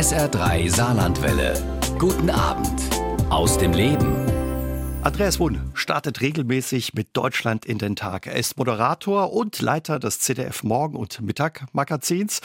SR3 0.00 0.74
Saarlandwelle. 0.74 1.62
Guten 1.98 2.30
Abend 2.30 2.80
aus 3.28 3.58
dem 3.58 3.74
Leben. 3.74 4.16
Andreas 5.02 5.38
Wunn 5.38 5.70
startet 5.74 6.22
regelmäßig 6.22 6.94
mit 6.94 7.08
Deutschland 7.12 7.66
in 7.66 7.76
den 7.76 7.96
Tag. 7.96 8.26
Er 8.26 8.36
ist 8.36 8.56
Moderator 8.56 9.30
und 9.34 9.60
Leiter 9.60 9.98
des 9.98 10.20
ZDF 10.20 10.62
Morgen- 10.62 10.96
und 10.96 11.20
Mittag-Magazins. 11.20 12.40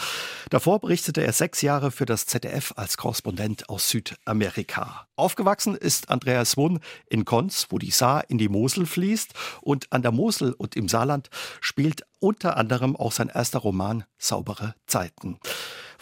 Davor 0.49 0.81
berichtete 0.81 1.23
er 1.23 1.31
sechs 1.31 1.61
Jahre 1.61 1.91
für 1.91 2.05
das 2.05 2.25
ZDF 2.25 2.73
als 2.75 2.97
Korrespondent 2.97 3.69
aus 3.69 3.89
Südamerika. 3.89 5.07
Aufgewachsen 5.15 5.75
ist 5.75 6.09
Andreas 6.09 6.57
Wunn 6.57 6.81
in 7.07 7.23
Konz, 7.23 7.67
wo 7.69 7.77
die 7.77 7.91
Saar 7.91 8.29
in 8.29 8.37
die 8.37 8.49
Mosel 8.49 8.85
fließt. 8.85 9.31
Und 9.61 9.93
an 9.93 10.01
der 10.01 10.11
Mosel 10.11 10.51
und 10.51 10.75
im 10.75 10.89
Saarland 10.89 11.29
spielt 11.61 12.05
unter 12.19 12.57
anderem 12.57 12.97
auch 12.97 13.13
sein 13.13 13.29
erster 13.29 13.59
Roman 13.59 14.03
Saubere 14.17 14.75
Zeiten. 14.87 15.39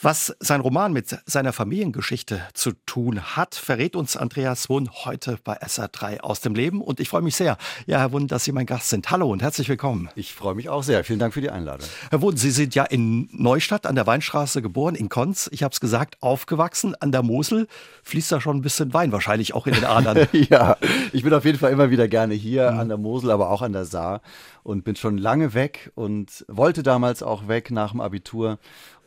Was 0.03 0.35
sein 0.41 0.59
Roman 0.59 0.91
mit 0.91 1.17
seiner 1.25 1.53
Familiengeschichte 1.53 2.41
zu 2.53 2.73
tun 2.85 3.21
hat, 3.37 3.55
verrät 3.55 3.95
uns 3.95 4.17
Andreas 4.17 4.67
Wunn 4.67 4.89
heute 5.05 5.37
bei 5.41 5.61
SR3 5.61 6.19
aus 6.19 6.41
dem 6.41 6.55
Leben. 6.55 6.81
Und 6.81 6.99
ich 6.99 7.07
freue 7.07 7.21
mich 7.21 7.37
sehr, 7.37 7.57
ja, 7.85 7.99
Herr 7.99 8.11
Wunn, 8.11 8.27
dass 8.27 8.43
Sie 8.43 8.51
mein 8.51 8.65
Gast 8.65 8.89
sind. 8.89 9.09
Hallo 9.11 9.31
und 9.31 9.41
herzlich 9.41 9.69
willkommen. 9.69 10.09
Ich 10.15 10.33
freue 10.33 10.55
mich 10.55 10.67
auch 10.67 10.83
sehr. 10.83 11.05
Vielen 11.05 11.19
Dank 11.19 11.33
für 11.33 11.39
die 11.39 11.49
Einladung. 11.49 11.87
Herr 12.09 12.21
Wunn, 12.21 12.35
Sie 12.35 12.51
sind 12.51 12.75
ja 12.75 12.83
in 12.83 13.29
Neustadt 13.31 13.85
an 13.85 13.95
der 13.95 14.05
Weinstraße 14.05 14.61
geboren, 14.61 14.95
in 14.95 15.07
Konz. 15.07 15.49
Ich 15.53 15.63
habe 15.63 15.71
es 15.71 15.79
gesagt, 15.79 16.17
aufgewachsen 16.19 16.95
an 16.95 17.13
der 17.13 17.23
Mosel. 17.23 17.69
Fließt 18.03 18.29
da 18.29 18.41
schon 18.41 18.57
ein 18.57 18.61
bisschen 18.61 18.93
Wein 18.93 19.13
wahrscheinlich 19.13 19.53
auch 19.53 19.67
in 19.67 19.73
den 19.73 19.85
Adern. 19.85 20.27
ja, 20.33 20.75
ich 21.13 21.23
bin 21.23 21.33
auf 21.33 21.45
jeden 21.45 21.59
Fall 21.59 21.71
immer 21.71 21.91
wieder 21.91 22.09
gerne 22.09 22.33
hier 22.33 22.73
mhm. 22.73 22.79
an 22.79 22.87
der 22.89 22.97
Mosel, 22.97 23.31
aber 23.31 23.49
auch 23.49 23.61
an 23.61 23.71
der 23.71 23.85
Saar 23.85 24.19
und 24.63 24.83
bin 24.83 24.95
schon 24.95 25.17
lange 25.17 25.53
weg 25.53 25.91
und 25.95 26.45
wollte 26.47 26.83
damals 26.83 27.21
auch 27.21 27.47
weg 27.47 27.69
nach 27.69 27.91
dem 27.91 28.01
Abitur 28.01 28.59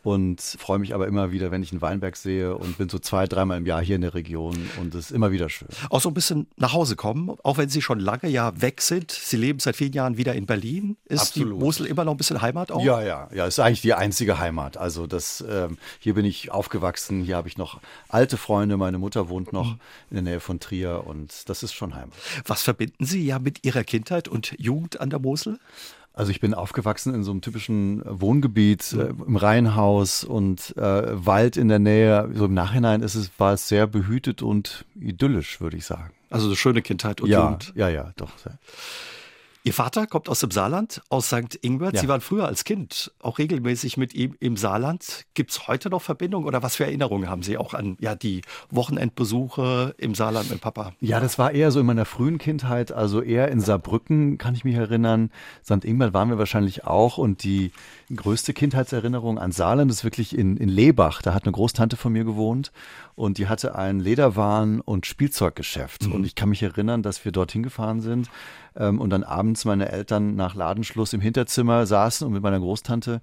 und 0.07 0.41
freue 0.41 0.79
mich 0.79 0.95
aber 0.95 1.09
immer 1.09 1.33
wieder, 1.33 1.51
wenn 1.51 1.65
ich 1.65 1.73
einen 1.73 1.83
Weinberg 1.83 2.15
sehe 2.15 2.57
und 2.57 2.79
bin 2.79 2.89
so 2.89 3.01
zwei, 3.01 3.27
dreimal 3.27 3.59
im 3.59 3.67
Jahr 3.67 3.83
hier 3.83 3.97
in 3.97 4.03
der 4.03 4.15
Region 4.15 4.71
und 4.81 4.95
es 4.95 5.07
ist 5.07 5.11
immer 5.11 5.33
wieder 5.33 5.49
schön. 5.49 5.67
Auch 5.91 6.01
so 6.01 6.09
ein 6.09 6.15
bisschen 6.15 6.47
nach 6.57 6.75
Hause 6.75 6.95
kommen, 6.95 7.37
auch 7.43 7.59
wenn 7.59 7.69
Sie 7.69 7.83
schon 7.83 7.99
lange 7.99 8.29
ja 8.29 8.53
weg 8.61 8.83
sind. 8.83 9.11
Sie 9.11 9.37
leben 9.37 9.59
seit 9.59 9.75
vielen 9.75 9.93
Jahren 9.95 10.17
wieder 10.17 10.37
in 10.37 10.47
Berlin. 10.47 10.97
Ist 11.07 11.23
Absolut. 11.23 11.55
die 11.55 11.59
Mosel 11.59 11.87
immer 11.87 12.05
noch 12.05 12.13
ein 12.13 12.19
bisschen 12.19 12.41
Heimat 12.41 12.71
auch? 12.71 12.85
Ja, 12.85 13.03
ja, 13.03 13.29
ja, 13.35 13.47
ist 13.47 13.59
eigentlich 13.59 13.81
die 13.81 13.95
einzige 13.95 14.39
Heimat. 14.39 14.77
Also 14.77 15.09
das, 15.09 15.45
ähm, 15.51 15.77
hier 15.99 16.15
bin 16.15 16.25
ich 16.25 16.53
aufgewachsen, 16.53 17.25
hier 17.25 17.35
habe 17.35 17.49
ich 17.49 17.59
noch 17.59 17.81
alte 18.09 18.37
Freunde, 18.37 18.77
meine 18.77 18.99
Mutter 18.99 19.29
wohnt 19.29 19.53
noch 19.53 19.73
mhm. 19.73 19.81
in 20.11 20.15
der 20.15 20.23
Nähe 20.23 20.41
von 20.41 20.61
Trier 20.61 21.03
und 21.05 21.49
das 21.49 21.65
ist 21.65 21.73
schon 21.73 21.97
Heimat. 21.97 22.15
Was 22.47 22.63
verbinden 22.63 23.07
Sie 23.07 23.27
ja 23.27 23.41
mit 23.41 23.65
Ihrer 23.65 23.83
Kindheit 23.83 24.29
und 24.29 24.55
Jugend 24.57 25.01
an 25.01 25.11
der 25.11 25.19
Mosel? 25.19 25.59
Also 26.17 26.31
ich 26.31 26.41
bin 26.41 26.55
aufgewachsen 26.55 27.15
in 27.15 27.23
so 27.25 27.31
einem 27.31 27.43
typischen 27.43 28.03
Wohngebiet 28.07 28.95
äh, 28.95 29.09
im 29.09 29.37
Reihenhaus 29.37 30.25
und 30.25 30.75
äh, 30.79 30.81
Wald 30.81 31.59
in 31.59 31.69
der 31.69 31.79
Nähe. 31.79 32.31
So 32.33 32.47
im 32.47 32.55
Nachhinein 32.55 33.03
ist 33.03 33.17
es, 33.17 33.31
war 33.37 33.53
es 33.53 33.69
sehr 33.69 33.87
behütet 33.87 34.41
und 34.41 34.87
idyllisch, 34.99 35.61
würde 35.61 35.77
ich 35.77 35.85
sagen. 35.85 36.15
Also 36.31 36.47
eine 36.47 36.57
schöne 36.57 36.81
Kindheit 36.81 37.21
und 37.21 37.29
ja, 37.29 37.45
Jugend. 37.45 37.73
Ja, 37.77 37.91
ja, 37.91 38.13
doch. 38.17 38.31
Sehr. 38.39 38.59
Ihr 39.67 39.73
Vater 39.73 40.07
kommt 40.07 40.29
aus 40.29 40.39
dem 40.39 40.53
Saarland, 40.53 41.03
aus 41.09 41.27
St. 41.27 41.59
Ingbert. 41.61 41.97
Ja. 41.97 42.01
Sie 42.01 42.07
waren 42.07 42.21
früher 42.21 42.47
als 42.47 42.63
Kind 42.63 43.11
auch 43.19 43.39
regelmäßig 43.39 43.97
mit 43.97 44.15
ihm 44.15 44.37
im 44.39 44.57
Saarland. 44.57 45.27
Gibt 45.35 45.51
es 45.51 45.67
heute 45.67 45.91
noch 45.91 46.03
Verbindungen 46.03 46.47
oder 46.47 46.63
was 46.63 46.77
für 46.77 46.85
Erinnerungen 46.85 47.29
haben 47.29 47.43
Sie 47.43 47.59
auch 47.59 47.75
an 47.75 47.97
ja, 47.99 48.15
die 48.15 48.43
Wochenendbesuche 48.71 49.97
im 49.99 50.15
Saarland 50.15 50.51
mit 50.51 50.61
Papa? 50.61 50.93
Ja, 51.01 51.19
das 51.19 51.37
war 51.37 51.51
eher 51.51 51.73
so 51.73 51.81
in 51.81 51.87
meiner 51.87 52.05
frühen 52.05 52.39
Kindheit, 52.39 52.93
also 52.93 53.21
eher 53.21 53.49
in 53.49 53.61
Saarbrücken, 53.61 54.39
kann 54.39 54.55
ich 54.55 54.63
mich 54.63 54.77
erinnern. 54.77 55.33
St. 55.65 55.85
Ingbert 55.85 56.15
waren 56.15 56.29
wir 56.29 56.39
wahrscheinlich 56.39 56.85
auch 56.85 57.19
und 57.19 57.43
die 57.43 57.73
größte 58.15 58.53
Kindheitserinnerung 58.53 59.37
an 59.37 59.51
Saarland 59.51 59.91
ist 59.91 60.05
wirklich 60.05 60.39
in, 60.39 60.57
in 60.59 60.69
Lebach. 60.69 61.23
Da 61.23 61.35
hat 61.35 61.43
eine 61.43 61.51
Großtante 61.51 61.97
von 61.97 62.13
mir 62.13 62.23
gewohnt 62.23 62.71
und 63.17 63.39
die 63.39 63.49
hatte 63.49 63.75
ein 63.75 63.99
Lederwaren- 63.99 64.81
und 64.81 65.07
Spielzeuggeschäft. 65.07 66.07
Mhm. 66.07 66.13
Und 66.13 66.25
ich 66.25 66.37
kann 66.37 66.51
mich 66.51 66.63
erinnern, 66.63 67.03
dass 67.03 67.25
wir 67.25 67.33
dorthin 67.33 67.65
gefahren 67.65 68.01
sind 68.01 68.31
ähm, 68.77 69.01
und 69.01 69.11
dann 69.11 69.25
abends 69.25 69.65
meine 69.65 69.91
Eltern 69.91 70.37
nach 70.37 70.55
Ladenschluss 70.55 71.13
im 71.13 71.21
Hinterzimmer 71.21 71.87
saßen 71.87 72.27
und 72.27 72.33
mit 72.33 72.43
meiner 72.43 72.61
Großtante 72.61 73.21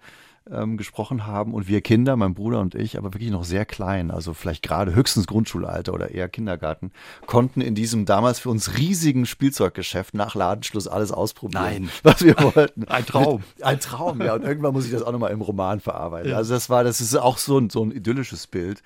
ähm, 0.51 0.77
gesprochen 0.77 1.25
haben 1.25 1.53
und 1.53 1.67
wir 1.67 1.81
Kinder, 1.81 2.15
mein 2.15 2.33
Bruder 2.33 2.59
und 2.59 2.75
ich, 2.75 2.97
aber 2.97 3.13
wirklich 3.13 3.31
noch 3.31 3.45
sehr 3.45 3.65
klein, 3.65 4.11
also 4.11 4.33
vielleicht 4.33 4.61
gerade 4.61 4.93
höchstens 4.93 5.25
Grundschulalter 5.25 5.93
oder 5.93 6.11
eher 6.11 6.27
Kindergarten, 6.27 6.91
konnten 7.25 7.61
in 7.61 7.75
diesem 7.75 8.05
damals 8.05 8.39
für 8.39 8.49
uns 8.49 8.77
riesigen 8.77 9.25
Spielzeuggeschäft 9.25 10.13
nach 10.13 10.35
Ladenschluss 10.35 10.87
alles 10.87 11.11
ausprobieren, 11.11 11.63
Nein. 11.63 11.89
was 12.03 12.23
wir 12.23 12.35
wollten. 12.39 12.85
Ein 12.89 13.05
Traum. 13.05 13.43
Ein 13.61 13.79
Traum, 13.79 14.21
ja. 14.21 14.33
Und 14.33 14.43
irgendwann 14.43 14.73
muss 14.73 14.85
ich 14.85 14.91
das 14.91 15.01
auch 15.01 15.11
nochmal 15.11 15.31
im 15.31 15.41
Roman 15.41 15.79
verarbeiten. 15.79 16.31
Ja. 16.31 16.37
Also 16.37 16.53
das 16.53 16.69
war, 16.69 16.83
das 16.83 16.99
ist 16.99 17.15
auch 17.15 17.37
so 17.37 17.57
ein, 17.57 17.69
so 17.69 17.83
ein 17.83 17.91
idyllisches 17.91 18.47
Bild 18.47 18.83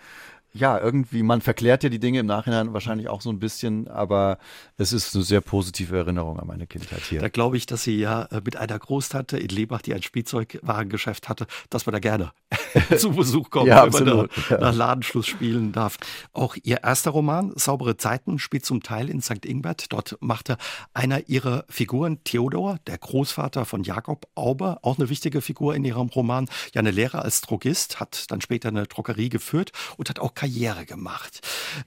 ja, 0.58 0.80
irgendwie, 0.80 1.24
man 1.24 1.42
verklärt 1.42 1.84
ja 1.84 1.90
die 1.90 2.00
Dinge 2.00 2.20
im 2.20 2.26
Nachhinein 2.26 2.74
wahrscheinlich 2.74 3.08
auch 3.08 3.22
so 3.22 3.30
ein 3.30 3.40
bisschen, 3.40 3.88
aber 3.88 4.38
es 4.78 4.94
ist 4.94 5.16
eine 5.16 5.24
sehr 5.24 5.42
positive 5.42 5.96
Erinnerung 5.96 6.40
an 6.40 6.48
meine 6.48 6.68
Kindheit 6.68 7.02
hier. 7.02 7.20
Da 7.20 7.30
glaube 7.30 7.58
ich, 7.58 7.66
dass 7.66 7.84
sie 7.84 7.98
ja 7.98 8.24
äh, 8.24 8.42
mit 8.44 8.56
einer 8.56 8.78
Großtante 8.78 9.38
in 9.38 9.50
Lebach, 9.50 9.82
die 9.82 9.94
ein 9.94 10.02
Spielzeugwarengeschäft 10.02 11.30
hatte, 11.30 11.48
dass 11.70 11.86
man 11.86 11.94
da 11.94 12.00
gerne 12.00 12.32
zu 12.98 13.12
Besuch 13.12 13.50
kommt, 13.50 13.68
ja, 13.68 13.82
wenn 13.82 13.88
absolut, 13.88 14.38
man 14.38 14.46
da 14.50 14.56
ja. 14.56 14.62
nach 14.62 14.76
Ladenschluss 14.76 15.28
spielen 15.28 15.72
darf. 15.72 15.98
Auch 16.34 16.56
ihr 16.64 16.84
erster 16.84 17.12
Roman, 17.12 17.54
Saubere 17.56 17.98
Zeiten, 17.98 18.40
spielt 18.40 18.66
zum 18.66 18.84
Teil 18.84 19.10
in 19.10 19.22
St. 19.22 19.46
Ingbert. 19.46 19.92
Dort 19.94 20.18
machte 20.22 20.58
einer 20.94 21.28
ihrer 21.30 21.66
Figuren, 21.70 22.24
Theodor, 22.24 22.78
der 22.88 22.98
Großvater 22.98 23.66
von 23.66 23.84
Jakob 23.84 24.28
Auber, 24.36 24.80
auch 24.82 24.98
eine 24.98 25.10
wichtige 25.10 25.42
Figur 25.42 25.76
in 25.76 25.86
ihrem 25.86 26.08
Roman, 26.08 26.48
ja 26.74 26.80
eine 26.80 26.92
Lehre 26.92 27.22
als 27.22 27.42
Drogist, 27.42 28.00
hat 28.00 28.30
dann 28.32 28.42
später 28.42 28.70
eine 28.70 28.88
Drogerie 28.88 29.30
geführt 29.30 29.72
und 29.98 30.10
hat 30.10 30.20
auch 30.20 30.34
Karriere 30.48 30.86
gemacht. 30.86 31.42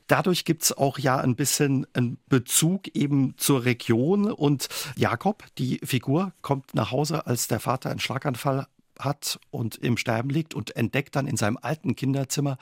Dadurch 0.07 0.45
gibt 0.45 0.63
es 0.63 0.77
auch 0.77 0.99
ja 0.99 1.17
ein 1.17 1.35
bisschen 1.35 1.87
einen 1.95 2.19
Bezug 2.29 2.89
eben 2.95 3.35
zur 3.39 3.65
Region 3.65 4.31
und 4.31 4.69
Jakob, 4.97 5.45
die 5.57 5.81
Figur, 5.83 6.33
kommt 6.43 6.75
nach 6.75 6.91
Hause, 6.91 7.27
als 7.27 7.49
der 7.49 7.61
Vater 7.61 7.91
einen 7.91 8.01
Schlaganfall 8.01 8.67
hat 8.99 9.41
und 9.51 9.77
im 9.77 9.97
Sterben 9.97 10.29
liegt 10.29 10.55
und 10.55 10.77
entdeckt 10.77 11.17
dann 11.17 11.27
in 11.27 11.39
seinem 11.39 11.59
alten 11.61 11.97
Kinderzimmer 11.97 12.59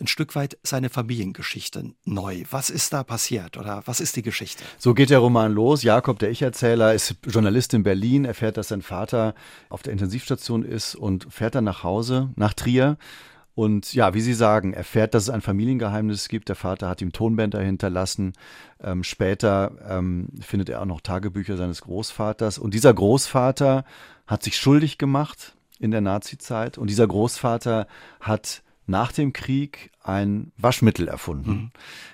ein 0.00 0.08
Stück 0.08 0.34
weit 0.34 0.58
seine 0.62 0.90
Familiengeschichte 0.90 1.92
neu. 2.04 2.44
Was 2.50 2.70
ist 2.70 2.92
da 2.92 3.04
passiert 3.04 3.56
oder 3.56 3.82
was 3.86 4.00
ist 4.00 4.16
die 4.16 4.22
Geschichte? 4.22 4.62
So 4.76 4.94
geht 4.94 5.10
der 5.10 5.18
Roman 5.18 5.52
los. 5.52 5.82
Jakob, 5.84 6.18
der 6.18 6.30
Ich-Erzähler, 6.30 6.94
ist 6.94 7.16
Journalist 7.26 7.74
in 7.74 7.84
Berlin, 7.84 8.24
erfährt, 8.24 8.56
dass 8.56 8.68
sein 8.68 8.82
Vater 8.82 9.34
auf 9.68 9.82
der 9.82 9.92
Intensivstation 9.92 10.64
ist 10.64 10.94
und 10.96 11.26
fährt 11.32 11.54
dann 11.54 11.64
nach 11.64 11.84
Hause, 11.84 12.30
nach 12.36 12.54
Trier 12.54 12.96
und 13.58 13.92
ja, 13.92 14.14
wie 14.14 14.20
Sie 14.20 14.34
sagen, 14.34 14.72
erfährt, 14.72 15.14
dass 15.14 15.24
es 15.24 15.30
ein 15.30 15.40
Familiengeheimnis 15.40 16.28
gibt. 16.28 16.48
Der 16.48 16.54
Vater 16.54 16.88
hat 16.88 17.02
ihm 17.02 17.10
Tonbänder 17.10 17.60
hinterlassen. 17.60 18.34
Ähm, 18.80 19.02
später 19.02 19.72
ähm, 19.84 20.28
findet 20.40 20.68
er 20.68 20.80
auch 20.80 20.86
noch 20.86 21.00
Tagebücher 21.00 21.56
seines 21.56 21.80
Großvaters. 21.80 22.58
Und 22.58 22.72
dieser 22.72 22.94
Großvater 22.94 23.84
hat 24.28 24.44
sich 24.44 24.56
schuldig 24.56 24.96
gemacht 24.96 25.56
in 25.80 25.90
der 25.90 26.02
Nazizeit. 26.02 26.78
Und 26.78 26.88
dieser 26.88 27.08
Großvater 27.08 27.88
hat 28.20 28.62
nach 28.86 29.10
dem 29.10 29.32
Krieg 29.32 29.90
ein 30.04 30.52
Waschmittel 30.56 31.08
erfunden, 31.08 31.50
mhm. 31.50 31.70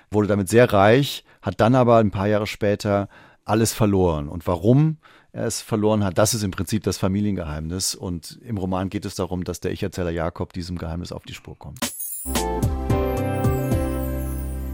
wurde 0.09 0.27
damit 0.27 0.49
sehr 0.49 0.73
reich, 0.73 1.25
hat 1.43 1.61
dann 1.61 1.75
aber 1.75 1.97
ein 1.97 2.09
paar 2.09 2.27
Jahre 2.27 2.47
später 2.47 3.07
alles 3.43 3.71
verloren. 3.71 4.29
Und 4.29 4.47
warum? 4.47 4.97
Er 5.35 5.45
es 5.45 5.61
verloren 5.61 6.03
hat. 6.03 6.17
Das 6.17 6.33
ist 6.33 6.43
im 6.43 6.51
Prinzip 6.51 6.83
das 6.83 6.97
Familiengeheimnis. 6.97 7.93
Und 7.93 8.39
im 8.43 8.57
Roman 8.57 8.89
geht 8.89 9.05
es 9.05 9.15
darum, 9.15 9.43
dass 9.43 9.59
der 9.59 9.71
Ich-Erzähler 9.71 10.11
Jakob 10.11 10.53
diesem 10.53 10.77
Geheimnis 10.77 11.11
auf 11.11 11.23
die 11.23 11.33
Spur 11.33 11.57
kommt. 11.59 11.79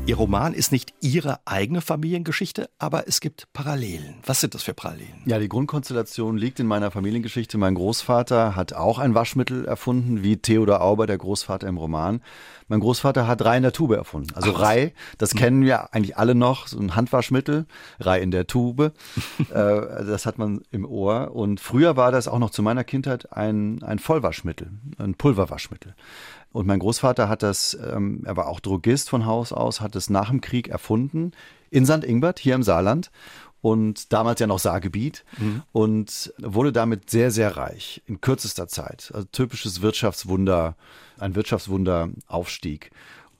Ihr 0.07 0.15
Roman 0.15 0.53
ist 0.53 0.71
nicht 0.71 0.95
Ihre 0.99 1.39
eigene 1.45 1.79
Familiengeschichte, 1.79 2.69
aber 2.79 3.07
es 3.07 3.21
gibt 3.21 3.47
Parallelen. 3.53 4.15
Was 4.25 4.41
sind 4.41 4.55
das 4.55 4.63
für 4.63 4.73
Parallelen? 4.73 5.21
Ja, 5.25 5.37
die 5.37 5.47
Grundkonstellation 5.47 6.37
liegt 6.37 6.59
in 6.59 6.65
meiner 6.65 6.89
Familiengeschichte. 6.89 7.59
Mein 7.59 7.75
Großvater 7.75 8.55
hat 8.55 8.73
auch 8.73 8.97
ein 8.97 9.13
Waschmittel 9.13 9.63
erfunden, 9.63 10.23
wie 10.23 10.37
Theodor 10.37 10.81
Auber, 10.81 11.05
der 11.05 11.19
Großvater 11.19 11.67
im 11.67 11.77
Roman. 11.77 12.21
Mein 12.67 12.79
Großvater 12.79 13.27
hat 13.27 13.45
Rei 13.45 13.57
in 13.57 13.63
der 13.63 13.73
Tube 13.73 13.91
erfunden. 13.91 14.33
Also 14.33 14.53
Ach, 14.55 14.61
Rei, 14.61 14.93
das 15.19 15.35
kennen 15.35 15.63
wir 15.63 15.93
eigentlich 15.93 16.17
alle 16.17 16.33
noch, 16.33 16.65
so 16.65 16.79
ein 16.79 16.95
Handwaschmittel, 16.95 17.67
Rei 17.99 18.21
in 18.21 18.31
der 18.31 18.47
Tube. 18.47 18.93
äh, 19.39 19.43
das 19.53 20.25
hat 20.25 20.39
man 20.39 20.61
im 20.71 20.83
Ohr. 20.83 21.35
Und 21.35 21.59
früher 21.59 21.95
war 21.95 22.11
das 22.11 22.27
auch 22.27 22.39
noch 22.39 22.49
zu 22.49 22.63
meiner 22.63 22.83
Kindheit 22.83 23.31
ein, 23.33 23.83
ein 23.83 23.99
Vollwaschmittel, 23.99 24.71
ein 24.97 25.13
Pulverwaschmittel. 25.13 25.95
Und 26.53 26.67
mein 26.67 26.79
Großvater 26.79 27.29
hat 27.29 27.43
das, 27.43 27.77
ähm, 27.93 28.23
er 28.25 28.35
war 28.35 28.47
auch 28.47 28.59
Drogist 28.59 29.09
von 29.09 29.25
Haus 29.25 29.53
aus, 29.53 29.81
hat 29.81 29.95
es 29.95 30.09
nach 30.09 30.29
dem 30.29 30.41
Krieg 30.41 30.67
erfunden 30.67 31.31
in 31.69 31.85
St. 31.85 32.03
Ingbert, 32.03 32.39
hier 32.39 32.55
im 32.55 32.63
Saarland. 32.63 33.11
Und 33.61 34.11
damals 34.11 34.39
ja 34.39 34.47
noch 34.47 34.57
Saargebiet 34.57 35.23
mhm. 35.37 35.61
und 35.71 36.33
wurde 36.39 36.71
damit 36.71 37.11
sehr, 37.11 37.29
sehr 37.29 37.57
reich 37.57 38.01
in 38.07 38.19
kürzester 38.19 38.67
Zeit. 38.67 39.11
Also 39.13 39.27
typisches 39.31 39.83
Wirtschaftswunder, 39.83 40.75
ein 41.19 41.35
Wirtschaftswunder 41.35 42.09
Aufstieg. 42.27 42.89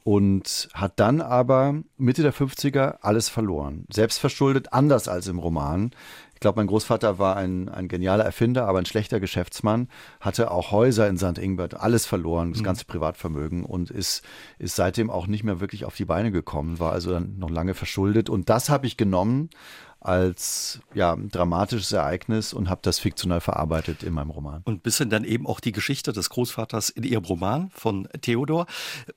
und 0.04 0.70
hat 0.74 1.00
dann 1.00 1.22
aber 1.22 1.76
Mitte 1.98 2.22
der 2.22 2.34
50er 2.34 2.98
alles 3.02 3.30
verloren. 3.30 3.86
Selbstverschuldet, 3.92 4.74
anders 4.74 5.08
als 5.08 5.28
im 5.28 5.40
Roman. 5.40 5.92
Ich 6.42 6.44
glaube, 6.44 6.60
mein 6.60 6.66
Großvater 6.66 7.20
war 7.20 7.38
ein, 7.38 7.70
ein 7.70 7.88
genialer 7.88 8.24
Erfinder, 8.24 8.68
aber 8.68 8.80
ein 8.80 8.88
schlechter 8.88 9.20
Geschäftsmann, 9.20 9.88
hatte 10.20 10.50
auch 10.50 10.72
Häuser 10.72 11.08
in 11.08 11.16
St. 11.16 11.38
Ingbert, 11.38 11.76
alles 11.76 12.08
verloren, 12.08 12.52
das 12.52 12.62
mhm. 12.62 12.66
ganze 12.66 12.86
Privatvermögen 12.86 13.64
und 13.64 13.92
ist, 13.92 14.24
ist 14.58 14.76
seitdem 14.76 15.12
auch 15.12 15.28
nicht 15.28 15.44
mehr 15.44 15.60
wirklich 15.60 15.86
auf 15.86 15.96
die 15.96 16.06
Beine 16.06 16.32
gekommen, 16.32 16.80
war 16.80 16.94
also 16.94 17.12
dann 17.12 17.38
noch 17.38 17.52
lange 17.52 17.76
verschuldet. 17.76 18.28
Und 18.28 18.50
das 18.50 18.72
habe 18.72 18.88
ich 18.88 18.98
genommen 18.98 19.52
als 20.00 20.80
ja, 20.96 21.16
dramatisches 21.16 21.92
Ereignis 21.92 22.54
und 22.54 22.72
habe 22.72 22.82
das 22.82 22.98
fiktional 22.98 23.40
verarbeitet 23.40 24.02
in 24.02 24.14
meinem 24.14 24.32
Roman. 24.32 24.64
Und 24.64 24.82
bisschen 24.82 25.12
dann 25.12 25.26
eben 25.26 25.46
auch 25.46 25.60
die 25.60 25.72
Geschichte 25.72 26.12
des 26.12 26.32
Großvaters 26.32 26.90
in 26.90 27.04
Ihrem 27.04 27.26
Roman 27.26 27.70
von 27.70 28.08
Theodor. 28.22 28.66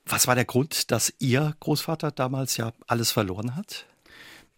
Was 0.04 0.26
war 0.26 0.34
der 0.34 0.44
Grund, 0.44 0.90
dass 0.90 1.10
Ihr 1.20 1.54
Großvater 1.60 2.10
damals 2.10 2.58
ja 2.58 2.72
alles 2.86 3.12
verloren 3.12 3.56
hat? 3.56 3.86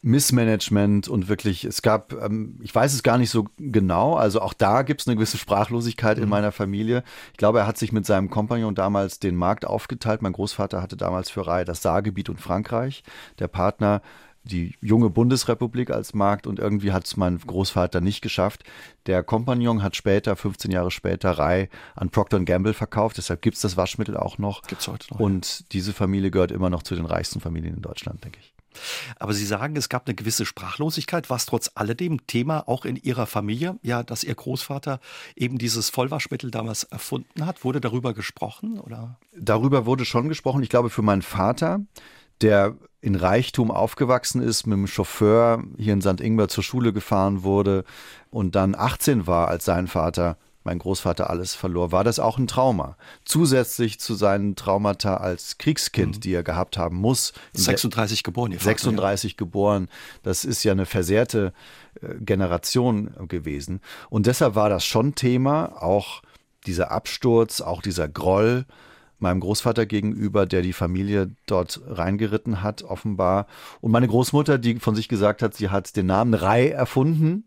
Missmanagement 0.06 1.08
und 1.08 1.29
wirklich, 1.29 1.64
es 1.64 1.82
gab, 1.82 2.12
ähm, 2.12 2.61
ich 2.62 2.73
weiß 2.73 2.94
es 2.94 3.03
gar 3.03 3.19
nicht 3.19 3.31
so 3.31 3.47
genau, 3.58 4.14
also 4.14 4.41
auch 4.41 4.55
da 4.55 4.82
gibt 4.82 5.00
es 5.00 5.08
eine 5.08 5.17
gewisse 5.17 5.37
Sprachlosigkeit 5.37 6.17
mhm. 6.17 6.23
in 6.23 6.29
meiner 6.29 6.53
Familie. 6.53 7.03
Ich 7.32 7.38
glaube, 7.38 7.58
er 7.58 7.67
hat 7.67 7.76
sich 7.76 7.91
mit 7.91 8.06
seinem 8.06 8.31
Kompagnon 8.31 8.76
damals 8.76 9.19
den 9.19 9.35
Markt 9.35 9.64
aufgeteilt. 9.64 10.23
Mein 10.23 10.32
Großvater 10.32 10.81
hatte 10.81 10.97
damals 10.97 11.29
für 11.29 11.44
Reihe 11.44 11.64
das 11.64 11.82
Saargebiet 11.82 12.29
und 12.29 12.41
Frankreich. 12.41 13.03
Der 13.41 13.49
Partner 13.49 14.00
die 14.44 14.76
junge 14.81 15.11
Bundesrepublik 15.11 15.91
als 15.91 16.14
Markt 16.14 16.47
und 16.47 16.61
irgendwie 16.61 16.93
hat 16.93 17.05
es 17.05 17.17
mein 17.17 17.38
Großvater 17.38 18.00
nicht 18.00 18.20
geschafft. 18.20 18.62
Der 19.06 19.25
Kompagnon 19.25 19.82
hat 19.82 19.97
später, 19.97 20.37
15 20.37 20.70
Jahre 20.70 20.93
später, 20.93 21.32
Rai 21.32 21.69
an 21.97 22.11
Procter 22.11 22.38
Gamble 22.38 22.75
verkauft. 22.75 23.19
Deshalb 23.19 23.43
gibt 23.43 23.56
es 23.56 23.62
das 23.62 23.76
Waschmittel 23.76 24.17
auch 24.17 24.38
noch. 24.38 24.62
Gibt's 24.62 24.87
heute 24.87 25.12
noch. 25.12 25.19
Und 25.19 25.59
ja. 25.59 25.67
diese 25.73 25.93
Familie 25.93 26.31
gehört 26.31 26.52
immer 26.52 26.70
noch 26.70 26.85
zu 26.85 26.94
den 26.94 27.06
reichsten 27.06 27.41
Familien 27.41 27.75
in 27.75 27.82
Deutschland, 27.82 28.23
denke 28.23 28.38
ich. 28.41 28.56
Aber 29.19 29.32
Sie 29.32 29.46
sagen, 29.46 29.76
es 29.76 29.88
gab 29.88 30.06
eine 30.06 30.14
gewisse 30.14 30.46
Sprachlosigkeit. 30.46 31.31
Was 31.31 31.46
trotz 31.46 31.70
alledem 31.75 32.26
Thema 32.26 32.69
auch 32.69 32.84
in 32.84 32.96
Ihrer 32.96 33.26
Familie? 33.26 33.78
Ja, 33.82 34.02
dass 34.02 34.25
Ihr 34.25 34.34
Großvater 34.34 35.00
eben 35.34 35.58
dieses 35.58 35.90
Vollwaschmittel 35.90 36.50
damals 36.50 36.84
erfunden 36.84 37.46
hat. 37.46 37.64
Wurde 37.64 37.81
darüber 37.81 38.14
gesprochen? 38.14 38.81
Oder? 38.81 39.19
Darüber 39.37 39.87
wurde 39.87 40.05
schon 40.05 40.28
gesprochen. 40.28 40.62
Ich 40.62 40.69
glaube, 40.69 40.90
für 40.90 41.02
meinen 41.02 41.23
Vater, 41.23 41.81
der 42.40 42.76
in 43.00 43.14
Reichtum 43.14 43.70
aufgewachsen 43.70 44.43
ist, 44.43 44.67
mit 44.67 44.76
dem 44.76 44.87
Chauffeur 44.87 45.62
hier 45.78 45.93
in 45.93 46.02
St. 46.02 46.20
Ingbert 46.20 46.50
zur 46.50 46.64
Schule 46.64 46.93
gefahren 46.93 47.43
wurde 47.44 47.84
und 48.31 48.55
dann 48.55 48.75
18 48.75 49.26
war, 49.26 49.49
als 49.49 49.64
sein 49.64 49.87
Vater, 49.87 50.37
mein 50.66 50.78
Großvater, 50.80 51.30
alles 51.30 51.54
verlor, 51.54 51.92
war 51.92 52.04
das 52.04 52.18
auch 52.18 52.36
ein 52.36 52.46
Trauma. 52.46 52.96
Zusätzlich 53.24 53.98
zu 54.00 54.14
seinen 54.14 54.56
Traumata 54.56 55.16
als 55.16 55.56
Kriegskind, 55.58 56.16
mhm. 56.16 56.20
die 56.20 56.34
er 56.34 56.42
gehabt 56.42 56.76
haben 56.76 56.96
muss. 56.96 57.32
36 57.54 58.22
geboren, 58.22 58.52
ihr 58.52 58.58
36 58.58 59.32
ja. 59.32 59.36
geboren. 59.38 59.88
Das 60.22 60.44
ist 60.44 60.64
ja 60.64 60.72
eine 60.72 60.84
versehrte 60.84 61.54
äh, 62.02 62.16
Generation 62.20 63.14
gewesen. 63.28 63.80
Und 64.10 64.26
deshalb 64.26 64.56
war 64.56 64.68
das 64.68 64.84
schon 64.84 65.14
Thema, 65.14 65.82
auch 65.82 66.22
dieser 66.66 66.90
Absturz, 66.90 67.60
auch 67.60 67.80
dieser 67.80 68.08
Groll 68.08 68.66
meinem 69.18 69.40
Großvater 69.40 69.86
gegenüber, 69.86 70.44
der 70.44 70.60
die 70.60 70.74
Familie 70.74 71.30
dort 71.46 71.80
reingeritten 71.86 72.62
hat, 72.62 72.82
offenbar. 72.82 73.46
Und 73.80 73.92
meine 73.92 74.08
Großmutter, 74.08 74.58
die 74.58 74.74
von 74.76 74.94
sich 74.94 75.08
gesagt 75.08 75.40
hat, 75.40 75.54
sie 75.54 75.70
hat 75.70 75.96
den 75.96 76.06
Namen 76.06 76.34
Rai 76.34 76.68
erfunden, 76.68 77.44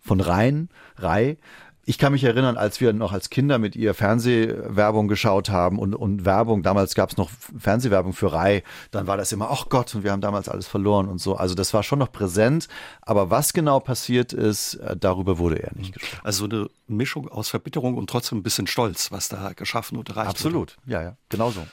von 0.00 0.20
Rhein, 0.20 0.68
Rai. 0.96 1.38
Ich 1.84 1.98
kann 1.98 2.12
mich 2.12 2.22
erinnern, 2.22 2.56
als 2.56 2.80
wir 2.80 2.92
noch 2.92 3.12
als 3.12 3.28
Kinder 3.28 3.58
mit 3.58 3.74
ihr 3.74 3.92
Fernsehwerbung 3.92 5.08
geschaut 5.08 5.50
haben 5.50 5.80
und, 5.80 5.94
und 5.94 6.24
Werbung, 6.24 6.62
damals 6.62 6.94
gab 6.94 7.10
es 7.10 7.16
noch 7.16 7.28
Fernsehwerbung 7.58 8.12
für 8.12 8.32
Rai, 8.32 8.62
dann 8.92 9.08
war 9.08 9.16
das 9.16 9.32
immer, 9.32 9.50
ach 9.50 9.68
Gott, 9.68 9.92
und 9.94 10.04
wir 10.04 10.12
haben 10.12 10.20
damals 10.20 10.48
alles 10.48 10.68
verloren 10.68 11.08
und 11.08 11.18
so. 11.20 11.34
Also 11.34 11.56
das 11.56 11.74
war 11.74 11.82
schon 11.82 11.98
noch 11.98 12.12
präsent, 12.12 12.68
aber 13.00 13.30
was 13.30 13.52
genau 13.52 13.80
passiert 13.80 14.32
ist, 14.32 14.74
äh, 14.74 14.96
darüber 14.96 15.38
wurde 15.38 15.60
er 15.60 15.74
nicht 15.74 15.94
gesprochen. 15.94 16.20
Also 16.24 16.44
eine 16.44 16.70
Mischung 16.86 17.28
aus 17.28 17.48
Verbitterung 17.48 17.96
und 17.96 18.08
trotzdem 18.08 18.38
ein 18.38 18.42
bisschen 18.44 18.68
Stolz, 18.68 19.10
was 19.10 19.28
da 19.28 19.52
geschaffen 19.52 19.98
und 19.98 20.08
erreicht 20.08 20.30
Absolut, 20.30 20.76
wurde. 20.82 20.92
ja, 20.92 21.02
ja, 21.02 21.16
genau 21.28 21.50
so. 21.50 21.66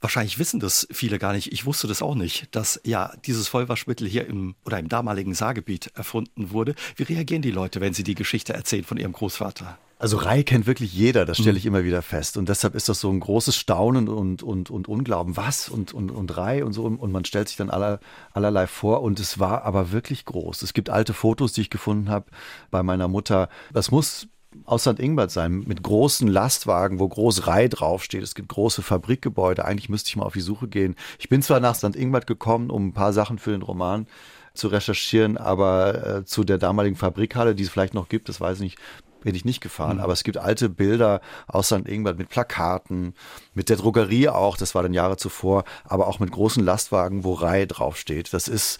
Wahrscheinlich 0.00 0.38
wissen 0.38 0.60
das 0.60 0.86
viele 0.90 1.18
gar 1.18 1.32
nicht. 1.32 1.52
Ich 1.52 1.66
wusste 1.66 1.86
das 1.86 2.02
auch 2.02 2.14
nicht, 2.14 2.48
dass 2.54 2.80
ja 2.84 3.12
dieses 3.24 3.48
Vollwaschmittel 3.48 4.08
hier 4.08 4.26
im 4.26 4.54
oder 4.64 4.78
im 4.78 4.88
damaligen 4.88 5.34
Saargebiet 5.34 5.90
erfunden 5.94 6.50
wurde. 6.50 6.74
Wie 6.96 7.04
reagieren 7.04 7.42
die 7.42 7.50
Leute, 7.50 7.80
wenn 7.80 7.94
sie 7.94 8.04
die 8.04 8.14
Geschichte 8.14 8.52
erzählen 8.52 8.84
von 8.84 8.96
ihrem 8.96 9.12
Großvater? 9.12 9.78
Also 10.04 10.18
Rai 10.18 10.42
kennt 10.42 10.66
wirklich 10.66 10.92
jeder, 10.92 11.24
das 11.24 11.38
stelle 11.38 11.52
mhm. 11.52 11.58
ich 11.58 11.66
immer 11.66 11.84
wieder 11.84 12.02
fest. 12.02 12.36
Und 12.36 12.48
deshalb 12.48 12.74
ist 12.74 12.88
das 12.88 13.00
so 13.00 13.10
ein 13.10 13.20
großes 13.20 13.56
Staunen 13.56 14.08
und, 14.08 14.42
und, 14.42 14.68
und 14.68 14.86
Unglauben. 14.86 15.36
Was? 15.36 15.68
Und, 15.68 15.94
und, 15.94 16.10
und 16.10 16.36
Rai 16.36 16.64
und 16.64 16.72
so. 16.72 16.84
Und 16.84 17.12
man 17.12 17.24
stellt 17.24 17.48
sich 17.48 17.56
dann 17.56 17.70
aller, 17.70 18.00
allerlei 18.32 18.66
vor. 18.66 19.02
Und 19.02 19.20
es 19.20 19.38
war 19.38 19.62
aber 19.62 19.92
wirklich 19.92 20.24
groß. 20.24 20.62
Es 20.62 20.74
gibt 20.74 20.90
alte 20.90 21.14
Fotos, 21.14 21.52
die 21.52 21.62
ich 21.62 21.70
gefunden 21.70 22.10
habe 22.10 22.26
bei 22.70 22.82
meiner 22.82 23.08
Mutter. 23.08 23.48
Das 23.72 23.90
muss 23.90 24.26
aus 24.64 24.82
St. 24.82 24.98
Ingbert 24.98 25.30
sein, 25.30 25.64
mit 25.66 25.82
großen 25.82 26.28
Lastwagen, 26.28 26.98
wo 26.98 27.08
groß 27.08 27.46
Rai 27.46 27.68
draufsteht. 27.68 28.22
Es 28.22 28.34
gibt 28.34 28.48
große 28.48 28.82
Fabrikgebäude. 28.82 29.64
Eigentlich 29.64 29.88
müsste 29.88 30.08
ich 30.08 30.16
mal 30.16 30.24
auf 30.24 30.34
die 30.34 30.40
Suche 30.40 30.68
gehen. 30.68 30.96
Ich 31.18 31.28
bin 31.28 31.42
zwar 31.42 31.60
nach 31.60 31.74
St. 31.74 31.96
Ingbert 31.96 32.26
gekommen, 32.26 32.70
um 32.70 32.88
ein 32.88 32.92
paar 32.92 33.12
Sachen 33.12 33.38
für 33.38 33.50
den 33.50 33.62
Roman 33.62 34.06
zu 34.54 34.68
recherchieren, 34.68 35.36
aber 35.36 36.06
äh, 36.06 36.24
zu 36.24 36.44
der 36.44 36.58
damaligen 36.58 36.96
Fabrikhalle, 36.96 37.54
die 37.54 37.64
es 37.64 37.70
vielleicht 37.70 37.94
noch 37.94 38.08
gibt, 38.08 38.28
das 38.28 38.40
weiß 38.40 38.58
ich 38.58 38.62
nicht, 38.62 38.78
bin 39.24 39.34
ich 39.34 39.44
nicht 39.44 39.60
gefahren. 39.60 39.96
Mhm. 39.96 40.02
Aber 40.02 40.12
es 40.12 40.22
gibt 40.22 40.38
alte 40.38 40.68
Bilder 40.68 41.20
aus 41.48 41.66
St. 41.66 41.88
Ingbert 41.88 42.18
mit 42.18 42.28
Plakaten, 42.28 43.14
mit 43.54 43.68
der 43.68 43.76
Drogerie 43.76 44.28
auch, 44.28 44.56
das 44.56 44.74
war 44.74 44.82
dann 44.82 44.92
Jahre 44.92 45.16
zuvor, 45.16 45.64
aber 45.84 46.06
auch 46.06 46.20
mit 46.20 46.30
großen 46.30 46.62
Lastwagen, 46.62 47.24
wo 47.24 47.32
Rai 47.32 47.66
draufsteht. 47.66 48.32
Das 48.32 48.46
ist, 48.46 48.78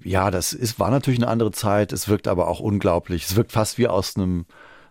ja, 0.00 0.30
das 0.30 0.52
ist, 0.52 0.78
war 0.78 0.90
natürlich 0.90 1.18
eine 1.18 1.28
andere 1.28 1.50
Zeit. 1.50 1.92
Es 1.92 2.08
wirkt 2.08 2.28
aber 2.28 2.46
auch 2.46 2.60
unglaublich. 2.60 3.24
Es 3.24 3.34
wirkt 3.34 3.50
fast 3.50 3.78
wie 3.78 3.88
aus 3.88 4.16
einem 4.16 4.46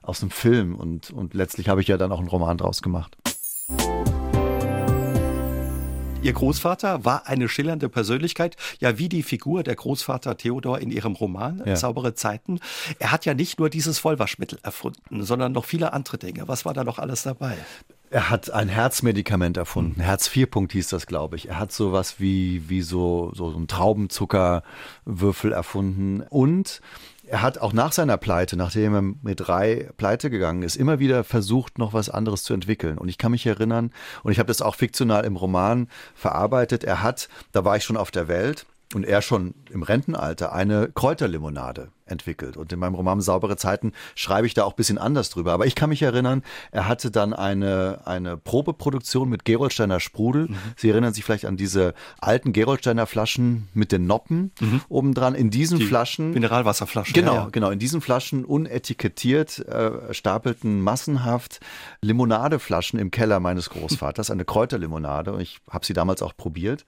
aus 0.07 0.21
einem 0.21 0.31
Film 0.31 0.75
und, 0.75 1.11
und 1.11 1.33
letztlich 1.33 1.69
habe 1.69 1.81
ich 1.81 1.87
ja 1.87 1.97
dann 1.97 2.11
auch 2.11 2.19
einen 2.19 2.29
Roman 2.29 2.57
draus 2.57 2.81
gemacht. 2.81 3.17
Ihr 6.23 6.33
Großvater 6.33 7.05
war 7.05 7.27
eine 7.27 7.47
schillernde 7.47 7.89
Persönlichkeit, 7.89 8.55
ja 8.79 8.97
wie 8.97 9.07
die 9.07 9.21
Figur 9.21 9.63
der 9.63 9.75
Großvater 9.75 10.35
Theodor 10.35 10.79
in 10.79 10.91
ihrem 10.91 11.13
Roman 11.13 11.61
ja. 11.63 11.75
Saubere 11.75 12.15
Zeiten. 12.15 12.59
Er 12.99 13.11
hat 13.11 13.25
ja 13.25 13.33
nicht 13.33 13.59
nur 13.59 13.69
dieses 13.69 13.99
Vollwaschmittel 13.99 14.59
erfunden, 14.63 15.23
sondern 15.23 15.51
noch 15.51 15.65
viele 15.65 15.93
andere 15.93 16.17
Dinge. 16.17 16.47
Was 16.47 16.65
war 16.65 16.73
da 16.73 16.83
noch 16.83 16.97
alles 16.99 17.23
dabei? 17.23 17.55
Er 18.09 18.29
hat 18.29 18.49
ein 18.49 18.69
Herzmedikament 18.69 19.57
erfunden. 19.57 20.01
Herz 20.01 20.27
4 20.27 20.47
Punkt 20.47 20.71
hieß 20.71 20.87
das, 20.89 21.07
glaube 21.07 21.35
ich. 21.35 21.49
Er 21.49 21.59
hat 21.59 21.71
sowas 21.71 22.19
wie, 22.19 22.67
wie 22.69 22.81
so, 22.81 23.31
so, 23.35 23.51
so 23.51 23.59
ein 23.59 23.67
Traubenzuckerwürfel 23.67 25.51
erfunden. 25.51 26.23
Und 26.29 26.81
er 27.27 27.41
hat 27.41 27.59
auch 27.59 27.73
nach 27.73 27.91
seiner 27.91 28.17
Pleite, 28.17 28.57
nachdem 28.57 28.93
er 28.95 29.01
mit 29.01 29.39
drei 29.39 29.89
pleite 29.97 30.29
gegangen 30.29 30.63
ist, 30.63 30.75
immer 30.75 30.99
wieder 30.99 31.23
versucht, 31.23 31.77
noch 31.77 31.93
was 31.93 32.09
anderes 32.09 32.43
zu 32.43 32.53
entwickeln. 32.53 32.97
Und 32.97 33.09
ich 33.09 33.17
kann 33.17 33.31
mich 33.31 33.45
erinnern, 33.45 33.91
und 34.23 34.31
ich 34.31 34.39
habe 34.39 34.47
das 34.47 34.61
auch 34.61 34.75
fiktional 34.75 35.25
im 35.25 35.35
Roman 35.35 35.87
verarbeitet, 36.15 36.83
er 36.83 37.03
hat, 37.03 37.29
da 37.51 37.65
war 37.65 37.77
ich 37.77 37.83
schon 37.83 37.97
auf 37.97 38.11
der 38.11 38.27
Welt 38.27 38.65
und 38.93 39.05
er 39.05 39.21
schon 39.21 39.53
im 39.69 39.83
Rentenalter, 39.83 40.53
eine 40.53 40.89
Kräuterlimonade 40.93 41.91
entwickelt. 42.07 42.57
Und 42.57 42.71
in 42.73 42.79
meinem 42.79 42.95
Roman 42.95 43.21
Saubere 43.21 43.57
Zeiten 43.57 43.93
schreibe 44.15 44.47
ich 44.47 44.53
da 44.53 44.63
auch 44.63 44.73
ein 44.73 44.75
bisschen 44.75 44.97
anders 44.97 45.29
drüber. 45.29 45.53
Aber 45.53 45.65
ich 45.65 45.75
kann 45.75 45.89
mich 45.89 46.01
erinnern, 46.01 46.43
er 46.71 46.87
hatte 46.87 47.11
dann 47.11 47.33
eine, 47.33 48.01
eine 48.05 48.37
Probeproduktion 48.37 49.29
mit 49.29 49.45
Geroldsteiner 49.45 49.99
Sprudel. 49.99 50.47
Mhm. 50.47 50.57
Sie 50.75 50.89
erinnern 50.89 51.13
sich 51.13 51.23
vielleicht 51.23 51.45
an 51.45 51.57
diese 51.57 51.93
alten 52.19 52.53
Geroldsteiner 52.53 53.05
Flaschen 53.05 53.67
mit 53.73 53.91
den 53.91 54.07
Noppen 54.07 54.51
mhm. 54.59 54.81
obendran. 54.89 55.35
In 55.35 55.49
diesen 55.49 55.79
Die 55.79 55.85
Flaschen. 55.85 56.31
Mineralwasserflaschen. 56.31 57.13
Genau, 57.13 57.33
ja, 57.33 57.43
ja. 57.43 57.49
genau. 57.51 57.69
In 57.69 57.79
diesen 57.79 58.01
Flaschen 58.01 58.45
unetikettiert 58.45 59.59
äh, 59.67 60.13
stapelten 60.13 60.81
massenhaft 60.81 61.59
Limonadeflaschen 62.01 62.99
im 62.99 63.11
Keller 63.11 63.39
meines 63.39 63.69
Großvaters. 63.69 64.31
Eine 64.31 64.45
Kräuterlimonade. 64.45 65.33
Und 65.33 65.41
ich 65.41 65.59
habe 65.69 65.85
sie 65.85 65.93
damals 65.93 66.21
auch 66.21 66.35
probiert. 66.35 66.85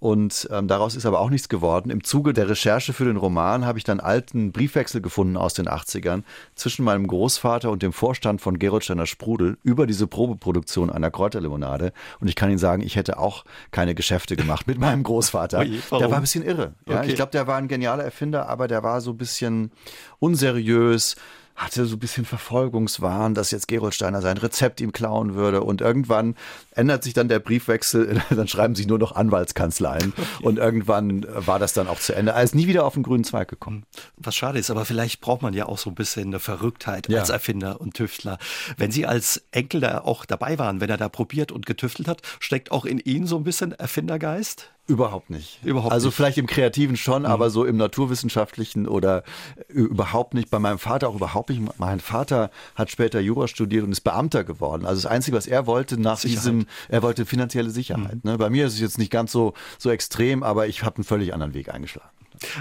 Und 0.00 0.48
ähm, 0.52 0.68
daraus 0.68 0.94
ist 0.94 1.06
aber 1.06 1.20
auch 1.20 1.30
nichts 1.30 1.48
geworden. 1.48 1.90
Im 1.90 2.04
Zuge 2.04 2.32
der 2.32 2.48
Recherche 2.48 2.92
für 2.92 3.04
den 3.04 3.16
Roman 3.16 3.66
habe 3.66 3.78
ich 3.78 3.84
dann 3.84 4.00
alten 4.00 4.52
Briefwechsel 4.58 5.00
gefunden 5.00 5.36
aus 5.36 5.54
den 5.54 5.68
80ern 5.68 6.24
zwischen 6.54 6.84
meinem 6.84 7.06
Großvater 7.06 7.70
und 7.70 7.82
dem 7.82 7.92
Vorstand 7.92 8.40
von 8.40 8.58
Geroldsteiner 8.58 9.06
Sprudel 9.06 9.56
über 9.62 9.86
diese 9.86 10.06
Probeproduktion 10.06 10.90
einer 10.90 11.10
Kräuterlimonade. 11.10 11.92
Und 12.20 12.28
ich 12.28 12.34
kann 12.34 12.50
Ihnen 12.50 12.58
sagen, 12.58 12.82
ich 12.82 12.96
hätte 12.96 13.18
auch 13.18 13.44
keine 13.70 13.94
Geschäfte 13.94 14.36
gemacht 14.36 14.66
mit 14.66 14.78
meinem 14.78 15.04
Großvater. 15.04 15.58
Oje, 15.60 15.80
der 15.92 16.10
war 16.10 16.16
ein 16.16 16.22
bisschen 16.22 16.44
irre. 16.44 16.74
Ja? 16.88 16.98
Okay. 16.98 17.10
Ich 17.10 17.14
glaube, 17.14 17.30
der 17.30 17.46
war 17.46 17.56
ein 17.56 17.68
genialer 17.68 18.04
Erfinder, 18.04 18.48
aber 18.48 18.68
der 18.68 18.82
war 18.82 19.00
so 19.00 19.12
ein 19.12 19.16
bisschen 19.16 19.70
unseriös 20.18 21.16
hatte 21.58 21.86
so 21.86 21.96
ein 21.96 21.98
bisschen 21.98 22.24
Verfolgungswahn, 22.24 23.34
dass 23.34 23.50
jetzt 23.50 23.66
Gerold 23.66 23.92
Steiner 23.92 24.22
sein 24.22 24.38
Rezept 24.38 24.80
ihm 24.80 24.92
klauen 24.92 25.34
würde. 25.34 25.62
Und 25.62 25.80
irgendwann 25.80 26.36
ändert 26.70 27.02
sich 27.02 27.14
dann 27.14 27.28
der 27.28 27.40
Briefwechsel, 27.40 28.22
dann 28.30 28.46
schreiben 28.46 28.76
sich 28.76 28.86
nur 28.86 28.98
noch 28.98 29.12
Anwaltskanzleien. 29.12 30.12
Und 30.40 30.58
irgendwann 30.58 31.26
war 31.28 31.58
das 31.58 31.72
dann 31.72 31.88
auch 31.88 31.98
zu 31.98 32.14
Ende. 32.14 32.32
Er 32.32 32.42
ist 32.42 32.54
nie 32.54 32.68
wieder 32.68 32.86
auf 32.86 32.94
den 32.94 33.02
grünen 33.02 33.24
Zweig 33.24 33.48
gekommen. 33.48 33.84
Was 34.16 34.36
schade 34.36 34.58
ist, 34.58 34.70
aber 34.70 34.84
vielleicht 34.84 35.20
braucht 35.20 35.42
man 35.42 35.52
ja 35.52 35.66
auch 35.66 35.78
so 35.78 35.90
ein 35.90 35.96
bisschen 35.96 36.28
eine 36.28 36.38
Verrücktheit 36.38 37.08
ja. 37.08 37.20
als 37.20 37.30
Erfinder 37.30 37.80
und 37.80 37.94
Tüftler. 37.94 38.38
Wenn 38.76 38.92
Sie 38.92 39.04
als 39.04 39.42
Enkel 39.50 39.80
da 39.80 39.98
auch 39.98 40.24
dabei 40.24 40.58
waren, 40.60 40.80
wenn 40.80 40.90
er 40.90 40.96
da 40.96 41.08
probiert 41.08 41.50
und 41.50 41.66
getüftelt 41.66 42.06
hat, 42.06 42.22
steckt 42.38 42.70
auch 42.70 42.84
in 42.84 43.00
Ihnen 43.00 43.26
so 43.26 43.36
ein 43.36 43.44
bisschen 43.44 43.72
Erfindergeist? 43.72 44.70
Überhaupt 44.88 45.28
nicht. 45.28 45.60
Überhaupt 45.64 45.92
also 45.92 46.08
nicht. 46.08 46.16
vielleicht 46.16 46.38
im 46.38 46.46
Kreativen 46.46 46.96
schon, 46.96 47.22
mhm. 47.22 47.28
aber 47.28 47.50
so 47.50 47.66
im 47.66 47.76
Naturwissenschaftlichen 47.76 48.88
oder 48.88 49.22
überhaupt 49.68 50.32
nicht. 50.32 50.48
Bei 50.48 50.58
meinem 50.58 50.78
Vater 50.78 51.10
auch 51.10 51.14
überhaupt 51.14 51.50
nicht. 51.50 51.62
Mein 51.78 52.00
Vater 52.00 52.50
hat 52.74 52.90
später 52.90 53.20
Jura 53.20 53.48
studiert 53.48 53.84
und 53.84 53.92
ist 53.92 54.00
Beamter 54.00 54.44
geworden. 54.44 54.86
Also 54.86 55.02
das 55.02 55.10
Einzige, 55.10 55.36
was 55.36 55.46
er 55.46 55.66
wollte 55.66 56.00
nach 56.00 56.16
Sicherheit. 56.16 56.42
diesem, 56.42 56.66
er 56.88 57.02
wollte 57.02 57.26
finanzielle 57.26 57.68
Sicherheit. 57.68 58.24
Mhm. 58.24 58.30
Ne? 58.30 58.38
Bei 58.38 58.48
mir 58.48 58.66
ist 58.66 58.72
es 58.72 58.80
jetzt 58.80 58.96
nicht 58.96 59.12
ganz 59.12 59.30
so, 59.30 59.52
so 59.76 59.90
extrem, 59.90 60.42
aber 60.42 60.68
ich 60.68 60.82
habe 60.82 60.96
einen 60.96 61.04
völlig 61.04 61.34
anderen 61.34 61.52
Weg 61.52 61.68
eingeschlagen. 61.68 62.08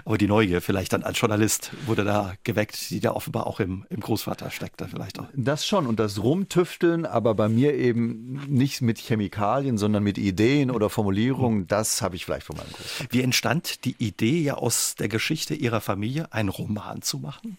Aber 0.06 0.18
die 0.18 0.28
Neugier 0.28 0.62
vielleicht 0.62 0.94
dann 0.94 1.04
als 1.04 1.20
Journalist 1.20 1.72
wurde 1.86 2.04
da 2.04 2.34
geweckt, 2.44 2.90
die 2.90 3.00
da 3.00 3.12
offenbar 3.12 3.48
auch 3.48 3.60
im, 3.60 3.86
im 3.90 4.00
Großvater 4.00 4.52
steckt 4.52 4.82
da 4.82 4.88
vielleicht 4.88 5.20
auch. 5.20 5.28
Das 5.34 5.66
schon 5.66 5.88
und 5.88 6.00
das 6.00 6.22
Rumtüfteln, 6.22 7.06
aber 7.06 7.36
bei 7.36 7.50
mir 7.50 7.74
eben 7.74 8.46
nicht 8.48 8.82
mit 8.82 9.00
Chemikalien, 9.00 9.78
sondern 9.78 10.04
mit 10.04 10.18
Ideen 10.18 10.72
oder 10.72 10.90
Formulierungen, 10.90 11.68
das 11.68 12.02
habe 12.02 12.16
ich 12.16 12.26
vielleicht 12.26 12.46
von 12.46 12.58
meinem 12.58 12.72
Großvater. 12.72 13.12
Wie 13.12 13.22
entstand 13.22 13.86
die 13.86 13.96
Idee 14.00 14.42
ja 14.42 14.56
aus 14.56 14.96
der 14.96 15.08
Geschichte 15.08 15.54
Ihrer 15.54 15.82
Familie, 15.82 16.32
einen 16.32 16.50
Roman 16.50 17.02
zu 17.02 17.20
machen? 17.20 17.58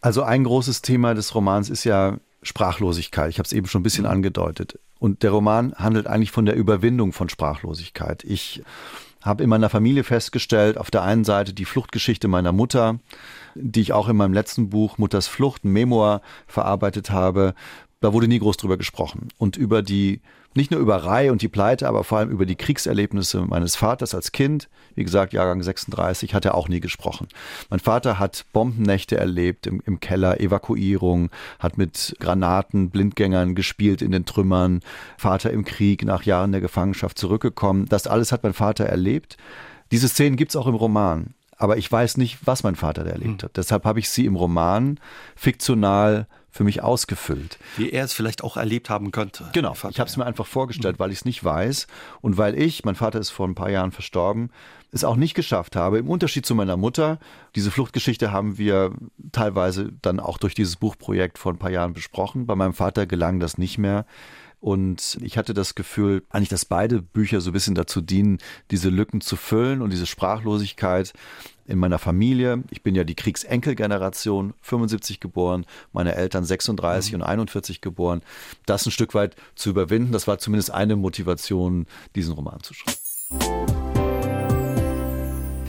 Also 0.00 0.22
ein 0.22 0.44
großes 0.44 0.82
Thema 0.82 1.14
des 1.14 1.34
Romans 1.34 1.70
ist 1.70 1.84
ja 1.84 2.18
Sprachlosigkeit. 2.42 3.30
Ich 3.30 3.38
habe 3.38 3.46
es 3.46 3.52
eben 3.52 3.66
schon 3.66 3.80
ein 3.80 3.84
bisschen 3.84 4.06
angedeutet. 4.06 4.78
Und 4.98 5.22
der 5.22 5.30
Roman 5.30 5.74
handelt 5.74 6.06
eigentlich 6.06 6.30
von 6.30 6.46
der 6.46 6.56
Überwindung 6.56 7.12
von 7.12 7.28
Sprachlosigkeit. 7.28 8.22
Ich 8.24 8.62
habe 9.24 9.42
in 9.42 9.48
meiner 9.48 9.70
Familie 9.70 10.04
festgestellt, 10.04 10.76
auf 10.76 10.90
der 10.90 11.02
einen 11.02 11.24
Seite 11.24 11.54
die 11.54 11.64
Fluchtgeschichte 11.64 12.28
meiner 12.28 12.52
Mutter, 12.52 12.98
die 13.54 13.80
ich 13.80 13.92
auch 13.92 14.08
in 14.08 14.16
meinem 14.16 14.34
letzten 14.34 14.68
Buch 14.68 14.98
Mutters 14.98 15.26
Flucht, 15.26 15.64
ein 15.64 15.72
Memoir, 15.72 16.20
verarbeitet 16.46 17.10
habe. 17.10 17.54
Da 18.00 18.12
wurde 18.12 18.28
nie 18.28 18.38
groß 18.38 18.58
drüber 18.58 18.76
gesprochen. 18.76 19.28
Und 19.38 19.56
über 19.56 19.80
die 19.80 20.20
nicht 20.54 20.70
nur 20.70 20.80
über 20.80 20.96
Rai 20.96 21.30
und 21.30 21.42
die 21.42 21.48
Pleite, 21.48 21.88
aber 21.88 22.04
vor 22.04 22.18
allem 22.18 22.30
über 22.30 22.46
die 22.46 22.56
Kriegserlebnisse 22.56 23.42
meines 23.42 23.76
Vaters 23.76 24.14
als 24.14 24.32
Kind. 24.32 24.68
Wie 24.94 25.04
gesagt, 25.04 25.32
Jahrgang 25.32 25.62
36, 25.62 26.34
hat 26.34 26.44
er 26.44 26.54
auch 26.54 26.68
nie 26.68 26.80
gesprochen. 26.80 27.28
Mein 27.70 27.80
Vater 27.80 28.18
hat 28.18 28.44
Bombennächte 28.52 29.16
erlebt 29.16 29.66
im, 29.66 29.82
im 29.84 30.00
Keller, 30.00 30.40
Evakuierung, 30.40 31.30
hat 31.58 31.76
mit 31.76 32.16
Granaten, 32.20 32.90
Blindgängern 32.90 33.54
gespielt 33.54 34.02
in 34.02 34.12
den 34.12 34.24
Trümmern, 34.24 34.80
Vater 35.18 35.50
im 35.50 35.64
Krieg, 35.64 36.04
nach 36.04 36.22
Jahren 36.22 36.52
der 36.52 36.60
Gefangenschaft 36.60 37.18
zurückgekommen. 37.18 37.86
Das 37.86 38.06
alles 38.06 38.30
hat 38.30 38.42
mein 38.44 38.54
Vater 38.54 38.84
erlebt. 38.84 39.36
Diese 39.90 40.08
Szenen 40.08 40.36
gibt 40.36 40.52
es 40.52 40.56
auch 40.56 40.66
im 40.66 40.74
Roman. 40.74 41.34
Aber 41.56 41.76
ich 41.76 41.90
weiß 41.90 42.16
nicht, 42.16 42.38
was 42.44 42.62
mein 42.62 42.74
Vater 42.74 43.04
da 43.04 43.10
erlebt 43.10 43.42
hm. 43.42 43.48
hat. 43.48 43.56
Deshalb 43.56 43.84
habe 43.84 44.00
ich 44.00 44.08
sie 44.08 44.26
im 44.26 44.36
Roman 44.36 44.98
fiktional 45.36 46.26
für 46.54 46.62
mich 46.62 46.82
ausgefüllt. 46.84 47.58
Wie 47.76 47.90
er 47.90 48.04
es 48.04 48.12
vielleicht 48.12 48.44
auch 48.44 48.56
erlebt 48.56 48.88
haben 48.88 49.10
könnte. 49.10 49.50
Genau, 49.52 49.72
ich 49.72 49.98
habe 49.98 50.08
es 50.08 50.16
mir 50.16 50.24
einfach 50.24 50.46
vorgestellt, 50.46 50.96
mhm. 50.96 51.00
weil 51.00 51.10
ich 51.10 51.18
es 51.18 51.24
nicht 51.24 51.42
weiß 51.42 51.88
und 52.20 52.38
weil 52.38 52.56
ich, 52.56 52.84
mein 52.84 52.94
Vater 52.94 53.18
ist 53.18 53.30
vor 53.30 53.48
ein 53.48 53.56
paar 53.56 53.70
Jahren 53.70 53.90
verstorben, 53.90 54.50
es 54.92 55.02
auch 55.02 55.16
nicht 55.16 55.34
geschafft 55.34 55.74
habe, 55.74 55.98
im 55.98 56.08
Unterschied 56.08 56.46
zu 56.46 56.54
meiner 56.54 56.76
Mutter, 56.76 57.18
diese 57.56 57.72
Fluchtgeschichte 57.72 58.30
haben 58.30 58.56
wir 58.56 58.92
teilweise 59.32 59.90
dann 60.00 60.20
auch 60.20 60.38
durch 60.38 60.54
dieses 60.54 60.76
Buchprojekt 60.76 61.38
vor 61.38 61.52
ein 61.52 61.58
paar 61.58 61.72
Jahren 61.72 61.92
besprochen. 61.92 62.46
Bei 62.46 62.54
meinem 62.54 62.74
Vater 62.74 63.04
gelang 63.04 63.40
das 63.40 63.58
nicht 63.58 63.76
mehr. 63.76 64.06
Und 64.60 65.18
ich 65.20 65.36
hatte 65.36 65.54
das 65.54 65.74
Gefühl, 65.74 66.22
eigentlich, 66.30 66.48
dass 66.50 66.64
beide 66.64 67.02
Bücher 67.02 67.40
so 67.40 67.50
ein 67.50 67.52
bisschen 67.52 67.74
dazu 67.74 68.00
dienen, 68.00 68.38
diese 68.70 68.90
Lücken 68.90 69.20
zu 69.20 69.34
füllen 69.34 69.82
und 69.82 69.90
diese 69.90 70.06
Sprachlosigkeit 70.06 71.12
in 71.66 71.78
meiner 71.78 71.98
Familie. 71.98 72.62
Ich 72.70 72.82
bin 72.82 72.94
ja 72.94 73.04
die 73.04 73.14
Kriegsenkelgeneration, 73.14 74.54
75 74.60 75.20
geboren, 75.20 75.66
meine 75.92 76.14
Eltern 76.14 76.44
36 76.44 77.12
mhm. 77.12 77.20
und 77.20 77.26
41 77.26 77.80
geboren. 77.80 78.22
Das 78.66 78.86
ein 78.86 78.90
Stück 78.90 79.14
weit 79.14 79.36
zu 79.54 79.70
überwinden, 79.70 80.12
das 80.12 80.26
war 80.26 80.38
zumindest 80.38 80.70
eine 80.70 80.96
Motivation, 80.96 81.86
diesen 82.14 82.34
Roman 82.34 82.60
zu 82.62 82.74
schreiben. 82.74 83.73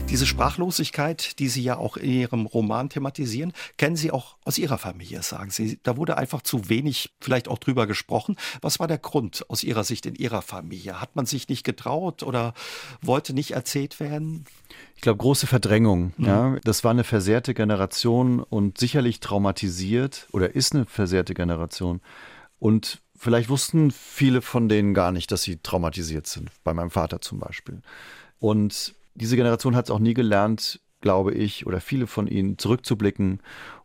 Diese 0.08 0.24
Sprachlosigkeit, 0.24 1.40
die 1.40 1.48
Sie 1.48 1.62
ja 1.62 1.76
auch 1.76 1.96
in 1.96 2.10
Ihrem 2.10 2.46
Roman 2.46 2.88
thematisieren, 2.88 3.52
kennen 3.76 3.96
Sie 3.96 4.12
auch 4.12 4.36
aus 4.44 4.56
Ihrer 4.56 4.78
Familie, 4.78 5.20
sagen 5.22 5.50
Sie. 5.50 5.80
Da 5.82 5.96
wurde 5.96 6.16
einfach 6.16 6.42
zu 6.42 6.68
wenig 6.68 7.14
vielleicht 7.20 7.48
auch 7.48 7.58
drüber 7.58 7.88
gesprochen. 7.88 8.36
Was 8.62 8.78
war 8.78 8.86
der 8.86 8.98
Grund 8.98 9.44
aus 9.50 9.64
Ihrer 9.64 9.82
Sicht 9.82 10.06
in 10.06 10.14
Ihrer 10.14 10.42
Familie? 10.42 11.00
Hat 11.00 11.16
man 11.16 11.26
sich 11.26 11.48
nicht 11.48 11.64
getraut 11.64 12.22
oder 12.22 12.54
wollte 13.02 13.34
nicht 13.34 13.50
erzählt 13.50 13.98
werden? 13.98 14.44
Ich 14.94 15.02
glaube, 15.02 15.18
große 15.18 15.48
Verdrängung. 15.48 16.12
Mhm. 16.16 16.24
Ja, 16.24 16.56
das 16.62 16.84
war 16.84 16.92
eine 16.92 17.04
versehrte 17.04 17.52
Generation 17.52 18.40
und 18.40 18.78
sicherlich 18.78 19.18
traumatisiert 19.18 20.28
oder 20.30 20.54
ist 20.54 20.74
eine 20.74 20.86
versehrte 20.86 21.34
Generation. 21.34 22.00
Und 22.60 23.02
vielleicht 23.16 23.48
wussten 23.48 23.90
viele 23.90 24.40
von 24.40 24.68
denen 24.68 24.94
gar 24.94 25.10
nicht, 25.10 25.32
dass 25.32 25.42
sie 25.42 25.56
traumatisiert 25.56 26.28
sind. 26.28 26.50
Bei 26.62 26.72
meinem 26.72 26.90
Vater 26.90 27.20
zum 27.20 27.40
Beispiel. 27.40 27.82
Und 28.38 28.94
diese 29.16 29.36
Generation 29.36 29.76
hat 29.76 29.86
es 29.86 29.90
auch 29.90 29.98
nie 29.98 30.14
gelernt, 30.14 30.80
glaube 31.00 31.34
ich, 31.34 31.66
oder 31.66 31.80
viele 31.80 32.06
von 32.06 32.26
ihnen 32.26 32.58
zurückzublicken 32.58 33.40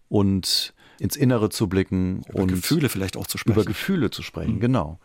und 0.10 0.74
ins 1.00 1.16
Innere 1.16 1.50
zu 1.50 1.68
blicken 1.68 2.22
über 2.30 2.44
und 2.44 2.48
Gefühle 2.50 2.90
vielleicht 2.90 3.18
auch 3.18 3.26
zu 3.26 3.38
sprechen. 3.38 3.60
Über 3.60 3.66
Gefühle 3.66 4.12
zu 4.12 4.22
sprechen, 4.22 4.56
mhm. 4.56 4.60
genau. 4.60 5.00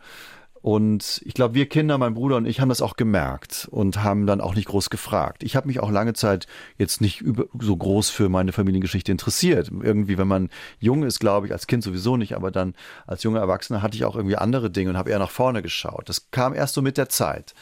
Und 0.61 1.21
ich 1.23 1.33
glaube, 1.33 1.53
wir 1.53 1.69
Kinder, 1.69 1.97
mein 1.97 2.13
Bruder 2.13 2.35
und 2.35 2.45
ich, 2.45 2.59
haben 2.59 2.69
das 2.69 2.81
auch 2.81 2.97
gemerkt 2.97 3.67
und 3.71 4.03
haben 4.03 4.25
dann 4.25 4.41
auch 4.41 4.53
nicht 4.53 4.67
groß 4.67 4.89
gefragt. 4.89 5.43
Ich 5.43 5.55
habe 5.55 5.67
mich 5.67 5.79
auch 5.79 5.91
lange 5.91 6.13
Zeit 6.13 6.47
jetzt 6.77 6.99
nicht 6.99 7.21
über, 7.21 7.45
so 7.59 7.77
groß 7.77 8.09
für 8.09 8.27
meine 8.27 8.51
Familiengeschichte 8.51 9.11
interessiert. 9.11 9.71
Irgendwie, 9.81 10.17
wenn 10.17 10.27
man 10.27 10.49
jung 10.79 11.03
ist, 11.03 11.19
glaube 11.19 11.47
ich, 11.47 11.53
als 11.53 11.67
Kind 11.67 11.83
sowieso 11.83 12.17
nicht, 12.17 12.35
aber 12.35 12.51
dann 12.51 12.73
als 13.05 13.23
junger 13.23 13.39
Erwachsener 13.39 13.81
hatte 13.81 13.95
ich 13.95 14.03
auch 14.03 14.15
irgendwie 14.15 14.35
andere 14.35 14.69
Dinge 14.69 14.89
und 14.89 14.97
habe 14.97 15.09
eher 15.09 15.19
nach 15.19 15.31
vorne 15.31 15.61
geschaut. 15.61 16.09
Das 16.09 16.31
kam 16.31 16.53
erst 16.53 16.73
so 16.73 16.81
mit 16.81 16.97
der 16.97 17.07
Zeit. 17.07 17.53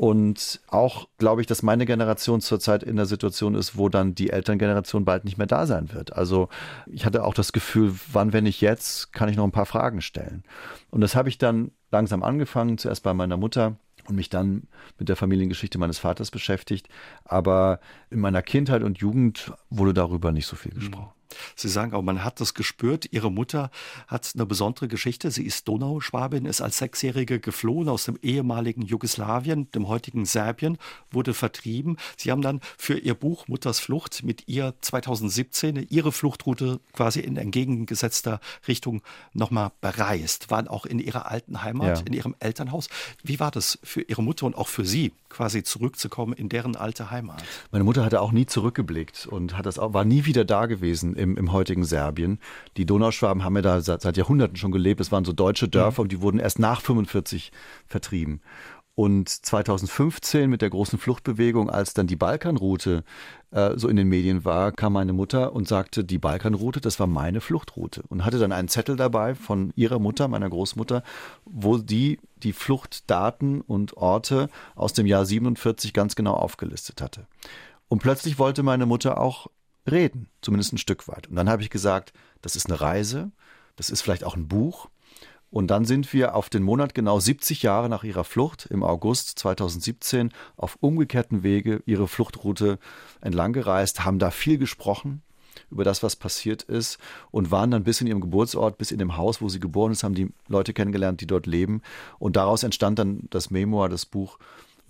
Und 0.00 0.62
auch 0.68 1.08
glaube 1.18 1.42
ich, 1.42 1.46
dass 1.46 1.62
meine 1.62 1.84
Generation 1.84 2.40
zurzeit 2.40 2.82
in 2.82 2.96
der 2.96 3.04
Situation 3.04 3.54
ist, 3.54 3.76
wo 3.76 3.90
dann 3.90 4.14
die 4.14 4.30
Elterngeneration 4.30 5.04
bald 5.04 5.26
nicht 5.26 5.36
mehr 5.36 5.46
da 5.46 5.66
sein 5.66 5.92
wird. 5.92 6.14
Also 6.14 6.48
ich 6.86 7.04
hatte 7.04 7.22
auch 7.22 7.34
das 7.34 7.52
Gefühl, 7.52 7.94
wann, 8.10 8.32
wenn 8.32 8.44
nicht 8.44 8.62
jetzt, 8.62 9.12
kann 9.12 9.28
ich 9.28 9.36
noch 9.36 9.44
ein 9.44 9.52
paar 9.52 9.66
Fragen 9.66 10.00
stellen. 10.00 10.42
Und 10.88 11.02
das 11.02 11.16
habe 11.16 11.28
ich 11.28 11.36
dann 11.36 11.72
langsam 11.90 12.22
angefangen, 12.22 12.78
zuerst 12.78 13.02
bei 13.02 13.12
meiner 13.12 13.36
Mutter 13.36 13.76
und 14.06 14.16
mich 14.16 14.30
dann 14.30 14.68
mit 14.98 15.10
der 15.10 15.16
Familiengeschichte 15.16 15.76
meines 15.76 15.98
Vaters 15.98 16.30
beschäftigt. 16.30 16.88
Aber 17.26 17.78
in 18.08 18.20
meiner 18.20 18.40
Kindheit 18.40 18.82
und 18.82 19.00
Jugend 19.00 19.52
wurde 19.68 19.92
darüber 19.92 20.32
nicht 20.32 20.46
so 20.46 20.56
viel 20.56 20.72
gesprochen. 20.72 21.12
Sie 21.56 21.68
sagen 21.68 21.94
auch, 21.94 22.02
man 22.02 22.24
hat 22.24 22.40
das 22.40 22.54
gespürt. 22.54 23.08
Ihre 23.10 23.30
Mutter 23.30 23.70
hat 24.06 24.30
eine 24.34 24.46
besondere 24.46 24.88
Geschichte. 24.88 25.30
Sie 25.30 25.44
ist 25.44 25.68
Donauschwabin, 25.68 26.46
ist 26.46 26.60
als 26.60 26.78
Sechsjährige 26.78 27.40
geflohen 27.40 27.88
aus 27.88 28.04
dem 28.04 28.18
ehemaligen 28.22 28.82
Jugoslawien, 28.82 29.70
dem 29.72 29.88
heutigen 29.88 30.24
Serbien, 30.24 30.78
wurde 31.10 31.34
vertrieben. 31.34 31.96
Sie 32.16 32.30
haben 32.30 32.42
dann 32.42 32.60
für 32.78 32.98
ihr 32.98 33.14
Buch 33.14 33.48
Mutters 33.48 33.80
Flucht 33.80 34.22
mit 34.22 34.48
ihr 34.48 34.74
2017 34.80 35.86
ihre 35.88 36.12
Fluchtroute 36.12 36.80
quasi 36.92 37.20
in 37.20 37.36
entgegengesetzter 37.36 38.40
Richtung 38.68 39.02
nochmal 39.32 39.72
bereist, 39.80 40.50
waren 40.50 40.68
auch 40.68 40.86
in 40.86 40.98
ihrer 40.98 41.30
alten 41.30 41.62
Heimat, 41.62 41.98
ja. 41.98 42.04
in 42.06 42.12
ihrem 42.12 42.34
Elternhaus. 42.38 42.88
Wie 43.22 43.40
war 43.40 43.50
das 43.50 43.78
für 43.82 44.02
Ihre 44.02 44.22
Mutter 44.22 44.46
und 44.46 44.56
auch 44.56 44.68
für 44.68 44.84
Sie, 44.84 45.12
quasi 45.28 45.62
zurückzukommen 45.62 46.32
in 46.32 46.48
deren 46.48 46.76
alte 46.76 47.10
Heimat? 47.10 47.42
Meine 47.70 47.84
Mutter 47.84 48.04
hatte 48.04 48.20
auch 48.20 48.32
nie 48.32 48.46
zurückgeblickt 48.46 49.26
und 49.26 49.56
hat 49.56 49.66
das 49.66 49.78
auch, 49.78 49.92
war 49.94 50.04
nie 50.04 50.24
wieder 50.24 50.44
da 50.44 50.66
gewesen 50.66 51.14
im, 51.20 51.36
im 51.36 51.52
heutigen 51.52 51.84
Serbien. 51.84 52.38
Die 52.76 52.86
Donauschwaben 52.86 53.44
haben 53.44 53.56
ja 53.56 53.62
da 53.62 53.80
seit, 53.80 54.02
seit 54.02 54.16
Jahrhunderten 54.16 54.56
schon 54.56 54.72
gelebt. 54.72 55.00
Es 55.00 55.12
waren 55.12 55.24
so 55.24 55.32
deutsche 55.32 55.68
Dörfer 55.68 56.02
mhm. 56.02 56.04
und 56.04 56.12
die 56.12 56.20
wurden 56.22 56.40
erst 56.40 56.58
nach 56.58 56.80
45 56.80 57.52
vertrieben. 57.86 58.40
Und 58.96 59.30
2015 59.30 60.50
mit 60.50 60.60
der 60.60 60.68
großen 60.68 60.98
Fluchtbewegung, 60.98 61.70
als 61.70 61.94
dann 61.94 62.06
die 62.06 62.16
Balkanroute 62.16 63.02
äh, 63.50 63.70
so 63.76 63.88
in 63.88 63.96
den 63.96 64.08
Medien 64.08 64.44
war, 64.44 64.72
kam 64.72 64.92
meine 64.92 65.14
Mutter 65.14 65.54
und 65.54 65.66
sagte, 65.66 66.04
die 66.04 66.18
Balkanroute, 66.18 66.82
das 66.82 67.00
war 67.00 67.06
meine 67.06 67.40
Fluchtroute. 67.40 68.02
Und 68.08 68.26
hatte 68.26 68.38
dann 68.38 68.52
einen 68.52 68.68
Zettel 68.68 68.96
dabei 68.96 69.34
von 69.34 69.72
ihrer 69.74 69.98
Mutter, 69.98 70.28
meiner 70.28 70.50
Großmutter, 70.50 71.02
wo 71.46 71.78
die 71.78 72.18
die 72.42 72.52
Fluchtdaten 72.52 73.62
und 73.62 73.96
Orte 73.96 74.50
aus 74.74 74.92
dem 74.92 75.06
Jahr 75.06 75.24
47 75.24 75.94
ganz 75.94 76.14
genau 76.14 76.34
aufgelistet 76.34 77.00
hatte. 77.00 77.26
Und 77.88 78.02
plötzlich 78.02 78.38
wollte 78.38 78.62
meine 78.62 78.86
Mutter 78.86 79.18
auch 79.18 79.46
reden, 79.90 80.28
zumindest 80.42 80.72
ein 80.72 80.78
Stück 80.78 81.08
weit. 81.08 81.26
Und 81.28 81.36
dann 81.36 81.48
habe 81.48 81.62
ich 81.62 81.70
gesagt, 81.70 82.12
das 82.42 82.56
ist 82.56 82.66
eine 82.66 82.80
Reise, 82.80 83.30
das 83.76 83.90
ist 83.90 84.02
vielleicht 84.02 84.24
auch 84.24 84.36
ein 84.36 84.48
Buch. 84.48 84.88
Und 85.50 85.68
dann 85.68 85.84
sind 85.84 86.12
wir 86.12 86.36
auf 86.36 86.48
den 86.48 86.62
Monat 86.62 86.94
genau 86.94 87.18
70 87.18 87.62
Jahre 87.62 87.88
nach 87.88 88.04
ihrer 88.04 88.22
Flucht 88.22 88.66
im 88.66 88.84
August 88.84 89.38
2017 89.40 90.30
auf 90.56 90.78
umgekehrten 90.80 91.42
Wege 91.42 91.82
ihre 91.86 92.06
Fluchtroute 92.06 92.78
entlang 93.20 93.52
gereist, 93.52 94.04
haben 94.04 94.20
da 94.20 94.30
viel 94.30 94.58
gesprochen 94.58 95.22
über 95.70 95.82
das, 95.82 96.02
was 96.02 96.16
passiert 96.16 96.62
ist 96.62 96.98
und 97.32 97.50
waren 97.50 97.72
dann 97.72 97.84
bis 97.84 98.00
in 98.00 98.06
ihrem 98.06 98.20
Geburtsort, 98.20 98.78
bis 98.78 98.92
in 98.92 98.98
dem 98.98 99.16
Haus, 99.16 99.40
wo 99.40 99.48
sie 99.48 99.60
geboren 99.60 99.92
ist, 99.92 100.04
haben 100.04 100.14
die 100.14 100.32
Leute 100.48 100.72
kennengelernt, 100.72 101.20
die 101.20 101.26
dort 101.26 101.46
leben. 101.46 101.82
Und 102.18 102.36
daraus 102.36 102.62
entstand 102.62 102.98
dann 102.98 103.26
das 103.30 103.50
Memoir, 103.50 103.88
das 103.88 104.06
Buch 104.06 104.38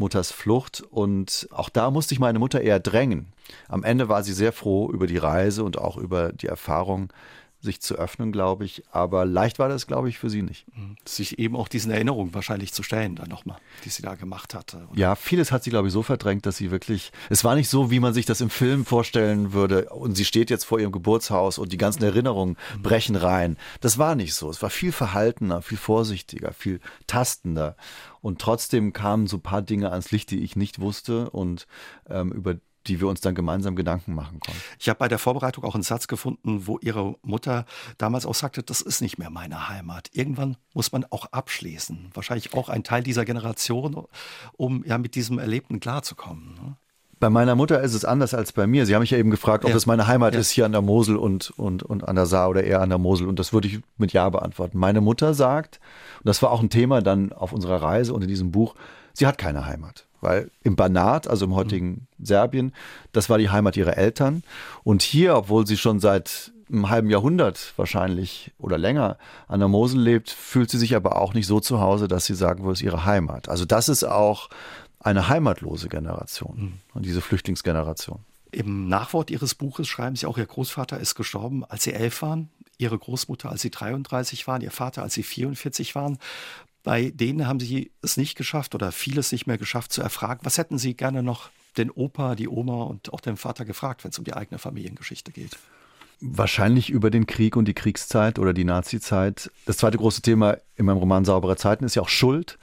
Mutters 0.01 0.33
Flucht. 0.33 0.83
Und 0.91 1.49
auch 1.53 1.69
da 1.69 1.93
musste 1.93 2.15
ich 2.15 2.21
meine 2.21 2.41
Mutter 2.41 2.61
eher 2.61 2.81
drängen. 2.81 3.33
Am 3.69 3.85
Ende 3.85 4.09
war 4.09 4.25
sie 4.25 4.33
sehr 4.33 4.53
froh 4.53 4.91
über 4.91 5.07
die 5.07 5.19
Reise 5.19 5.63
und 5.63 5.79
auch 5.79 5.97
über 5.97 6.33
die 6.33 6.49
Erfahrung, 6.49 7.13
sich 7.63 7.81
zu 7.81 7.95
öffnen, 7.95 8.33
glaube 8.33 8.65
ich. 8.65 8.83
Aber 8.91 9.25
leicht 9.25 9.59
war 9.59 9.69
das, 9.69 9.87
glaube 9.87 10.09
ich, 10.09 10.19
für 10.19 10.31
sie 10.31 10.43
nicht. 10.43 10.67
Mhm. 10.75 10.97
Sich 11.05 11.39
eben 11.39 11.57
auch 11.57 11.69
diesen 11.69 11.91
Erinnerungen 11.91 12.35
wahrscheinlich 12.35 12.73
zu 12.73 12.83
stellen, 12.83 13.17
dann 13.17 13.29
nochmal, 13.29 13.59
die 13.85 13.91
sie 13.91 14.03
da 14.03 14.15
gemacht 14.15 14.55
hatte. 14.55 14.89
Oder? 14.91 14.99
Ja, 14.99 15.15
vieles 15.15 15.53
hat 15.53 15.65
sie, 15.65 15.71
glaube 15.71 15.89
ich, 15.89 15.93
so 15.93 16.03
verdrängt, 16.03 16.47
dass 16.47 16.57
sie 16.57 16.71
wirklich, 16.71 17.13
es 17.29 17.45
war 17.45 17.55
nicht 17.55 17.69
so, 17.69 17.91
wie 17.91 18.01
man 18.01 18.15
sich 18.15 18.27
das 18.27 18.41
im 18.41 18.51
Film 18.51 18.85
vorstellen 18.85 19.53
würde. 19.53 19.91
Und 19.91 20.17
sie 20.17 20.25
steht 20.25 20.51
jetzt 20.51 20.65
vor 20.65 20.81
ihrem 20.81 20.93
Geburtshaus 20.93 21.59
und 21.59 21.73
die 21.73 21.79
ganzen 21.79 22.03
Erinnerungen 22.03 22.57
mhm. 22.77 22.83
brechen 22.83 23.17
rein. 23.17 23.57
Das 23.81 23.99
war 23.99 24.15
nicht 24.15 24.35
so. 24.35 24.51
Es 24.51 24.63
war 24.63 24.71
viel 24.71 24.93
verhaltener, 24.93 25.63
viel 25.63 25.79
vorsichtiger, 25.79 26.53
viel 26.53 26.81
tastender. 27.07 27.77
Und 28.23 28.41
trotzdem 28.41 28.93
kamen 28.93 29.27
so 29.27 29.39
ein 29.39 29.43
paar 29.43 29.63
Dinge 29.63 29.91
ans 29.91 30.11
Licht, 30.11 30.31
die 30.31 30.43
ich 30.43 30.57
nicht 30.57 30.81
wusste 30.81 31.31
und 31.31 31.67
ähm, 32.09 32.33
über 32.33 32.57
die 32.87 33.01
wir 33.01 33.09
uns 33.09 33.21
dann 33.21 33.35
gemeinsam 33.35 33.77
Gedanken 33.77 34.15
machen 34.15 34.41
konnten. 34.41 34.61
Ich 34.79 34.89
habe 34.89 34.99
bei 34.99 35.09
der 35.09 35.19
Vorbereitung 35.19 35.65
auch 35.65 35.75
einen 35.75 35.83
Satz 35.83 36.09
gefunden, 36.09 36.67
wo 36.67 36.79
ihre 36.79 37.17
Mutter 37.23 37.67
damals 37.99 38.27
auch 38.27 38.35
sagte, 38.35 38.63
das 38.63 38.81
ist 38.81 39.01
nicht 39.01 39.19
mehr 39.19 39.31
meine 39.31 39.69
Heimat. 39.69 40.09
Irgendwann 40.13 40.57
muss 40.73 40.93
man 40.93 41.05
auch 41.11 41.27
abschließen. 41.27 42.11
Wahrscheinlich 42.15 42.55
auch 42.55 42.69
ein 42.69 42.85
Teil 42.85 43.03
dieser 43.03 43.25
Generation, 43.25 44.07
um 44.53 44.85
ja 44.87 44.99
mit 44.99 45.15
diesem 45.15 45.39
Erlebten 45.39 45.81
klarzukommen. 45.81 46.55
Ne? 46.55 46.77
Bei 47.21 47.29
meiner 47.29 47.55
Mutter 47.55 47.83
ist 47.83 47.93
es 47.93 48.07
anders 48.07 48.33
als 48.33 48.53
bei 48.53 48.67
mir. 48.67 48.87
Sie 48.87 48.95
haben 48.95 49.03
mich 49.03 49.11
ja 49.11 49.19
eben 49.19 49.31
gefragt, 49.31 49.65
ob 49.67 49.71
ja. 49.71 49.77
es 49.77 49.85
meine 49.85 50.07
Heimat 50.07 50.33
ja. 50.33 50.41
ist 50.41 50.51
hier 50.51 50.65
an 50.65 50.73
der 50.73 50.81
Mosel 50.81 51.17
und, 51.17 51.51
und, 51.51 51.83
und 51.83 52.09
an 52.09 52.17
der 52.17 52.25
Saar 52.25 52.49
oder 52.49 52.65
eher 52.65 52.81
an 52.81 52.89
der 52.89 52.97
Mosel. 52.97 53.29
Und 53.29 53.39
das 53.39 53.53
würde 53.53 53.69
ich 53.69 53.81
mit 53.99 54.15
Ja 54.15 54.31
beantworten. 54.31 54.79
Meine 54.79 55.03
Mutter 55.03 55.35
sagt, 55.35 55.81
und 56.21 56.29
das 56.29 56.41
war 56.41 56.51
auch 56.51 56.63
ein 56.63 56.71
Thema 56.71 57.03
dann 57.03 57.35
auf 57.35 57.53
unserer 57.53 57.83
Reise 57.83 58.15
und 58.15 58.23
in 58.23 58.29
diesem 58.29 58.53
Buch, 58.53 58.75
sie 59.13 59.27
hat 59.27 59.37
keine 59.37 59.67
Heimat. 59.67 60.07
Weil 60.21 60.51
im 60.63 60.77
Banat, 60.77 61.29
also 61.29 61.47
im 61.47 61.55
heutigen 61.55 62.07
mhm. 62.19 62.25
Serbien, 62.25 62.73
das 63.13 63.31
war 63.31 63.39
die 63.39 63.51
Heimat 63.51 63.77
ihrer 63.77 63.97
Eltern. 63.97 64.43
Und 64.85 65.03
hier, 65.03 65.37
obwohl 65.37 65.67
sie 65.67 65.77
schon 65.77 66.01
seit 66.01 66.53
einem 66.69 66.89
halben 66.89 67.11
Jahrhundert 67.11 67.73
wahrscheinlich 67.77 68.53
oder 68.59 68.79
länger 68.79 69.19
an 69.49 69.61
der 69.61 69.69
Mosel 69.69 70.01
lebt, 70.01 70.31
fühlt 70.31 70.71
sie 70.71 70.79
sich 70.79 70.95
aber 70.95 71.17
auch 71.17 71.35
nicht 71.35 71.47
so 71.47 71.61
zu 71.61 71.81
Hause, 71.81 72.07
dass 72.09 72.27
sie 72.27 72.35
sagen 72.35 72.63
würde, 72.63 72.75
es 72.75 72.81
ist 72.81 72.85
ihre 72.85 73.05
Heimat. 73.05 73.49
Also 73.49 73.65
das 73.65 73.89
ist 73.89 74.05
auch 74.05 74.49
eine 75.01 75.29
heimatlose 75.29 75.89
Generation, 75.89 76.81
mhm. 76.95 77.03
diese 77.03 77.21
Flüchtlingsgeneration. 77.21 78.21
Im 78.53 78.89
Nachwort 78.89 79.31
Ihres 79.31 79.55
Buches 79.55 79.87
schreiben 79.87 80.17
Sie 80.17 80.27
auch, 80.27 80.37
Ihr 80.37 80.47
Großvater 80.47 80.99
ist 80.99 81.15
gestorben, 81.15 81.65
als 81.65 81.85
Sie 81.85 81.93
elf 81.93 82.23
waren, 82.23 82.51
Ihre 82.79 82.99
Großmutter, 82.99 83.49
als 83.49 83.63
Sie 83.63 83.71
33 83.71 84.47
waren, 84.47 84.61
Ihr 84.61 84.73
Vater, 84.73 85.03
als 85.03 85.15
Sie 85.15 85.23
44 85.23 85.95
waren. 85.95 86.19
Bei 86.83 87.11
denen 87.11 87.47
haben 87.47 87.61
Sie 87.61 87.93
es 88.03 88.17
nicht 88.17 88.37
geschafft 88.37 88.75
oder 88.75 88.93
vieles 88.93 89.33
nicht 89.33 89.47
mehr 89.47 89.59
geschafft 89.59 89.93
zu 89.93 90.03
erfragen. 90.03 90.41
Was 90.45 90.59
hätten 90.59 90.79
Sie 90.79 90.95
gerne 90.95 91.23
noch 91.23 91.51
den 91.77 91.91
Opa, 91.91 92.35
die 92.35 92.49
Oma 92.49 92.85
und 92.85 93.13
auch 93.13 93.21
den 93.21 93.37
Vater 93.37 93.65
gefragt, 93.65 94.05
wenn 94.05 94.11
es 94.11 94.19
um 94.19 94.25
die 94.25 94.35
eigene 94.35 94.59
Familiengeschichte 94.59 95.33
geht? 95.33 95.57
Wahrscheinlich 96.23 96.91
über 96.91 97.11
den 97.11 97.27
Krieg 97.27 97.57
und 97.57 97.67
die 97.67 97.75
Kriegszeit 97.75 98.39
oder 98.39 98.53
die 98.53 98.65
Nazizeit. 98.65 99.51
Das 99.65 99.79
zweite 99.79 99.97
große 99.97 100.21
Thema 100.21 100.59
in 100.77 100.85
meinem 100.85 100.99
Roman 100.99 101.25
Saubere 101.25 101.57
Zeiten 101.57 101.85
ist 101.85 101.95
ja 101.95 102.03
auch 102.03 102.11
Schuld. 102.11 102.59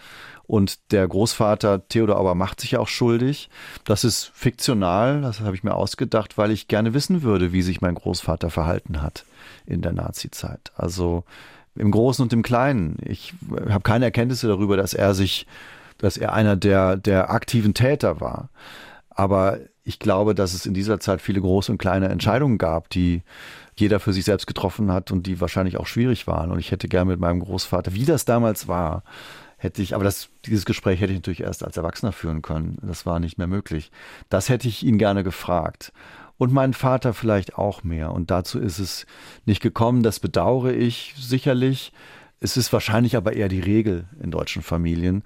Und 0.48 0.92
der 0.92 1.08
Großvater 1.08 1.88
Theodor 1.90 2.18
aber 2.18 2.34
macht 2.34 2.62
sich 2.62 2.72
ja 2.72 2.80
auch 2.80 2.88
schuldig. 2.88 3.50
Das 3.84 4.04
ist 4.04 4.32
fiktional, 4.34 5.22
das 5.22 5.42
habe 5.42 5.56
ich 5.56 5.64
mir 5.64 5.76
ausgedacht, 5.76 6.38
weil 6.38 6.52
ich 6.52 6.70
gerne 6.70 6.94
wissen 6.94 7.22
würde, 7.22 7.52
wie 7.52 7.62
sich 7.62 7.82
mein 7.82 7.96
Großvater 7.96 8.50
verhalten 8.50 9.02
hat 9.02 9.26
in 9.66 9.82
der 9.82 9.92
Nazizeit. 9.92 10.72
Also 10.76 11.26
im 11.80 11.92
Großen 11.92 12.24
und 12.24 12.34
im 12.34 12.44
Kleinen. 12.44 12.98
Ich 13.06 13.34
habe 13.70 13.84
keine 13.84 14.06
Erkenntnisse 14.06 14.48
darüber, 14.48 14.78
dass 14.78 14.94
er 14.94 15.14
sich, 15.14 15.48
dass 15.98 16.18
er 16.18 16.34
einer 16.34 16.56
der, 16.56 16.98
der 16.98 17.30
aktiven 17.30 17.74
Täter 17.74 18.22
war. 18.22 18.50
Aber 19.10 19.60
ich 19.84 20.00
glaube, 20.00 20.36
dass 20.36 20.54
es 20.54 20.66
in 20.66 20.74
dieser 20.74 21.00
Zeit 21.00 21.22
viele 21.22 21.42
große 21.42 21.72
und 21.72 21.78
kleine 21.78 22.10
Entscheidungen 22.10 22.58
gab, 22.58 22.90
die 22.90 23.24
jeder 23.76 24.00
für 24.00 24.14
sich 24.14 24.26
selbst 24.26 24.48
getroffen 24.48 24.92
hat 24.92 25.12
und 25.12 25.28
die 25.28 25.40
wahrscheinlich 25.40 25.78
auch 25.78 25.88
schwierig 25.88 26.28
waren. 26.28 26.52
Und 26.52 26.60
ich 26.60 26.72
hätte 26.72 26.88
gerne 26.88 27.12
mit 27.12 27.20
meinem 27.20 27.40
Großvater, 27.40 27.94
wie 27.94 28.06
das 28.06 28.26
damals 28.26 28.68
war, 28.68 29.04
hätte 29.58 29.82
ich, 29.82 29.96
aber 29.96 30.04
das, 30.04 30.30
dieses 30.46 30.66
Gespräch 30.66 31.00
hätte 31.02 31.14
ich 31.14 31.20
natürlich 31.20 31.42
erst 31.42 31.64
als 31.64 31.78
Erwachsener 31.78 32.12
führen 32.12 32.42
können. 32.42 32.78
Das 32.82 33.06
war 33.06 33.20
nicht 33.20 33.38
mehr 33.38 33.48
möglich. 33.48 33.92
Das 34.30 34.50
hätte 34.50 34.68
ich 34.68 34.84
ihn 34.84 34.98
gerne 34.98 35.24
gefragt. 35.24 35.92
Und 36.38 36.54
meinen 36.54 36.74
Vater 36.74 37.14
vielleicht 37.14 37.58
auch 37.58 37.84
mehr. 37.84 38.12
Und 38.12 38.30
dazu 38.30 38.60
ist 38.60 38.80
es 38.80 39.06
nicht 39.46 39.62
gekommen. 39.62 40.04
Das 40.04 40.20
bedauere 40.20 40.72
ich 40.72 41.16
sicherlich. 41.18 41.92
Es 42.40 42.58
ist 42.58 42.72
wahrscheinlich 42.72 43.16
aber 43.16 43.34
eher 43.34 43.50
die 43.50 43.60
Regel 43.60 44.08
in 44.22 44.30
deutschen 44.30 44.62
Familien. 44.62 45.24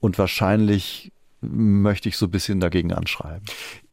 Und 0.00 0.18
wahrscheinlich 0.18 1.12
möchte 1.40 2.08
ich 2.08 2.16
so 2.16 2.26
ein 2.26 2.30
bisschen 2.30 2.60
dagegen 2.60 2.92
anschreiben. 2.92 3.44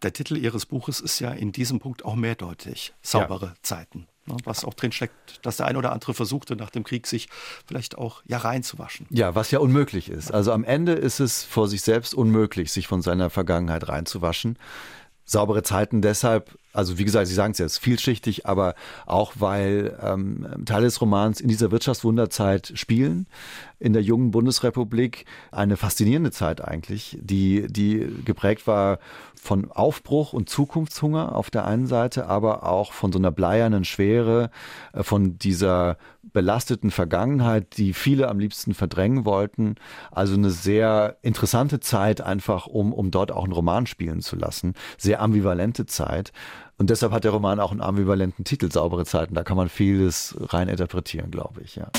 Der 0.02 0.14
Titel 0.14 0.38
Ihres 0.38 0.66
Buches 0.66 1.00
ist 1.00 1.20
ja 1.20 1.32
in 1.32 1.52
diesem 1.52 1.80
Punkt 1.80 2.06
auch 2.06 2.16
mehrdeutig. 2.16 2.94
Saubere 3.02 3.48
ja. 3.48 3.54
Zeiten. 3.62 4.08
Ne, 4.26 4.38
was 4.44 4.64
auch 4.64 4.76
drin 4.76 4.92
steckt, 4.92 5.46
dass 5.46 5.58
der 5.58 5.66
ein 5.66 5.78
oder 5.78 5.92
andere 5.92 6.14
versuchte, 6.14 6.56
nach 6.56 6.70
dem 6.70 6.84
Krieg 6.84 7.08
sich 7.08 7.28
vielleicht 7.66 7.98
auch 7.98 8.22
ja 8.28 8.38
reinzuwaschen. 8.38 9.08
Ja, 9.10 9.34
was 9.34 9.50
ja 9.50 9.60
unmöglich 9.60 10.10
ist. 10.10 10.32
Also 10.32 10.52
am 10.52 10.64
Ende 10.64 10.94
ist 10.94 11.20
es 11.20 11.44
vor 11.44 11.68
sich 11.68 11.82
selbst 11.82 12.14
unmöglich, 12.14 12.72
sich 12.72 12.88
von 12.88 13.02
seiner 13.02 13.32
Vergangenheit 13.32 13.88
reinzuwaschen. 13.88 14.58
Saubere 15.26 15.64
Zeiten 15.64 16.02
deshalb, 16.02 16.58
also 16.74 16.98
wie 16.98 17.06
gesagt, 17.06 17.28
Sie 17.28 17.34
sagen 17.34 17.52
es 17.52 17.58
jetzt, 17.58 17.80
vielschichtig, 17.80 18.46
aber 18.46 18.76
auch 19.06 19.34
weil 19.38 19.98
ähm, 20.02 20.48
Teile 20.66 20.86
des 20.86 21.02
Romans 21.02 21.42
in 21.42 21.48
dieser 21.48 21.72
Wirtschaftswunderzeit 21.72 22.72
spielen, 22.76 23.28
in 23.80 23.94
der 23.94 24.04
jungen 24.04 24.32
Bundesrepublik, 24.32 25.26
eine 25.52 25.76
faszinierende 25.76 26.32
Zeit 26.32 26.64
eigentlich, 26.64 27.18
die, 27.20 27.68
die 27.68 28.08
geprägt 28.24 28.68
war 28.68 29.00
von 29.36 29.72
Aufbruch 29.72 30.34
und 30.34 30.50
Zukunftshunger 30.50 31.36
auf 31.36 31.50
der 31.50 31.66
einen 31.66 31.88
Seite, 31.88 32.28
aber 32.28 32.64
auch 32.64 32.94
von 32.94 33.12
so 33.12 33.18
einer 33.18 33.32
bleiernen 33.32 33.86
Schwere, 33.86 34.52
äh, 34.94 35.04
von 35.04 35.40
dieser 35.40 35.98
belasteten 36.34 36.92
Vergangenheit, 36.92 37.78
die 37.78 37.94
viele 37.94 38.30
am 38.30 38.40
liebsten 38.40 38.76
verdrängen 38.76 39.26
wollten. 39.26 39.76
Also 40.12 40.36
eine 40.36 40.52
sehr 40.52 41.18
interessante 41.24 41.80
Zeit 41.80 42.22
einfach, 42.22 42.68
um, 42.68 42.94
um 42.94 43.10
dort 43.10 43.32
auch 43.32 43.44
einen 43.44 43.54
Roman 43.54 43.88
spielen 43.88 44.22
zu 44.22 44.36
lassen. 44.36 44.76
Sehr 44.98 45.22
ambivalente 45.22 45.88
Zeit. 45.88 46.32
Und 46.82 46.90
deshalb 46.90 47.12
hat 47.12 47.26
der 47.26 47.30
Roman 47.30 47.60
auch 47.60 47.70
einen 47.70 47.80
ambivalenten 47.80 48.44
Titel, 48.44 48.72
Saubere 48.72 49.06
Zeiten. 49.06 49.36
Da 49.36 49.44
kann 49.44 49.56
man 49.56 49.70
vieles 49.70 50.36
rein 50.40 50.68
interpretieren, 50.68 51.30
glaube 51.30 51.62
ich, 51.62 51.76
ja. 51.76 51.92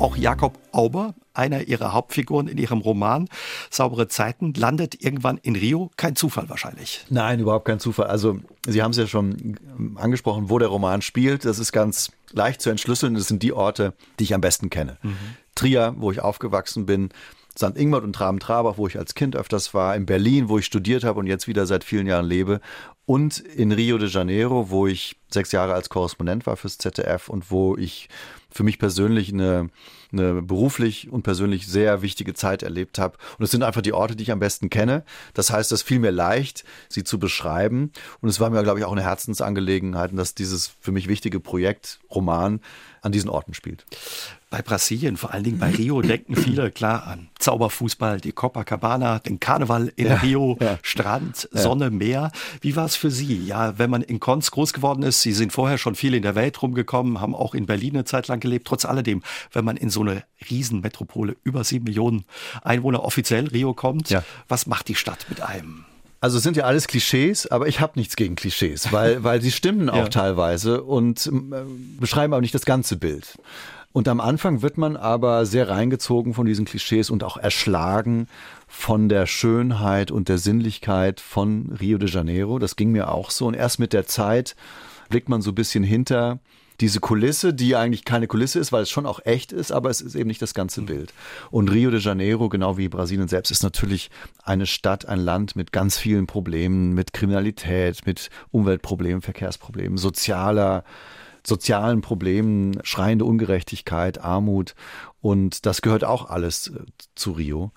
Auch 0.00 0.16
Jakob 0.16 0.58
Auber, 0.72 1.14
einer 1.32 1.68
ihrer 1.68 1.92
Hauptfiguren 1.92 2.48
in 2.48 2.58
ihrem 2.58 2.80
Roman 2.80 3.28
Saubere 3.70 4.08
Zeiten, 4.08 4.52
landet 4.54 5.00
irgendwann 5.00 5.38
in 5.38 5.54
Rio. 5.54 5.92
Kein 5.96 6.16
Zufall 6.16 6.48
wahrscheinlich. 6.48 7.06
Nein, 7.08 7.38
überhaupt 7.38 7.66
kein 7.66 7.78
Zufall. 7.78 8.08
Also 8.08 8.40
Sie 8.66 8.82
haben 8.82 8.90
es 8.90 8.96
ja 8.96 9.06
schon 9.06 9.60
angesprochen, 9.94 10.50
wo 10.50 10.58
der 10.58 10.70
Roman 10.70 11.02
spielt. 11.02 11.44
Das 11.44 11.60
ist 11.60 11.70
ganz 11.70 12.10
leicht 12.32 12.62
zu 12.62 12.70
entschlüsseln. 12.70 13.14
Das 13.14 13.28
sind 13.28 13.44
die 13.44 13.52
Orte, 13.52 13.92
die 14.18 14.24
ich 14.24 14.34
am 14.34 14.40
besten 14.40 14.70
kenne. 14.70 14.96
Mhm. 15.02 15.16
Trier, 15.54 15.94
wo 15.98 16.10
ich 16.10 16.18
aufgewachsen 16.18 16.84
bin, 16.84 17.10
St. 17.58 17.76
Ingmar 17.76 18.02
und 18.02 18.14
Traben-Trabach, 18.14 18.78
wo 18.78 18.86
ich 18.86 18.98
als 18.98 19.14
Kind 19.14 19.36
öfters 19.36 19.74
war, 19.74 19.94
in 19.94 20.06
Berlin, 20.06 20.48
wo 20.48 20.58
ich 20.58 20.66
studiert 20.66 21.04
habe 21.04 21.20
und 21.20 21.26
jetzt 21.26 21.48
wieder 21.48 21.66
seit 21.66 21.84
vielen 21.84 22.06
Jahren 22.06 22.26
lebe 22.26 22.60
und 23.04 23.38
in 23.38 23.72
Rio 23.72 23.98
de 23.98 24.08
Janeiro, 24.08 24.70
wo 24.70 24.86
ich 24.86 25.16
sechs 25.30 25.52
Jahre 25.52 25.74
als 25.74 25.88
Korrespondent 25.88 26.46
war 26.46 26.56
fürs 26.56 26.78
ZDF 26.78 27.28
und 27.28 27.50
wo 27.50 27.76
ich 27.76 28.08
für 28.50 28.62
mich 28.62 28.78
persönlich 28.78 29.32
eine, 29.32 29.70
eine 30.12 30.42
beruflich 30.42 31.10
und 31.10 31.22
persönlich 31.22 31.66
sehr 31.66 32.02
wichtige 32.02 32.34
Zeit 32.34 32.62
erlebt 32.62 32.98
habe. 32.98 33.16
Und 33.38 33.44
es 33.44 33.50
sind 33.50 33.62
einfach 33.62 33.82
die 33.82 33.92
Orte, 33.92 34.16
die 34.16 34.22
ich 34.22 34.32
am 34.32 34.38
besten 34.38 34.70
kenne. 34.70 35.04
Das 35.34 35.50
heißt, 35.50 35.72
es 35.72 35.82
fiel 35.82 35.98
mir 35.98 36.10
leicht, 36.10 36.64
sie 36.88 37.04
zu 37.04 37.18
beschreiben. 37.18 37.92
Und 38.20 38.28
es 38.28 38.40
war 38.40 38.50
mir, 38.50 38.62
glaube 38.62 38.78
ich, 38.78 38.84
auch 38.84 38.92
eine 38.92 39.02
Herzensangelegenheit, 39.02 40.10
dass 40.14 40.34
dieses 40.34 40.72
für 40.80 40.92
mich 40.92 41.08
wichtige 41.08 41.40
Projekt, 41.40 42.00
Roman, 42.10 42.60
an 43.02 43.10
diesen 43.10 43.28
Orten 43.28 43.52
spielt. 43.52 43.84
Bei 44.48 44.62
Brasilien, 44.62 45.16
vor 45.16 45.32
allen 45.32 45.42
Dingen 45.44 45.58
bei 45.58 45.70
Rio, 45.70 46.02
denken 46.02 46.36
viele 46.36 46.70
klar 46.70 47.06
an 47.06 47.28
Zauberfußball, 47.38 48.20
die 48.20 48.32
Copacabana, 48.32 49.18
den 49.18 49.40
Karneval 49.40 49.92
in 49.96 50.06
ja, 50.06 50.16
Rio, 50.16 50.56
ja. 50.60 50.78
Strand, 50.82 51.48
Sonne, 51.52 51.86
ja. 51.86 51.90
Meer. 51.90 52.32
Wie 52.60 52.76
war 52.76 52.84
es 52.84 52.94
für 52.94 53.10
Sie? 53.10 53.44
Ja, 53.44 53.78
wenn 53.78 53.90
man 53.90 54.02
in 54.02 54.20
Konz 54.20 54.50
groß 54.50 54.72
geworden 54.72 55.02
ist, 55.02 55.22
Sie 55.22 55.32
sind 55.32 55.52
vorher 55.52 55.78
schon 55.78 55.94
viel 55.94 56.14
in 56.14 56.22
der 56.22 56.34
Welt 56.34 56.62
rumgekommen, 56.62 57.20
haben 57.20 57.34
auch 57.34 57.54
in 57.54 57.66
Berlin 57.66 57.94
eine 57.94 58.04
Zeit 58.04 58.28
lang 58.28 58.40
gelebt. 58.40 58.68
Trotz 58.68 58.84
alledem, 58.84 59.22
wenn 59.52 59.64
man 59.64 59.76
in 59.76 59.90
so 59.90 60.01
eine 60.02 60.24
Riesenmetropole, 60.48 61.36
über 61.44 61.64
sieben 61.64 61.84
Millionen 61.84 62.24
Einwohner 62.62 63.02
offiziell 63.02 63.48
Rio 63.48 63.74
kommt, 63.74 64.10
ja. 64.10 64.22
was 64.48 64.66
macht 64.66 64.88
die 64.88 64.94
Stadt 64.94 65.26
mit 65.28 65.40
einem? 65.40 65.84
Also 66.20 66.36
es 66.36 66.44
sind 66.44 66.56
ja 66.56 66.64
alles 66.64 66.86
Klischees, 66.86 67.48
aber 67.48 67.66
ich 67.66 67.80
habe 67.80 67.98
nichts 67.98 68.14
gegen 68.14 68.36
Klischees, 68.36 68.92
weil, 68.92 69.24
weil 69.24 69.42
sie 69.42 69.50
stimmen 69.50 69.90
auch 69.90 69.96
ja. 69.96 70.08
teilweise 70.08 70.82
und 70.84 71.26
äh, 71.26 71.62
beschreiben 71.98 72.32
aber 72.32 72.40
nicht 72.40 72.54
das 72.54 72.64
ganze 72.64 72.96
Bild. 72.96 73.36
Und 73.92 74.08
am 74.08 74.20
Anfang 74.20 74.62
wird 74.62 74.78
man 74.78 74.96
aber 74.96 75.44
sehr 75.44 75.68
reingezogen 75.68 76.32
von 76.32 76.46
diesen 76.46 76.64
Klischees 76.64 77.10
und 77.10 77.24
auch 77.24 77.36
erschlagen 77.36 78.26
von 78.66 79.08
der 79.08 79.26
Schönheit 79.26 80.10
und 80.10 80.28
der 80.28 80.38
Sinnlichkeit 80.38 81.20
von 81.20 81.76
Rio 81.78 81.98
de 81.98 82.08
Janeiro. 82.08 82.58
Das 82.58 82.76
ging 82.76 82.90
mir 82.92 83.12
auch 83.12 83.30
so. 83.30 83.46
Und 83.46 83.54
erst 83.54 83.78
mit 83.78 83.92
der 83.92 84.06
Zeit 84.06 84.56
blickt 85.10 85.28
man 85.28 85.42
so 85.42 85.50
ein 85.50 85.54
bisschen 85.54 85.84
hinter 85.84 86.38
diese 86.80 87.00
Kulisse, 87.00 87.54
die 87.54 87.76
eigentlich 87.76 88.04
keine 88.04 88.26
Kulisse 88.26 88.58
ist, 88.58 88.72
weil 88.72 88.82
es 88.82 88.90
schon 88.90 89.06
auch 89.06 89.20
echt 89.24 89.52
ist, 89.52 89.72
aber 89.72 89.90
es 89.90 90.00
ist 90.00 90.14
eben 90.14 90.28
nicht 90.28 90.42
das 90.42 90.54
ganze 90.54 90.82
mhm. 90.82 90.86
Bild. 90.86 91.14
Und 91.50 91.70
Rio 91.70 91.90
de 91.90 92.00
Janeiro, 92.00 92.48
genau 92.48 92.76
wie 92.76 92.88
Brasilien 92.88 93.28
selbst, 93.28 93.50
ist 93.50 93.62
natürlich 93.62 94.10
eine 94.42 94.66
Stadt, 94.66 95.06
ein 95.06 95.20
Land 95.20 95.56
mit 95.56 95.72
ganz 95.72 95.98
vielen 95.98 96.26
Problemen, 96.26 96.92
mit 96.92 97.12
Kriminalität, 97.12 98.06
mit 98.06 98.30
Umweltproblemen, 98.50 99.22
Verkehrsproblemen, 99.22 99.98
sozialer 99.98 100.84
sozialen 101.44 102.02
Problemen, 102.02 102.78
schreiende 102.84 103.24
Ungerechtigkeit, 103.24 104.18
Armut. 104.18 104.74
Und 105.20 105.66
das 105.66 105.82
gehört 105.82 106.04
auch 106.04 106.30
alles 106.30 106.68
äh, 106.68 106.84
zu 107.14 107.32
Rio. 107.32 107.72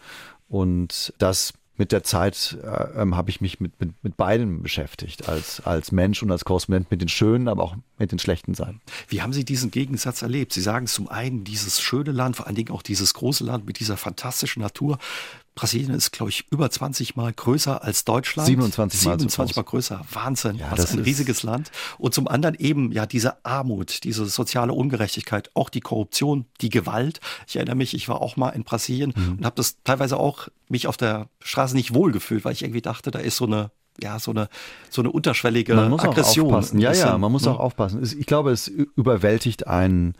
Und 0.47 1.13
das 1.17 1.53
mit 1.77 1.91
der 1.91 2.03
Zeit 2.03 2.57
äh, 2.63 3.01
ähm, 3.01 3.15
habe 3.15 3.29
ich 3.29 3.41
mich 3.41 3.59
mit, 3.59 3.79
mit, 3.79 3.91
mit 4.03 4.17
beiden 4.17 4.61
beschäftigt, 4.61 5.27
als, 5.27 5.61
als 5.65 5.91
Mensch 5.91 6.23
und 6.23 6.31
als 6.31 6.45
Korrespondent 6.45 6.91
mit 6.91 7.01
den 7.01 7.09
schönen, 7.09 7.47
aber 7.47 7.63
auch 7.63 7.75
mit 7.97 8.11
den 8.11 8.19
schlechten 8.19 8.53
Seiten. 8.53 8.81
Wie 9.07 9.21
haben 9.21 9.33
Sie 9.33 9.45
diesen 9.45 9.71
Gegensatz 9.71 10.21
erlebt? 10.21 10.53
Sie 10.53 10.61
sagen 10.61 10.87
zum 10.87 11.09
einen 11.09 11.43
dieses 11.43 11.81
schöne 11.81 12.11
Land, 12.11 12.37
vor 12.37 12.47
allen 12.47 12.55
Dingen 12.55 12.71
auch 12.71 12.81
dieses 12.81 13.13
große 13.13 13.43
Land 13.43 13.65
mit 13.65 13.79
dieser 13.79 13.97
fantastischen 13.97 14.61
Natur. 14.61 14.97
Brasilien 15.55 15.91
ist, 15.91 16.11
glaube 16.11 16.29
ich, 16.29 16.45
über 16.51 16.69
20 16.69 17.15
Mal 17.15 17.31
größer 17.31 17.81
als 17.81 18.03
Deutschland. 18.03 18.47
27 18.47 19.05
Mal, 19.05 19.11
27 19.13 19.55
Mal 19.55 19.63
größer. 19.63 20.01
Wahnsinn. 20.11 20.57
Ja, 20.57 20.75
das 20.75 20.91
ist 20.91 20.93
ein 20.93 21.03
riesiges 21.03 21.43
Land. 21.43 21.71
Und 21.97 22.13
zum 22.13 22.27
anderen 22.27 22.55
eben 22.55 22.91
ja 22.91 23.05
diese 23.05 23.43
Armut, 23.45 24.03
diese 24.03 24.25
soziale 24.25 24.73
Ungerechtigkeit, 24.73 25.49
auch 25.53 25.69
die 25.69 25.79
Korruption, 25.79 26.45
die 26.59 26.69
Gewalt. 26.69 27.21
Ich 27.47 27.55
erinnere 27.55 27.75
mich, 27.75 27.93
ich 27.93 28.09
war 28.09 28.21
auch 28.21 28.35
mal 28.35 28.49
in 28.49 28.65
Brasilien 28.65 29.13
mhm. 29.15 29.37
und 29.37 29.45
habe 29.45 29.55
das 29.55 29.77
teilweise 29.83 30.17
auch 30.17 30.49
mich 30.67 30.87
auf 30.87 30.97
der 30.97 31.29
Straße 31.39 31.73
nicht 31.73 31.93
wohlgefühlt, 31.93 32.43
weil 32.43 32.51
ich 32.51 32.63
irgendwie 32.63 32.81
dachte, 32.81 33.09
da 33.11 33.19
ist 33.19 33.37
so 33.37 33.45
eine 33.45 33.71
ja, 34.01 34.19
so 34.19 34.31
eine, 34.31 34.49
so 34.89 35.01
eine 35.01 35.09
unterschwellige 35.09 35.73
man 35.73 35.89
muss 35.89 36.03
Aggression. 36.03 36.47
Auch 36.47 36.57
aufpassen. 36.57 36.79
Ja, 36.79 36.91
ja, 36.91 37.17
man 37.17 37.31
muss 37.31 37.45
ne? 37.45 37.51
auch 37.51 37.59
aufpassen. 37.59 38.03
Ich 38.03 38.25
glaube, 38.25 38.51
es 38.51 38.67
überwältigt 38.67 39.67
einen 39.67 40.15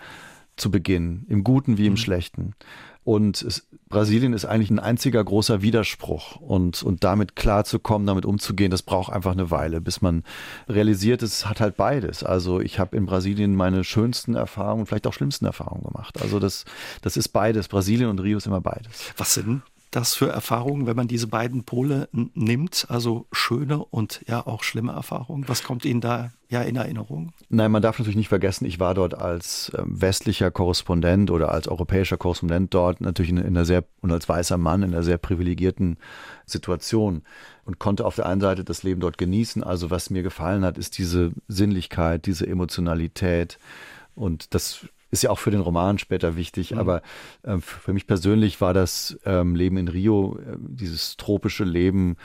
zu 0.56 0.71
Beginn, 0.71 1.26
im 1.28 1.43
Guten 1.43 1.78
wie 1.78 1.88
im 1.88 1.93
mhm. 1.93 1.98
Schlechten. 1.98 2.54
Und 3.06 3.44
es, 3.44 3.68
Brasilien 3.88 4.34
ist 4.34 4.46
eigentlich 4.46 4.72
ein 4.72 4.80
einziger 4.80 5.24
großer 5.24 5.62
Widerspruch. 5.62 6.38
Und, 6.38 6.82
und 6.82 7.04
damit 7.04 7.36
klarzukommen, 7.36 8.08
damit 8.08 8.26
umzugehen, 8.26 8.72
das 8.72 8.82
braucht 8.82 9.13
einfach 9.13 9.34
eine 9.34 9.52
Weile, 9.52 9.80
bis 9.80 10.02
man 10.02 10.24
realisiert, 10.68 11.22
es 11.22 11.46
hat 11.46 11.62
halt 11.62 11.78
beides. 11.78 12.24
Also 12.24 12.60
ich 12.60 12.80
habe 12.80 12.98
in 12.98 13.06
Brasilien 13.06 13.56
meine 13.56 13.84
schönsten 13.84 14.34
Erfahrungen, 14.34 14.88
vielleicht 14.88 15.06
auch 15.06 15.13
schlimmsten 15.13 15.46
Erfahrungen 15.46 15.84
gemacht. 15.84 16.20
Also 16.20 16.39
das, 16.39 16.65
das 17.04 17.15
ist 17.15 17.30
beides. 17.30 17.68
Brasilien 17.68 18.10
und 18.10 18.20
Rio 18.20 18.39
ist 18.39 18.48
immer 18.48 18.62
beides. 18.62 19.13
Was 19.18 19.36
sind 19.36 19.62
das 19.95 20.13
für 20.13 20.27
Erfahrungen, 20.27 20.88
wenn 20.88 20.95
man 20.95 21.08
diese 21.08 21.27
beiden 21.27 21.63
Pole 21.63 22.10
nimmt? 22.12 22.86
Also 22.89 23.27
schöne 23.31 23.84
und 23.84 24.21
ja 24.27 24.45
auch 24.45 24.63
schlimme 24.63 24.91
Erfahrungen. 24.91 25.47
Was 25.47 25.63
kommt 25.63 25.86
Ihnen 25.86 26.01
da 26.01 26.31
ja 26.49 26.62
in 26.62 26.75
Erinnerung? 26.75 27.31
Nein, 27.49 27.71
man 27.71 27.81
darf 27.81 27.97
natürlich 27.97 28.17
nicht 28.17 28.29
vergessen, 28.29 28.65
ich 28.65 28.79
war 28.79 28.93
dort 28.93 29.13
als 29.13 29.69
äh, 29.69 29.81
westlicher 29.86 30.51
Korrespondent 30.51 31.31
oder 31.31 31.51
als 31.51 31.67
europäischer 31.67 32.17
Korrespondent 32.17 32.73
dort 32.73 32.99
natürlich 32.99 33.31
in 33.31 33.39
einer 33.39 33.65
sehr 33.65 33.86
und 34.01 34.12
als 34.12 34.27
weißer 34.27 34.58
Mann 34.58 34.84
in 34.84 34.93
einer 34.93 35.03
sehr 35.03 35.17
privilegierten 35.17 35.97
Situation 36.45 37.23
und 37.63 37.79
konnte 37.79 38.05
auf 38.05 38.15
der 38.15 38.25
einen 38.25 38.41
Seite 38.41 38.63
das 38.63 38.84
Leben 38.84 38.99
dort 38.99 39.17
genießen. 39.17 39.63
Also 39.63 39.91
was 39.91 40.10
mir 40.10 40.23
gefallen 40.23 40.65
hat, 40.65 40.77
ist 40.77 40.97
diese 40.97 41.31
Sinnlichkeit, 41.47 42.25
diese 42.25 42.45
Emotionalität 42.45 43.60
und 44.13 44.53
das 44.53 44.88
ist 45.12 45.24
ja 45.24 45.30
auch 45.30 45.39
für 45.39 45.52
den 45.52 45.62
Roman 45.62 45.98
später 45.98 46.36
wichtig, 46.36 46.72
mhm. 46.72 46.80
aber 46.80 47.02
äh, 47.44 47.58
für 47.60 47.94
mich 47.94 48.08
persönlich 48.08 48.62
war 48.62 48.74
das 48.74 49.18
ähm, 49.26 49.56
Leben 49.56 49.78
in 49.78 49.88
Rio, 49.88 50.38
äh, 50.39 50.58
dieses 50.60 51.18
tropische 51.18 51.63
Leben, 51.63 52.18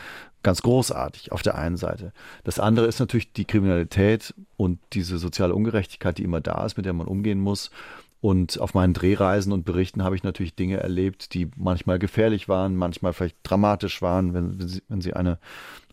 ganz 0.43 0.63
großartig 0.63 1.33
auf 1.33 1.43
der 1.43 1.57
einen 1.57 1.77
Seite. 1.77 2.13
Das 2.45 2.59
andere 2.59 2.87
ist 2.87 2.99
natürlich 2.99 3.33
die 3.33 3.45
Kriminalität 3.45 4.35
und 4.57 4.79
diese 4.93 5.19
soziale 5.19 5.55
Ungerechtigkeit, 5.55 6.19
die 6.19 6.25
immer 6.25 6.41
da 6.41 6.65
ist, 6.65 6.77
mit 6.77 6.87
der 6.87 6.93
man 6.95 7.07
umgehen 7.07 7.41
muss. 7.41 7.71
Und 8.23 8.61
auf 8.61 8.75
meinen 8.75 8.93
Drehreisen 8.93 9.51
und 9.53 9.65
Berichten 9.65 10.05
habe 10.05 10.15
ich 10.15 10.23
natürlich 10.23 10.55
Dinge 10.55 10.77
erlebt, 10.77 11.33
die 11.33 11.49
manchmal 11.57 11.99
gefährlich 11.99 12.49
waren, 12.49 12.77
manchmal 12.77 13.15
vielleicht 13.15 13.37
dramatisch 13.43 14.03
waren, 14.03 14.35
wenn, 14.35 14.59
wenn, 14.59 14.69
sie, 14.69 14.83
wenn 14.89 15.01
sie 15.01 15.15
eine 15.15 15.39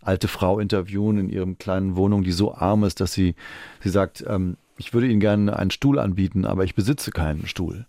alte 0.01 0.27
Frau 0.27 0.59
interviewen 0.59 1.17
in 1.17 1.29
ihrem 1.29 1.57
kleinen 1.57 1.95
Wohnung, 1.95 2.23
die 2.23 2.33
so 2.33 2.53
arm 2.53 2.83
ist, 2.83 2.99
dass 2.99 3.13
sie, 3.13 3.35
sie 3.81 3.89
sagt, 3.89 4.25
ähm, 4.27 4.57
ich 4.77 4.93
würde 4.93 5.07
Ihnen 5.07 5.19
gerne 5.19 5.57
einen 5.57 5.71
Stuhl 5.71 5.99
anbieten, 5.99 6.45
aber 6.45 6.63
ich 6.63 6.75
besitze 6.75 7.11
keinen 7.11 7.47
Stuhl. 7.47 7.85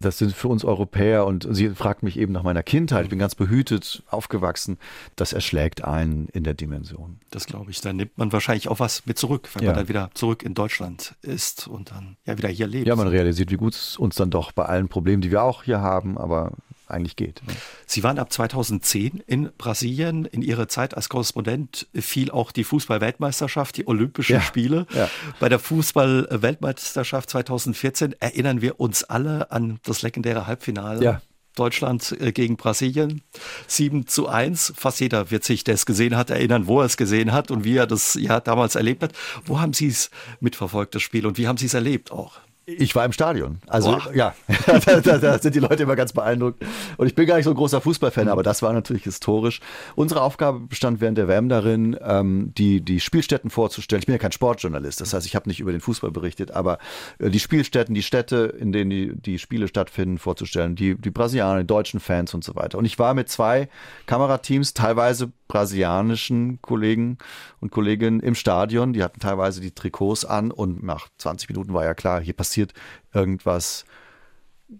Das 0.00 0.18
sind 0.18 0.34
für 0.34 0.48
uns 0.48 0.64
Europäer 0.64 1.26
und 1.26 1.46
sie 1.50 1.70
fragt 1.70 2.02
mich 2.02 2.18
eben 2.18 2.32
nach 2.32 2.42
meiner 2.42 2.62
Kindheit. 2.62 3.04
Ich 3.04 3.10
bin 3.10 3.18
ganz 3.18 3.34
behütet 3.34 4.02
aufgewachsen. 4.08 4.78
Das 5.16 5.32
erschlägt 5.32 5.84
einen 5.84 6.28
in 6.28 6.44
der 6.44 6.54
Dimension. 6.54 7.18
Das 7.30 7.46
glaube 7.46 7.70
ich. 7.70 7.80
Dann 7.80 7.96
nimmt 7.96 8.18
man 8.18 8.32
wahrscheinlich 8.32 8.68
auch 8.68 8.80
was 8.80 9.06
mit 9.06 9.18
zurück, 9.18 9.48
wenn 9.54 9.64
ja. 9.64 9.70
man 9.70 9.78
dann 9.78 9.88
wieder 9.88 10.10
zurück 10.14 10.42
in 10.42 10.54
Deutschland 10.54 11.14
ist 11.22 11.66
und 11.68 11.90
dann 11.90 12.16
ja 12.26 12.36
wieder 12.36 12.48
hier 12.48 12.66
lebt. 12.66 12.86
Ja, 12.86 12.96
man 12.96 13.08
realisiert, 13.08 13.50
wie 13.50 13.56
gut 13.56 13.74
es 13.74 13.96
uns 13.96 14.16
dann 14.16 14.30
doch 14.30 14.52
bei 14.52 14.64
allen 14.66 14.88
Problemen, 14.88 15.22
die 15.22 15.30
wir 15.30 15.42
auch 15.42 15.62
hier 15.62 15.80
haben, 15.80 16.18
aber 16.18 16.52
eigentlich 16.86 17.16
geht. 17.16 17.42
Ne? 17.46 17.54
Sie 17.86 18.02
waren 18.02 18.18
ab 18.18 18.32
2010 18.32 19.22
in 19.26 19.50
Brasilien. 19.58 20.24
In 20.24 20.42
Ihrer 20.42 20.68
Zeit 20.68 20.96
als 20.96 21.08
Korrespondent 21.08 21.88
fiel 21.94 22.30
auch 22.30 22.52
die 22.52 22.64
Fußball-Weltmeisterschaft, 22.64 23.76
die 23.76 23.86
Olympischen 23.86 24.34
ja, 24.34 24.40
Spiele. 24.40 24.86
Ja. 24.94 25.10
Bei 25.40 25.48
der 25.48 25.58
Fußball-Weltmeisterschaft 25.58 27.30
2014 27.30 28.14
erinnern 28.20 28.60
wir 28.60 28.80
uns 28.80 29.04
alle 29.04 29.50
an 29.50 29.78
das 29.84 30.02
legendäre 30.02 30.46
Halbfinale. 30.46 31.04
Ja. 31.04 31.22
Deutschland 31.56 32.14
äh, 32.20 32.32
gegen 32.32 32.56
Brasilien. 32.56 33.22
7 33.66 34.06
zu 34.06 34.28
1. 34.28 34.74
Fast 34.76 35.00
jeder 35.00 35.30
wird 35.30 35.42
sich, 35.42 35.64
der 35.64 35.74
es 35.74 35.86
gesehen 35.86 36.16
hat, 36.16 36.30
erinnern, 36.30 36.68
wo 36.68 36.80
er 36.80 36.86
es 36.86 36.96
gesehen 36.96 37.32
hat 37.32 37.50
und 37.50 37.64
wie 37.64 37.76
er 37.76 37.86
das 37.86 38.14
ja 38.14 38.38
damals 38.40 38.76
erlebt 38.76 39.02
hat. 39.02 39.12
Wo 39.44 39.58
haben 39.58 39.72
Sie 39.72 39.88
es 39.88 40.10
mitverfolgt, 40.38 40.94
das 40.94 41.02
Spiel, 41.02 41.26
und 41.26 41.38
wie 41.38 41.48
haben 41.48 41.56
Sie 41.56 41.66
es 41.66 41.74
erlebt 41.74 42.12
auch? 42.12 42.38
Ich 42.68 42.96
war 42.96 43.04
im 43.04 43.12
Stadion. 43.12 43.60
Also 43.68 43.92
Boah. 43.92 44.12
ja, 44.12 44.34
da, 44.66 45.00
da, 45.00 45.18
da, 45.18 45.38
sind 45.38 45.54
die 45.54 45.60
Leute 45.60 45.84
immer 45.84 45.94
ganz 45.94 46.12
beeindruckt. 46.12 46.64
Und 46.96 47.06
ich 47.06 47.14
bin 47.14 47.24
gar 47.24 47.36
nicht 47.36 47.44
so 47.44 47.50
ein 47.50 47.56
großer 47.56 47.80
Fußballfan, 47.80 48.26
aber 48.26 48.42
das 48.42 48.60
war 48.60 48.72
natürlich 48.72 49.04
historisch. 49.04 49.60
Unsere 49.94 50.20
Aufgabe 50.20 50.58
bestand 50.58 51.00
während 51.00 51.16
der 51.16 51.28
WM 51.28 51.48
darin, 51.48 51.96
ähm, 52.02 52.52
die, 52.58 52.80
die 52.80 52.98
Spielstätten 52.98 53.50
vorzustellen. 53.50 54.00
Ich 54.00 54.06
bin 54.06 54.14
ja 54.14 54.18
kein 54.18 54.32
Sportjournalist, 54.32 55.00
das 55.00 55.14
heißt, 55.14 55.26
ich 55.26 55.36
habe 55.36 55.48
nicht 55.48 55.60
über 55.60 55.70
den 55.70 55.80
Fußball 55.80 56.10
berichtet, 56.10 56.50
aber 56.50 56.78
äh, 57.20 57.30
die 57.30 57.38
Spielstätten, 57.38 57.94
die 57.94 58.02
Städte, 58.02 58.56
in 58.58 58.72
denen 58.72 58.90
die, 58.90 59.14
die 59.14 59.38
Spiele 59.38 59.68
stattfinden, 59.68 60.18
vorzustellen, 60.18 60.74
die, 60.74 60.96
die 60.96 61.10
Brasilianer, 61.12 61.60
die 61.60 61.68
deutschen 61.68 62.00
Fans 62.00 62.34
und 62.34 62.42
so 62.42 62.56
weiter. 62.56 62.78
Und 62.78 62.84
ich 62.84 62.98
war 62.98 63.14
mit 63.14 63.28
zwei 63.28 63.68
Kamerateams, 64.06 64.74
teilweise 64.74 65.30
brasilianischen 65.48 66.60
Kollegen 66.62 67.18
und 67.60 67.70
Kolleginnen 67.70 68.20
im 68.20 68.34
Stadion. 68.34 68.92
Die 68.92 69.02
hatten 69.02 69.20
teilweise 69.20 69.60
die 69.60 69.72
Trikots 69.72 70.24
an 70.24 70.50
und 70.50 70.82
nach 70.82 71.08
20 71.18 71.48
Minuten 71.48 71.74
war 71.74 71.84
ja 71.84 71.94
klar, 71.94 72.20
hier 72.20 72.34
passiert 72.34 72.72
irgendwas 73.12 73.84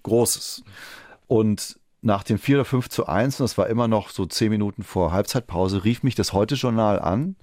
Großes. 0.02 0.64
Und 1.26 1.78
nach 2.02 2.22
dem 2.22 2.38
4 2.38 2.58
oder 2.58 2.64
5 2.64 2.88
zu 2.88 3.06
1, 3.06 3.40
und 3.40 3.44
das 3.44 3.58
war 3.58 3.68
immer 3.68 3.88
noch 3.88 4.10
so 4.10 4.26
10 4.26 4.50
Minuten 4.50 4.82
vor 4.82 5.12
Halbzeitpause, 5.12 5.84
rief 5.84 6.02
mich 6.02 6.14
das 6.14 6.32
Heute-Journal 6.32 7.00
an 7.00 7.36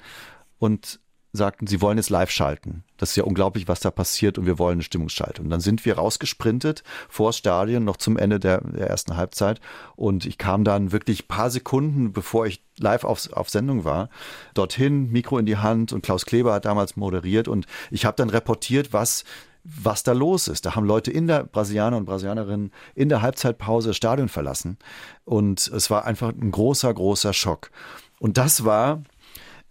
und 0.58 1.00
sagten, 1.34 1.66
sie 1.66 1.82
wollen 1.82 1.98
jetzt 1.98 2.12
live 2.12 2.30
schalten. 2.30 2.84
Das 2.98 3.10
ist 3.10 3.16
ja 3.16 3.24
unglaublich, 3.24 3.68
was 3.68 3.80
da 3.80 3.90
passiert 3.90 4.38
und 4.38 4.46
wir 4.46 4.60
wollen 4.60 4.74
eine 4.74 4.84
Stimmungsschaltung. 4.84 5.46
Und 5.46 5.50
dann 5.50 5.60
sind 5.60 5.84
wir 5.84 5.96
rausgesprintet 5.96 6.84
vor 7.10 7.34
Stadion 7.34 7.84
noch 7.84 7.98
zum 7.98 8.18
Ende 8.18 8.40
der, 8.40 8.62
der 8.62 8.88
ersten 8.88 9.18
Halbzeit 9.18 9.60
und 9.96 10.26
ich 10.28 10.38
kam 10.38 10.64
dann 10.64 10.92
wirklich 10.92 11.28
paar 11.28 11.50
Sekunden, 11.50 12.14
bevor 12.14 12.46
ich 12.46 12.64
live 12.78 13.04
auf, 13.04 13.34
auf 13.34 13.50
Sendung 13.50 13.84
war, 13.84 14.10
dorthin, 14.54 15.12
Mikro 15.12 15.40
in 15.40 15.48
die 15.48 15.58
Hand 15.58 15.92
und 15.92 16.04
Klaus 16.04 16.26
Kleber 16.26 16.54
hat 16.54 16.66
damals 16.66 16.96
moderiert 16.96 17.48
und 17.48 17.66
ich 17.90 18.06
habe 18.06 18.16
dann 18.16 18.30
reportiert, 18.30 18.94
was 18.94 19.24
was 19.66 20.04
da 20.04 20.12
los 20.12 20.50
ist. 20.50 20.66
Da 20.66 20.76
haben 20.76 20.86
Leute 20.86 21.10
in 21.10 21.26
der 21.26 21.46
Brasilianer 21.46 21.96
und 21.96 22.04
Brasilianerinnen 22.04 22.74
in 22.96 23.08
der 23.08 23.22
Halbzeitpause 23.22 23.92
das 23.92 23.96
Stadion 23.96 24.28
verlassen 24.28 24.78
und 25.24 25.68
es 25.68 25.90
war 25.90 26.04
einfach 26.04 26.30
ein 26.30 26.52
großer, 26.52 26.94
großer 26.94 27.32
Schock. 27.32 27.72
Und 28.20 28.38
das 28.38 28.66
war 28.66 29.04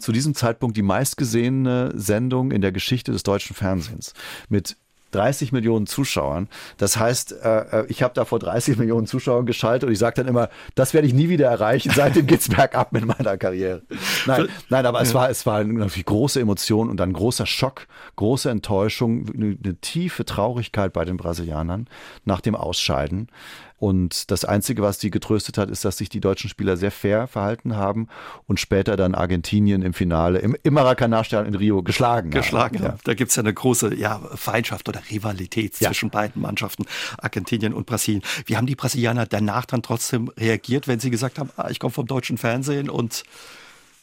zu 0.03 0.13
diesem 0.13 0.35
Zeitpunkt 0.35 0.77
die 0.77 0.83
meistgesehene 0.83 1.93
Sendung 1.95 2.51
in 2.51 2.61
der 2.61 2.73
Geschichte 2.73 3.13
des 3.13 3.23
deutschen 3.23 3.55
Fernsehens 3.55 4.15
mit 4.49 4.77
30 5.13 5.53
Millionen 5.53 5.87
Zuschauern. 5.87 6.49
Das 6.79 6.97
heißt, 6.97 7.33
äh, 7.43 7.83
äh 7.83 7.87
ich 7.89 8.03
habe 8.03 8.15
da 8.15 8.25
vor 8.25 8.39
30 8.39 8.79
Millionen 8.79 9.07
Zuschauern 9.07 9.47
geschaltet 9.47 9.87
und 9.87 9.93
ich 9.93 9.99
sage 9.99 10.17
dann 10.17 10.27
immer, 10.27 10.49
das 10.75 10.95
werde 10.95 11.07
ich 11.07 11.15
nie 11.15 11.29
wieder 11.29 11.49
erreichen. 11.49 11.93
Seitdem 11.95 12.27
geht's 12.27 12.49
bergab 12.55 12.93
mit 12.93 13.05
meiner 13.05 13.37
Karriere. 13.37 13.83
Nein, 14.27 14.49
nein, 14.71 14.87
aber 14.87 15.01
es 15.01 15.15
war 15.15 15.31
es 15.31 15.47
war 15.47 15.59
eine 15.59 15.87
große 15.87 16.41
Emotion 16.41 16.89
und 16.91 17.01
ein 17.01 17.13
großer 17.13 17.47
Schock, 17.47 17.87
große 18.17 18.51
Enttäuschung, 18.51 19.27
eine, 19.35 19.57
eine 19.63 19.77
tiefe 19.77 20.25
Traurigkeit 20.25 20.93
bei 20.93 21.05
den 21.05 21.17
Brasilianern 21.17 21.89
nach 22.25 22.41
dem 22.41 22.55
Ausscheiden. 22.55 23.29
Und 23.83 24.31
das 24.31 24.45
Einzige, 24.45 24.81
was 24.81 24.99
die 24.99 25.11
getröstet 25.11 25.59
hat, 25.59 25.69
ist, 25.69 25.85
dass 25.85 25.97
sich 25.97 26.09
die 26.09 26.21
deutschen 26.21 26.49
Spieler 26.49 26.77
sehr 26.77 26.93
fair 26.93 27.27
verhalten 27.27 27.75
haben 27.75 28.07
und 28.47 28.61
später 28.61 28.97
dann 28.97 29.13
Argentinien 29.13 29.83
im 29.83 29.93
Finale 29.93 30.39
im, 30.39 30.57
im 30.63 30.75
Maracanã-Stadion 30.75 31.53
in 31.53 31.57
Rio 31.57 31.83
geschlagen 31.83 32.31
Geschlagen 32.31 32.79
haben. 32.79 32.85
Ja. 32.85 32.99
Da 33.03 33.15
gibt 33.15 33.31
es 33.31 33.37
ja 33.37 33.43
eine 33.43 33.53
große 33.53 33.93
ja, 33.97 34.21
Feindschaft 34.37 34.89
oder 34.89 35.03
Rivalität 35.11 35.81
ja. 35.81 35.89
zwischen 35.89 36.11
beiden 36.11 36.41
Mannschaften, 36.41 36.85
Argentinien 37.19 37.75
und 37.75 37.87
Brasilien. 37.87 38.23
Wie 38.47 38.57
haben 38.57 38.69
die 38.69 38.77
Brasilianer 38.77 39.27
danach 39.27 39.67
dann 39.67 39.83
trotzdem 39.83 40.29
reagiert, 40.39 40.87
wenn 40.87 41.01
sie 41.01 41.11
gesagt 41.11 41.41
haben, 41.41 41.51
ah, 41.57 41.69
ich 41.69 41.81
komme 41.81 41.93
vom 41.93 42.07
deutschen 42.07 42.39
Fernsehen 42.39 42.89
und 42.89 43.25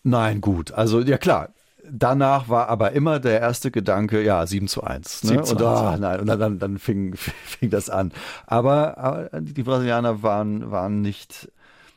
Nein, 0.04 0.42
gut. 0.42 0.74
Also 0.74 1.00
ja 1.00 1.18
klar, 1.18 1.54
danach 1.91 2.49
war 2.49 2.69
aber 2.69 2.91
immer 2.91 3.19
der 3.19 3.39
erste 3.39 3.71
Gedanke, 3.71 4.23
ja, 4.23 4.45
7 4.45 4.67
zu 4.67 4.84
1. 4.84 5.23
Ne? 5.23 5.30
7 5.30 5.43
zu 5.43 5.56
1 5.56 5.62
und, 5.62 5.67
oh, 5.67 5.97
nein, 5.99 6.19
und 6.19 6.28
dann, 6.28 6.60
dann 6.60 6.78
fing, 6.78 7.15
fing 7.17 7.69
das 7.69 7.89
an. 7.89 8.12
Aber, 8.47 8.97
aber 8.97 9.41
die 9.41 9.63
Brasilianer 9.63 10.23
waren, 10.23 10.71
waren 10.71 11.02
nicht, 11.02 11.52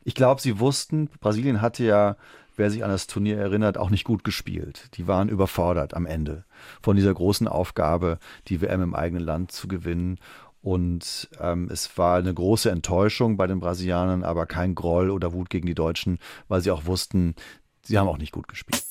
ich 0.05 0.14
glaube, 0.14 0.40
sie 0.40 0.61
wussten, 0.61 1.09
Brasilien 1.20 1.61
hatte 1.61 1.85
ja, 1.85 2.16
wer 2.57 2.70
sich 2.70 2.85
an 2.85 2.90
das 2.90 3.07
Turnier 3.07 3.38
erinnert, 3.38 3.78
auch 3.78 3.90
nicht 3.90 4.05
gut 4.05 4.24
gespielt. 4.24 4.90
Die 4.94 5.07
waren 5.07 5.28
überfordert 5.28 5.94
am 5.94 6.07
Ende 6.07 6.44
von 6.83 6.96
dieser 6.96 7.14
großen 7.14 7.48
Aufgabe, 7.48 8.18
die 8.48 8.61
WM 8.61 8.83
im 8.83 8.94
eigenen 8.94 9.24
Land 9.24 9.52
zu 9.52 9.68
gewinnen. 9.68 10.18
Und 10.61 11.28
ähm, 11.40 11.68
es 11.72 11.98
war 11.98 12.18
eine 12.18 12.33
große 12.33 12.70
Enttäuschung 12.70 13.37
bei 13.37 13.48
den 13.48 13.59
Brasilianern, 13.59 14.22
aber 14.22 14.46
kein 14.46 14.74
Groll 14.74 15.11
oder 15.11 15.33
Wut 15.33 15.50
gegen 15.50 15.66
die 15.66 15.74
Deutschen, 15.74 16.18
weil 16.46 16.61
sie 16.61 16.70
auch 16.70 16.87
wussten, 16.87 17.35
sie 17.83 17.98
haben 17.98 18.09
auch 18.09 18.18
nicht 18.18 18.33
gut 18.33 18.46
gespielt. 18.46 18.85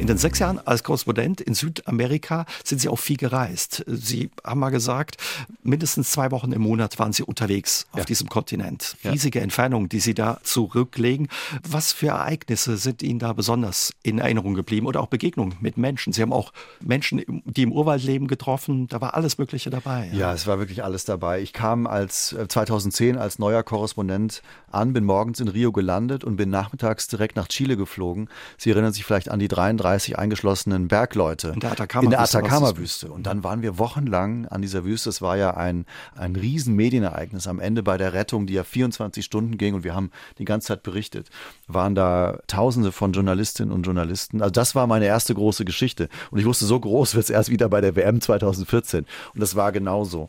In 0.00 0.06
den 0.06 0.16
sechs 0.16 0.38
Jahren 0.38 0.58
als 0.58 0.82
Korrespondent 0.82 1.42
in 1.42 1.52
Südamerika 1.52 2.46
sind 2.64 2.80
Sie 2.80 2.88
auch 2.88 2.98
viel 2.98 3.18
gereist. 3.18 3.84
Sie 3.86 4.30
haben 4.42 4.58
mal 4.58 4.70
gesagt, 4.70 5.18
mindestens 5.62 6.10
zwei 6.10 6.30
Wochen 6.30 6.52
im 6.52 6.62
Monat 6.62 6.98
waren 6.98 7.12
Sie 7.12 7.22
unterwegs 7.22 7.86
auf 7.92 7.98
ja. 7.98 8.04
diesem 8.06 8.30
Kontinent. 8.30 8.96
Riesige. 9.04 9.42
Entfernungen, 9.42 9.90
die 9.90 10.00
Sie 10.00 10.14
da 10.14 10.40
zurücklegen. 10.42 11.28
Was 11.68 11.92
für 11.92 12.08
Ereignisse 12.08 12.78
sind 12.78 13.02
Ihnen 13.02 13.18
da 13.18 13.34
besonders 13.34 13.92
in 14.02 14.18
Erinnerung 14.18 14.54
geblieben 14.54 14.86
oder 14.86 15.02
auch 15.02 15.08
Begegnungen 15.08 15.56
mit 15.60 15.76
Menschen? 15.76 16.14
Sie 16.14 16.22
haben 16.22 16.32
auch 16.32 16.54
Menschen, 16.80 17.22
die 17.44 17.62
im 17.62 17.72
Urwald 17.72 18.02
leben, 18.02 18.26
getroffen. 18.26 18.88
Da 18.88 19.02
war 19.02 19.12
alles 19.12 19.36
Mögliche 19.36 19.68
dabei. 19.68 20.08
Ja, 20.12 20.18
ja 20.18 20.32
es 20.32 20.46
war 20.46 20.58
wirklich 20.58 20.82
alles 20.82 21.04
dabei. 21.04 21.42
Ich 21.42 21.52
kam 21.52 21.86
als 21.86 22.34
2010 22.48 23.16
äh, 23.16 23.18
als 23.18 23.38
neuer 23.38 23.62
Korrespondent 23.62 24.40
an, 24.70 24.94
bin 24.94 25.04
morgens 25.04 25.40
in 25.40 25.48
Rio 25.48 25.72
gelandet 25.72 26.24
und 26.24 26.36
bin 26.36 26.48
nachmittags 26.48 27.06
direkt 27.06 27.36
nach 27.36 27.48
Chile 27.48 27.76
geflogen. 27.76 28.30
Sie 28.56 28.70
erinnern 28.70 28.94
sich 28.94 29.04
vielleicht 29.04 29.30
an 29.30 29.38
die 29.38 29.48
33 29.48 29.89
35 29.90 30.18
eingeschlossenen 30.18 30.88
Bergleute 30.88 31.48
in 31.48 31.60
der 31.60 31.72
Atacama-Wüste. 31.72 33.06
Atacama 33.06 33.14
und 33.14 33.26
dann 33.26 33.42
waren 33.42 33.62
wir 33.62 33.78
wochenlang 33.78 34.46
an 34.46 34.62
dieser 34.62 34.84
Wüste. 34.84 35.10
Es 35.10 35.20
war 35.20 35.36
ja 35.36 35.56
ein, 35.56 35.86
ein 36.16 36.36
riesen 36.36 36.76
Medienereignis 36.76 37.46
am 37.46 37.60
Ende 37.60 37.82
bei 37.82 37.96
der 37.96 38.12
Rettung, 38.12 38.46
die 38.46 38.54
ja 38.54 38.64
24 38.64 39.24
Stunden 39.24 39.58
ging 39.58 39.74
und 39.74 39.84
wir 39.84 39.94
haben 39.94 40.10
die 40.38 40.44
ganze 40.44 40.68
Zeit 40.68 40.82
berichtet. 40.82 41.28
Waren 41.66 41.94
da 41.94 42.38
tausende 42.46 42.92
von 42.92 43.12
Journalistinnen 43.12 43.72
und 43.72 43.82
Journalisten. 43.82 44.40
Also 44.42 44.52
das 44.52 44.74
war 44.74 44.86
meine 44.86 45.06
erste 45.06 45.34
große 45.34 45.64
Geschichte. 45.64 46.08
Und 46.30 46.38
ich 46.38 46.44
wusste, 46.44 46.66
so 46.66 46.78
groß 46.78 47.14
wird 47.14 47.24
es 47.24 47.30
erst 47.30 47.50
wieder 47.50 47.68
bei 47.68 47.80
der 47.80 47.96
WM 47.96 48.20
2014. 48.20 49.06
Und 49.34 49.40
das 49.40 49.56
war 49.56 49.72
genauso. 49.72 50.28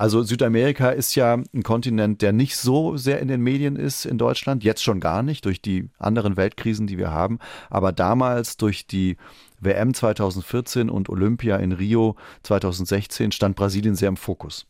Also 0.00 0.22
Südamerika 0.22 0.88
ist 0.88 1.14
ja 1.14 1.34
ein 1.34 1.62
Kontinent, 1.62 2.22
der 2.22 2.32
nicht 2.32 2.56
so 2.56 2.96
sehr 2.96 3.20
in 3.20 3.28
den 3.28 3.42
Medien 3.42 3.76
ist 3.76 4.06
in 4.06 4.16
Deutschland. 4.16 4.64
Jetzt 4.64 4.82
schon 4.82 4.98
gar 4.98 5.22
nicht 5.22 5.44
durch 5.44 5.60
die 5.60 5.90
anderen 5.98 6.38
Weltkrisen, 6.38 6.86
die 6.86 6.96
wir 6.96 7.10
haben. 7.10 7.38
Aber 7.68 7.92
damals 7.92 8.56
durch 8.56 8.86
die 8.86 9.18
WM 9.60 9.92
2014 9.92 10.88
und 10.88 11.10
Olympia 11.10 11.56
in 11.56 11.72
Rio 11.72 12.16
2016 12.44 13.30
stand 13.30 13.56
Brasilien 13.56 13.94
sehr 13.94 14.08
im 14.08 14.16
Fokus. 14.16 14.66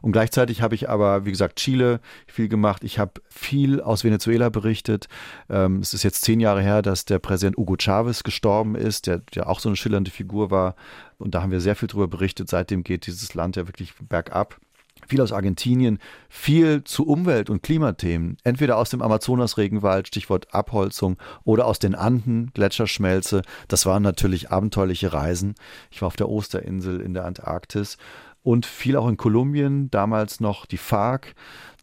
Und 0.00 0.12
gleichzeitig 0.12 0.62
habe 0.62 0.74
ich 0.74 0.88
aber, 0.88 1.24
wie 1.24 1.30
gesagt, 1.30 1.56
Chile 1.58 2.00
viel 2.26 2.48
gemacht. 2.48 2.84
Ich 2.84 2.98
habe 2.98 3.12
viel 3.28 3.80
aus 3.80 4.04
Venezuela 4.04 4.48
berichtet. 4.48 5.08
Ähm, 5.48 5.80
es 5.80 5.94
ist 5.94 6.02
jetzt 6.02 6.22
zehn 6.22 6.40
Jahre 6.40 6.62
her, 6.62 6.82
dass 6.82 7.04
der 7.04 7.18
Präsident 7.18 7.56
Hugo 7.56 7.76
Chavez 7.78 8.22
gestorben 8.22 8.74
ist, 8.74 9.06
der 9.06 9.22
ja 9.34 9.46
auch 9.46 9.60
so 9.60 9.68
eine 9.68 9.76
schillernde 9.76 10.10
Figur 10.10 10.50
war. 10.50 10.74
Und 11.18 11.34
da 11.34 11.42
haben 11.42 11.52
wir 11.52 11.60
sehr 11.60 11.76
viel 11.76 11.88
darüber 11.88 12.08
berichtet. 12.08 12.48
Seitdem 12.48 12.84
geht 12.84 13.06
dieses 13.06 13.34
Land 13.34 13.56
ja 13.56 13.66
wirklich 13.66 13.94
bergab 14.08 14.58
viel 15.06 15.20
aus 15.20 15.32
Argentinien, 15.32 15.98
viel 16.28 16.84
zu 16.84 17.06
Umwelt- 17.06 17.50
und 17.50 17.62
Klimathemen, 17.62 18.36
entweder 18.44 18.76
aus 18.76 18.90
dem 18.90 19.02
Amazonas-Regenwald, 19.02 20.08
Stichwort 20.08 20.54
Abholzung, 20.54 21.18
oder 21.44 21.66
aus 21.66 21.78
den 21.78 21.94
Anden, 21.94 22.50
Gletscherschmelze. 22.54 23.42
Das 23.68 23.86
waren 23.86 24.02
natürlich 24.02 24.50
abenteuerliche 24.50 25.12
Reisen. 25.12 25.54
Ich 25.90 26.02
war 26.02 26.06
auf 26.06 26.16
der 26.16 26.28
Osterinsel 26.28 27.00
in 27.00 27.14
der 27.14 27.24
Antarktis 27.24 27.98
und 28.42 28.66
viel 28.66 28.96
auch 28.96 29.08
in 29.08 29.16
Kolumbien, 29.16 29.90
damals 29.90 30.40
noch 30.40 30.66
die 30.66 30.78
FARC, 30.78 31.34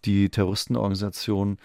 die 0.06 0.30
Terroristenorganisation, 0.30 1.58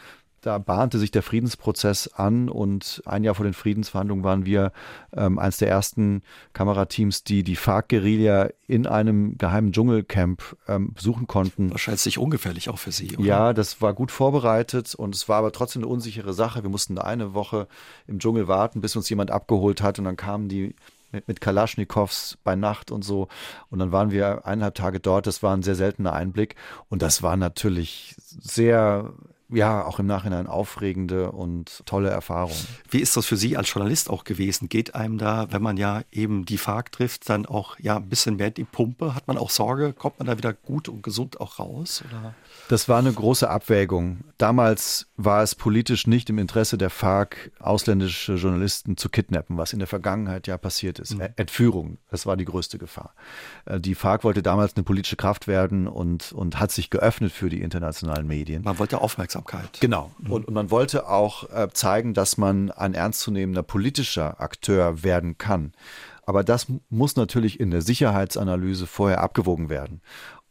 da 0.44 0.58
bahnte 0.58 0.98
sich 0.98 1.10
der 1.10 1.22
Friedensprozess 1.22 2.08
an 2.08 2.50
und 2.50 3.02
ein 3.06 3.24
Jahr 3.24 3.34
vor 3.34 3.44
den 3.44 3.54
Friedensverhandlungen 3.54 4.24
waren 4.24 4.44
wir 4.44 4.72
ähm, 5.16 5.38
eines 5.38 5.56
der 5.56 5.68
ersten 5.68 6.22
Kamerateams, 6.52 7.24
die 7.24 7.42
die 7.42 7.56
FARC-Guerilla 7.56 8.50
in 8.66 8.86
einem 8.86 9.38
geheimen 9.38 9.72
Dschungelcamp 9.72 10.56
ähm, 10.68 10.92
besuchen 10.92 11.26
konnten. 11.26 11.70
Wahrscheinlich 11.70 12.18
ungefährlich 12.18 12.68
auch 12.68 12.78
für 12.78 12.92
Sie, 12.92 13.16
oder? 13.16 13.26
Ja, 13.26 13.52
das 13.54 13.80
war 13.80 13.94
gut 13.94 14.10
vorbereitet 14.10 14.94
und 14.94 15.14
es 15.14 15.30
war 15.30 15.38
aber 15.38 15.50
trotzdem 15.50 15.82
eine 15.82 15.90
unsichere 15.90 16.34
Sache. 16.34 16.62
Wir 16.62 16.70
mussten 16.70 16.98
eine 16.98 17.32
Woche 17.32 17.66
im 18.06 18.18
Dschungel 18.18 18.46
warten, 18.46 18.82
bis 18.82 18.96
uns 18.96 19.08
jemand 19.08 19.30
abgeholt 19.30 19.80
hat 19.80 19.98
und 19.98 20.04
dann 20.04 20.16
kamen 20.16 20.48
die 20.48 20.74
mit, 21.14 21.28
mit 21.28 21.40
Kalaschnikows 21.40 22.38
bei 22.44 22.56
Nacht 22.56 22.90
und 22.90 23.02
so. 23.02 23.28
Und 23.70 23.78
dann 23.78 23.92
waren 23.92 24.10
wir 24.10 24.46
eineinhalb 24.46 24.74
Tage 24.74 25.00
dort. 25.00 25.26
Das 25.26 25.42
war 25.42 25.56
ein 25.56 25.62
sehr 25.62 25.76
seltener 25.76 26.12
Einblick. 26.12 26.56
Und 26.88 27.02
das 27.02 27.22
war 27.22 27.36
natürlich 27.36 28.16
sehr 28.18 29.14
ja, 29.50 29.84
auch 29.84 29.98
im 29.98 30.06
Nachhinein 30.06 30.46
aufregende 30.46 31.30
und 31.30 31.82
tolle 31.86 32.10
Erfahrung. 32.10 32.56
Wie 32.90 33.00
ist 33.00 33.16
das 33.16 33.26
für 33.26 33.36
Sie 33.36 33.56
als 33.56 33.72
Journalist 33.72 34.10
auch 34.10 34.24
gewesen? 34.24 34.68
Geht 34.68 34.94
einem 34.94 35.18
da, 35.18 35.46
wenn 35.50 35.62
man 35.62 35.76
ja 35.76 36.02
eben 36.10 36.44
die 36.44 36.58
FARC 36.58 36.90
trifft, 36.92 37.28
dann 37.28 37.46
auch 37.46 37.78
ja 37.78 37.96
ein 37.96 38.08
bisschen 38.08 38.36
mehr 38.36 38.50
die 38.50 38.64
Pumpe? 38.64 39.14
Hat 39.14 39.28
man 39.28 39.38
auch 39.38 39.50
Sorge? 39.50 39.92
Kommt 39.92 40.18
man 40.18 40.26
da 40.26 40.38
wieder 40.38 40.52
gut 40.52 40.88
und 40.88 41.02
gesund 41.02 41.40
auch 41.40 41.58
raus? 41.58 42.02
Oder? 42.08 42.34
Das 42.68 42.88
war 42.88 42.98
eine 42.98 43.12
große 43.12 43.48
Abwägung. 43.48 44.20
Damals 44.38 45.06
war 45.16 45.42
es 45.42 45.54
politisch 45.54 46.06
nicht 46.06 46.28
im 46.28 46.38
Interesse 46.38 46.76
der 46.76 46.90
FARC, 46.90 47.52
ausländische 47.60 48.34
Journalisten 48.34 48.96
zu 48.96 49.08
kidnappen, 49.08 49.56
was 49.56 49.72
in 49.72 49.78
der 49.78 49.86
Vergangenheit 49.86 50.46
ja 50.46 50.58
passiert 50.58 50.98
ist. 50.98 51.14
Mhm. 51.14 51.28
Entführung, 51.36 51.98
das 52.10 52.26
war 52.26 52.36
die 52.36 52.44
größte 52.44 52.78
Gefahr. 52.78 53.14
Äh, 53.64 53.78
die 53.78 53.94
FARC 53.94 54.24
wollte 54.24 54.42
damals 54.42 54.74
eine 54.74 54.82
politische 54.82 55.16
Kraft 55.16 55.46
werden 55.46 55.86
und, 55.86 56.32
und 56.32 56.58
hat 56.58 56.72
sich 56.72 56.90
geöffnet 56.90 57.30
für 57.32 57.48
die 57.48 57.60
internationalen 57.60 58.26
Medien. 58.26 58.62
Man 58.64 58.78
wollte 58.78 59.00
Aufmerksamkeit. 59.00 59.80
Genau. 59.80 60.10
Mhm. 60.18 60.32
Und, 60.32 60.48
und 60.48 60.54
man 60.54 60.70
wollte 60.70 61.08
auch 61.08 61.48
äh, 61.50 61.68
zeigen, 61.72 62.14
dass 62.14 62.36
man 62.36 62.72
ein 62.72 62.94
ernstzunehmender 62.94 63.62
politischer 63.62 64.40
Akteur 64.40 65.04
werden 65.04 65.38
kann. 65.38 65.72
Aber 66.26 66.42
das 66.42 66.66
muss 66.88 67.16
natürlich 67.16 67.60
in 67.60 67.70
der 67.70 67.82
Sicherheitsanalyse 67.82 68.86
vorher 68.86 69.20
abgewogen 69.20 69.68
werden. 69.68 70.00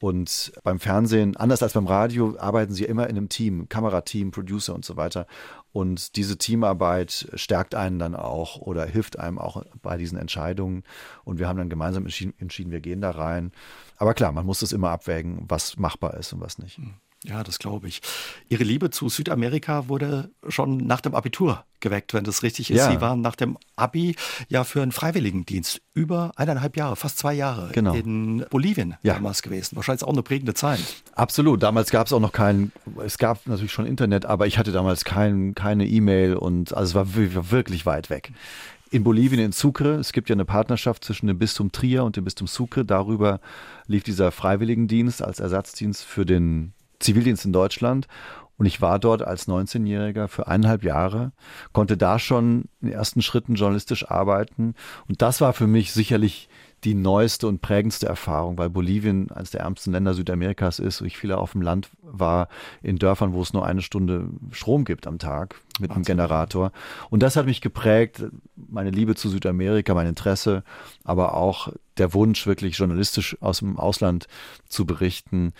Und 0.03 0.51
beim 0.65 0.81
Fernsehen, 0.81 1.37
anders 1.37 1.63
als 1.63 1.71
beim 1.71 1.87
Radio, 1.87 2.37
arbeiten 2.37 2.73
sie 2.73 2.83
immer 2.83 3.07
in 3.07 3.15
einem 3.15 3.29
Team, 3.29 3.69
Kamerateam, 3.69 4.31
Producer 4.31 4.75
und 4.75 4.83
so 4.83 4.97
weiter. 4.97 5.27
Und 5.71 6.17
diese 6.17 6.37
Teamarbeit 6.37 7.29
stärkt 7.35 7.73
einen 7.73 7.99
dann 7.99 8.13
auch 8.13 8.57
oder 8.57 8.85
hilft 8.85 9.17
einem 9.17 9.39
auch 9.39 9.63
bei 9.81 9.95
diesen 9.95 10.17
Entscheidungen. 10.17 10.83
Und 11.23 11.39
wir 11.39 11.47
haben 11.47 11.57
dann 11.57 11.69
gemeinsam 11.69 12.03
entschieden, 12.03 12.33
entschieden 12.37 12.73
wir 12.73 12.81
gehen 12.81 12.99
da 12.99 13.11
rein. 13.11 13.53
Aber 13.95 14.13
klar, 14.13 14.33
man 14.33 14.45
muss 14.45 14.61
es 14.61 14.73
immer 14.73 14.89
abwägen, 14.89 15.45
was 15.47 15.77
machbar 15.77 16.15
ist 16.15 16.33
und 16.33 16.41
was 16.41 16.57
nicht. 16.57 16.79
Hm. 16.79 16.95
Ja, 17.23 17.43
das 17.43 17.59
glaube 17.59 17.87
ich. 17.87 18.01
Ihre 18.49 18.63
Liebe 18.63 18.89
zu 18.89 19.07
Südamerika 19.07 19.87
wurde 19.87 20.29
schon 20.49 20.77
nach 20.77 20.99
dem 20.99 21.15
Abitur 21.15 21.63
geweckt, 21.79 22.13
wenn 22.13 22.23
das 22.23 22.43
richtig 22.43 22.69
ist. 22.69 22.77
Ja. 22.77 22.91
Sie 22.91 23.01
waren 23.01 23.21
nach 23.21 23.35
dem 23.35 23.57
Abi 23.75 24.15
ja 24.49 24.63
für 24.63 24.81
einen 24.81 24.91
Freiwilligendienst 24.91 25.81
über 25.93 26.31
eineinhalb 26.35 26.75
Jahre, 26.75 26.95
fast 26.95 27.17
zwei 27.17 27.33
Jahre 27.33 27.69
genau. 27.71 27.93
in 27.93 28.45
Bolivien 28.49 28.95
ja. 29.03 29.13
damals 29.13 29.41
gewesen. 29.41 29.75
Wahrscheinlich 29.75 30.03
auch 30.03 30.11
eine 30.11 30.23
prägende 30.23 30.53
Zeit. 30.53 30.79
Absolut. 31.13 31.63
Damals 31.63 31.91
gab 31.91 32.07
es 32.07 32.13
auch 32.13 32.19
noch 32.19 32.31
kein, 32.31 32.71
es 33.03 33.17
gab 33.17 33.45
natürlich 33.47 33.71
schon 33.71 33.85
Internet, 33.85 34.25
aber 34.25 34.47
ich 34.47 34.57
hatte 34.57 34.71
damals 34.71 35.05
kein, 35.05 35.55
keine 35.55 35.85
E-Mail 35.85 36.35
und 36.35 36.73
also 36.73 36.89
es 36.89 36.95
war 36.95 37.51
wirklich 37.51 37.85
weit 37.85 38.09
weg 38.09 38.31
in 38.93 39.03
Bolivien, 39.03 39.41
in 39.41 39.51
Sucre. 39.51 39.95
Es 39.95 40.13
gibt 40.13 40.29
ja 40.29 40.35
eine 40.35 40.45
Partnerschaft 40.45 41.03
zwischen 41.03 41.25
dem 41.25 41.39
Bistum 41.39 41.71
Trier 41.71 42.03
und 42.03 42.15
dem 42.15 42.25
Bistum 42.25 42.45
Sucre. 42.45 42.85
Darüber 42.85 43.39
lief 43.87 44.03
dieser 44.03 44.31
Freiwilligendienst 44.31 45.23
als 45.23 45.39
Ersatzdienst 45.39 46.03
für 46.03 46.27
den 46.27 46.73
Zivildienst 47.03 47.45
in 47.45 47.53
Deutschland. 47.53 48.07
Und 48.57 48.67
ich 48.67 48.81
war 48.81 48.99
dort 48.99 49.23
als 49.23 49.47
19-Jähriger 49.47 50.27
für 50.27 50.47
eineinhalb 50.47 50.83
Jahre, 50.83 51.31
konnte 51.71 51.97
da 51.97 52.19
schon 52.19 52.65
in 52.81 52.89
den 52.89 52.91
ersten 52.91 53.21
Schritten 53.21 53.55
journalistisch 53.55 54.09
arbeiten. 54.09 54.75
Und 55.07 55.21
das 55.21 55.41
war 55.41 55.53
für 55.53 55.67
mich 55.67 55.91
sicherlich 55.91 56.49
die 56.83 56.93
neueste 56.93 57.47
und 57.47 57.61
prägendste 57.61 58.07
Erfahrung, 58.07 58.57
weil 58.57 58.69
Bolivien 58.69 59.31
eines 59.31 59.51
der 59.51 59.61
ärmsten 59.61 59.91
Länder 59.91 60.13
Südamerikas 60.13 60.79
ist 60.79 61.01
und 61.01 61.07
ich 61.07 61.17
viel 61.17 61.31
auf 61.31 61.53
dem 61.53 61.61
Land 61.61 61.89
war, 62.01 62.49
in 62.81 62.97
Dörfern, 62.97 63.33
wo 63.33 63.41
es 63.41 63.53
nur 63.53 63.65
eine 63.65 63.81
Stunde 63.81 64.27
Strom 64.51 64.83
gibt 64.83 65.07
am 65.07 65.17
Tag 65.17 65.55
mit 65.79 65.89
Wahnsinn. 65.89 65.95
einem 65.95 66.03
Generator. 66.03 66.71
Und 67.09 67.23
das 67.23 67.35
hat 67.35 67.45
mich 67.45 67.61
geprägt, 67.61 68.23
meine 68.55 68.91
Liebe 68.91 69.15
zu 69.15 69.29
Südamerika, 69.29 69.93
mein 69.93 70.07
Interesse, 70.07 70.63
aber 71.03 71.35
auch 71.35 71.69
der 71.97 72.13
Wunsch, 72.13 72.45
wirklich 72.47 72.77
journalistisch 72.77 73.37
aus 73.41 73.59
dem 73.59 73.77
Ausland 73.77 74.27
zu 74.67 74.85
berichten 74.85 75.53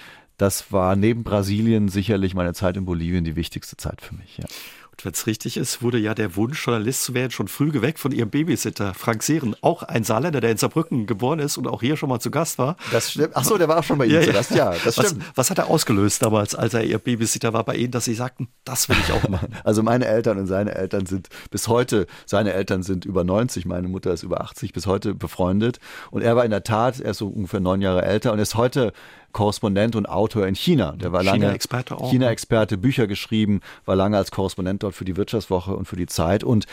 das 0.44 0.74
war 0.74 0.98
neben 0.98 1.24
Brasilien 1.24 1.88
sicherlich 1.88 2.36
meine 2.36 2.54
Zeit 2.54 2.76
in 2.76 2.84
Bolivien 2.84 3.24
die 3.24 3.38
wichtigste 3.38 3.78
Zeit 3.78 4.02
für 4.02 4.14
mich. 4.14 4.40
Ja. 4.40 4.46
Und 4.92 5.06
wenn 5.06 5.14
es 5.14 5.26
richtig 5.26 5.56
ist, 5.56 5.82
wurde 5.82 5.98
ja 5.98 6.14
der 6.14 6.36
Wunsch, 6.36 6.68
Journalist 6.68 7.04
zu 7.04 7.14
werden, 7.14 7.32
schon 7.32 7.48
früh 7.48 7.72
geweckt 7.72 7.98
von 7.98 8.12
ihrem 8.12 8.30
Babysitter 8.30 8.94
Frank 8.94 9.24
Sehren. 9.24 9.56
Auch 9.62 9.84
ein 9.84 10.04
Saarländer, 10.04 10.42
der 10.42 10.52
in 10.52 10.58
Saarbrücken 10.58 11.06
geboren 11.06 11.40
ist 11.40 11.58
und 11.58 11.66
auch 11.66 11.80
hier 11.80 11.96
schon 11.96 12.10
mal 12.10 12.20
zu 12.20 12.30
Gast 12.30 12.58
war. 12.60 12.76
Das 12.92 13.12
stimmt. 13.12 13.38
Achso, 13.38 13.58
der 13.58 13.70
war 13.70 13.80
auch 13.80 13.84
schon 13.84 13.98
bei 13.98 14.06
Ihnen 14.06 14.16
ja, 14.16 14.22
zu 14.22 14.34
Gast. 14.34 14.52
Ja, 14.52 14.76
das 14.84 14.96
stimmt. 14.96 15.22
Was, 15.30 15.36
was, 15.36 15.50
hat 15.50 15.60
er 15.60 15.68
ausgelöst 15.68 16.22
damals, 16.22 16.56
als 16.56 16.74
er 16.74 16.84
Ihr 16.84 17.00
Babysitter 17.00 17.54
war 17.54 17.64
bei 17.64 17.78
Ihnen, 17.78 17.92
dass 17.92 18.04
Sie 18.04 18.14
sagten, 18.14 18.50
das 18.66 18.90
will 18.90 18.98
ich 19.02 19.14
auch 19.14 19.30
machen? 19.30 19.48
Also 19.64 19.82
meine 19.82 20.06
Eltern 20.06 20.38
und 20.38 20.48
seine 20.48 20.76
Eltern 20.76 21.06
sind 21.06 21.30
bis 21.50 21.70
heute, 21.70 22.06
seine 22.26 22.52
Eltern 22.52 22.84
sind 22.84 23.06
über 23.06 23.24
90, 23.24 23.66
meine 23.66 23.88
Mutter 23.88 24.12
ist 24.12 24.24
über 24.24 24.42
80, 24.42 24.74
bis 24.74 24.88
heute 24.88 25.16
befreundet. 25.16 25.80
Und 26.12 26.22
er 26.22 26.36
war 26.36 26.44
in 26.44 26.52
der 26.52 26.64
Tat, 26.64 27.00
er 27.00 27.12
ist 27.12 27.20
so 27.20 27.30
ungefähr 27.30 27.62
neun 27.62 27.82
Jahre 27.82 28.04
älter 28.04 28.34
und 28.34 28.40
ist 28.40 28.56
heute 28.56 28.92
Korrespondent 29.34 29.96
und 29.96 30.08
Autor 30.08 30.48
in 30.48 30.56
China. 30.56 30.94
Der 30.94 31.12
war 31.12 31.24
lange 31.24 31.40
China-Experte 31.40 31.98
auch. 31.98 32.10
China-Experte, 32.10 32.78
Bücher 32.78 33.08
geschrieben, 33.08 33.60
war 33.86 33.96
lange 33.96 34.18
als 34.18 34.32
Korrespondent 34.32 34.84
dort 34.84 34.96
für 34.96 35.06
die 35.06 35.18
Wirtschaftswoche 35.18 35.76
und 35.76 35.86
für 35.86 35.98
die 35.98 36.08
Zeit 36.08 36.44
und 36.44 36.66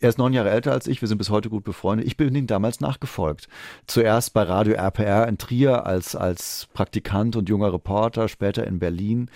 er 0.00 0.10
ist 0.10 0.18
neun 0.18 0.32
Jahre 0.32 0.50
älter 0.50 0.70
als 0.70 0.86
ich, 0.86 1.00
wir 1.00 1.08
sind 1.08 1.18
bis 1.18 1.30
heute 1.30 1.50
gut 1.50 1.64
befreundet. 1.64 2.06
Ich 2.06 2.16
bin 2.16 2.32
ihm 2.34 2.46
damals 2.46 2.78
nachgefolgt. 2.78 3.48
Zuerst 3.88 4.32
bei 4.32 4.42
Radio 4.42 4.74
RPR 4.74 5.26
in 5.26 5.38
Trier 5.38 5.86
als, 5.86 6.14
als 6.14 6.68
Praktikant 6.72 7.34
und 7.34 7.48
junger 7.48 7.72
Reporter, 7.72 8.28
später 8.28 8.64
in 8.64 8.78
Berlin. 8.78 9.28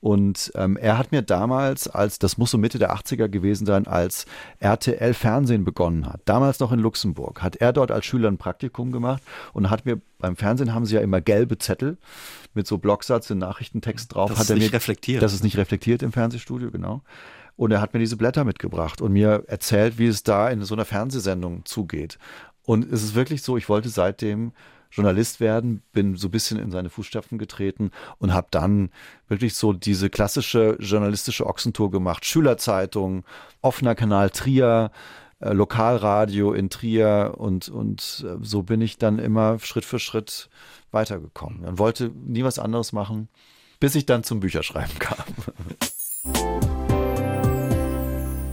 Und 0.00 0.50
ähm, 0.54 0.78
er 0.78 0.96
hat 0.96 1.12
mir 1.12 1.20
damals, 1.20 1.86
als 1.86 2.18
das 2.18 2.38
muss 2.38 2.50
so 2.50 2.58
Mitte 2.58 2.78
der 2.78 2.94
80er 2.94 3.28
gewesen 3.28 3.66
sein, 3.66 3.86
als 3.86 4.24
RTL 4.58 5.12
Fernsehen 5.12 5.64
begonnen 5.64 6.06
hat, 6.06 6.22
damals 6.24 6.58
noch 6.58 6.72
in 6.72 6.80
Luxemburg, 6.80 7.42
hat 7.42 7.56
er 7.56 7.74
dort 7.74 7.90
als 7.90 8.06
Schüler 8.06 8.30
ein 8.30 8.38
Praktikum 8.38 8.92
gemacht 8.92 9.22
und 9.52 9.68
hat 9.68 9.84
mir 9.84 10.00
beim 10.18 10.36
Fernsehen 10.36 10.74
haben 10.74 10.86
sie 10.86 10.94
ja 10.94 11.00
immer 11.00 11.20
gelbe 11.20 11.58
Zettel 11.58 11.98
mit 12.54 12.66
so 12.66 12.78
Blocksatz, 12.78 13.30
und 13.30 13.38
Nachrichtentext 13.38 14.14
drauf. 14.14 14.30
Das 14.30 14.38
hat 14.38 14.50
ist 14.50 14.54
nicht 14.56 14.72
mir, 14.72 14.76
reflektiert. 14.76 15.22
Das 15.22 15.34
ist 15.34 15.44
nicht 15.44 15.56
reflektiert 15.56 16.02
im 16.02 16.12
Fernsehstudio, 16.12 16.70
genau. 16.70 17.02
Und 17.56 17.70
er 17.70 17.80
hat 17.82 17.92
mir 17.92 18.00
diese 18.00 18.16
Blätter 18.16 18.44
mitgebracht 18.44 19.02
und 19.02 19.12
mir 19.12 19.44
erzählt, 19.46 19.98
wie 19.98 20.06
es 20.06 20.22
da 20.22 20.48
in 20.48 20.62
so 20.62 20.74
einer 20.74 20.86
Fernsehsendung 20.86 21.64
zugeht. 21.66 22.18
Und 22.62 22.90
es 22.90 23.02
ist 23.02 23.14
wirklich 23.14 23.42
so, 23.42 23.56
ich 23.56 23.68
wollte 23.68 23.90
seitdem 23.90 24.52
Journalist 24.90 25.40
werden, 25.40 25.82
bin 25.92 26.16
so 26.16 26.28
ein 26.28 26.32
bisschen 26.32 26.58
in 26.58 26.70
seine 26.70 26.90
Fußstapfen 26.90 27.38
getreten 27.38 27.90
und 28.18 28.32
habe 28.32 28.48
dann 28.50 28.90
wirklich 29.28 29.54
so 29.54 29.72
diese 29.72 30.10
klassische 30.10 30.76
journalistische 30.80 31.46
Ochsentour 31.46 31.90
gemacht. 31.90 32.24
Schülerzeitung, 32.24 33.24
offener 33.62 33.94
Kanal 33.94 34.30
Trier, 34.30 34.90
äh, 35.40 35.52
Lokalradio 35.52 36.52
in 36.52 36.70
Trier 36.70 37.34
und, 37.38 37.68
und 37.68 38.24
äh, 38.26 38.36
so 38.42 38.62
bin 38.62 38.80
ich 38.80 38.98
dann 38.98 39.18
immer 39.18 39.58
Schritt 39.60 39.84
für 39.84 39.98
Schritt 39.98 40.50
weitergekommen 40.90 41.64
und 41.64 41.78
wollte 41.78 42.10
nie 42.26 42.44
was 42.44 42.58
anderes 42.58 42.92
machen, 42.92 43.28
bis 43.78 43.94
ich 43.94 44.06
dann 44.06 44.24
zum 44.24 44.40
Bücherschreiben 44.40 44.98
kam. 44.98 45.24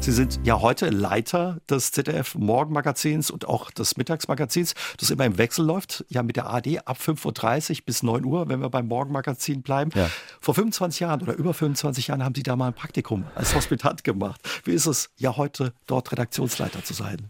Sie 0.07 0.13
sind 0.13 0.39
ja 0.45 0.61
heute 0.61 0.89
Leiter 0.89 1.59
des 1.69 1.91
ZDF 1.91 2.35
Morgenmagazins 2.35 3.29
und 3.29 3.45
auch 3.45 3.71
des 3.71 3.97
Mittagsmagazins, 3.97 4.73
das 4.97 5.09
immer 5.09 5.25
im 5.25 5.37
Wechsel 5.37 5.65
läuft, 5.65 6.05
ja 6.07 6.23
mit 6.23 6.37
der 6.37 6.49
AD 6.49 6.79
ab 6.85 6.97
5.30 6.97 7.71
Uhr 7.71 7.85
bis 7.85 8.03
9 8.03 8.23
Uhr, 8.23 8.47
wenn 8.47 8.61
wir 8.61 8.69
beim 8.69 8.87
Morgenmagazin 8.87 9.63
bleiben. 9.63 9.91
Ja. 9.93 10.09
Vor 10.39 10.55
25 10.55 11.01
Jahren 11.01 11.21
oder 11.21 11.33
über 11.33 11.53
25 11.53 12.07
Jahren 12.07 12.23
haben 12.23 12.35
Sie 12.35 12.43
da 12.43 12.55
mal 12.55 12.67
ein 12.67 12.73
Praktikum 12.73 13.25
als 13.35 13.53
Hospitant 13.53 14.05
gemacht. 14.05 14.39
Wie 14.63 14.71
ist 14.71 14.85
es 14.85 15.09
ja 15.17 15.35
heute 15.35 15.73
dort 15.87 16.09
Redaktionsleiter 16.09 16.85
zu 16.85 16.93
sein? 16.93 17.29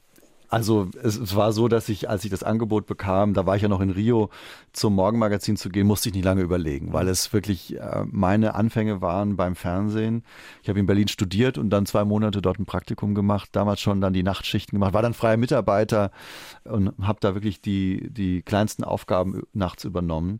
Also 0.50 0.90
es, 1.04 1.18
es, 1.18 1.36
war 1.36 1.52
so, 1.52 1.68
dass 1.68 1.90
ich, 1.90 2.10
als 2.10 2.24
ich 2.24 2.32
das 2.32 2.44
Angebot 2.44 2.86
bekam, 2.86 3.34
da 3.34 3.46
war 3.46 3.58
ich 3.58 3.64
ja 3.64 3.68
noch 3.68 3.82
in 3.82 3.90
Rio, 3.90 4.30
zum 4.72 4.96
Morgenmagazin 4.96 5.58
zu 5.58 5.70
gehen, 5.70 5.88
musste 5.88 6.10
ich 6.10 6.16
nicht 6.16 6.24
lange 6.24 6.42
überlegen, 6.42 6.94
weil 6.94 7.10
es 7.10 7.34
wirklich 7.34 7.78
äh, 7.78 8.06
meine 8.10 8.56
Anfänge 8.56 9.02
waren 9.02 9.36
beim 9.36 9.56
Fernsehen. 9.56 10.24
Ich 10.64 10.70
habe 10.70 10.80
in 10.80 10.86
Berlin 10.86 11.10
studiert 11.10 11.58
und 11.58 11.70
dann 11.70 11.86
zwei 11.86 12.06
Monate 12.06 12.42
dort 12.42 12.60
ein 12.60 12.66
Praktikum 12.66 13.14
gemacht, 13.14 13.50
damals 13.52 13.82
schon 13.82 14.00
dann 14.00 14.14
die 14.14 14.24
Nachtschichten 14.24 14.78
gemacht, 14.78 14.94
war 14.94 15.02
dann 15.02 15.14
freier 15.14 15.38
Mitarbeiter 15.38 16.12
und 16.64 16.94
habe 17.02 17.20
da 17.20 17.34
wirklich 17.34 17.62
die, 17.62 18.10
die 18.10 18.42
kleinsten 18.42 18.86
Aufgaben 18.86 19.44
nachts 19.54 19.84
übernommen 19.84 20.38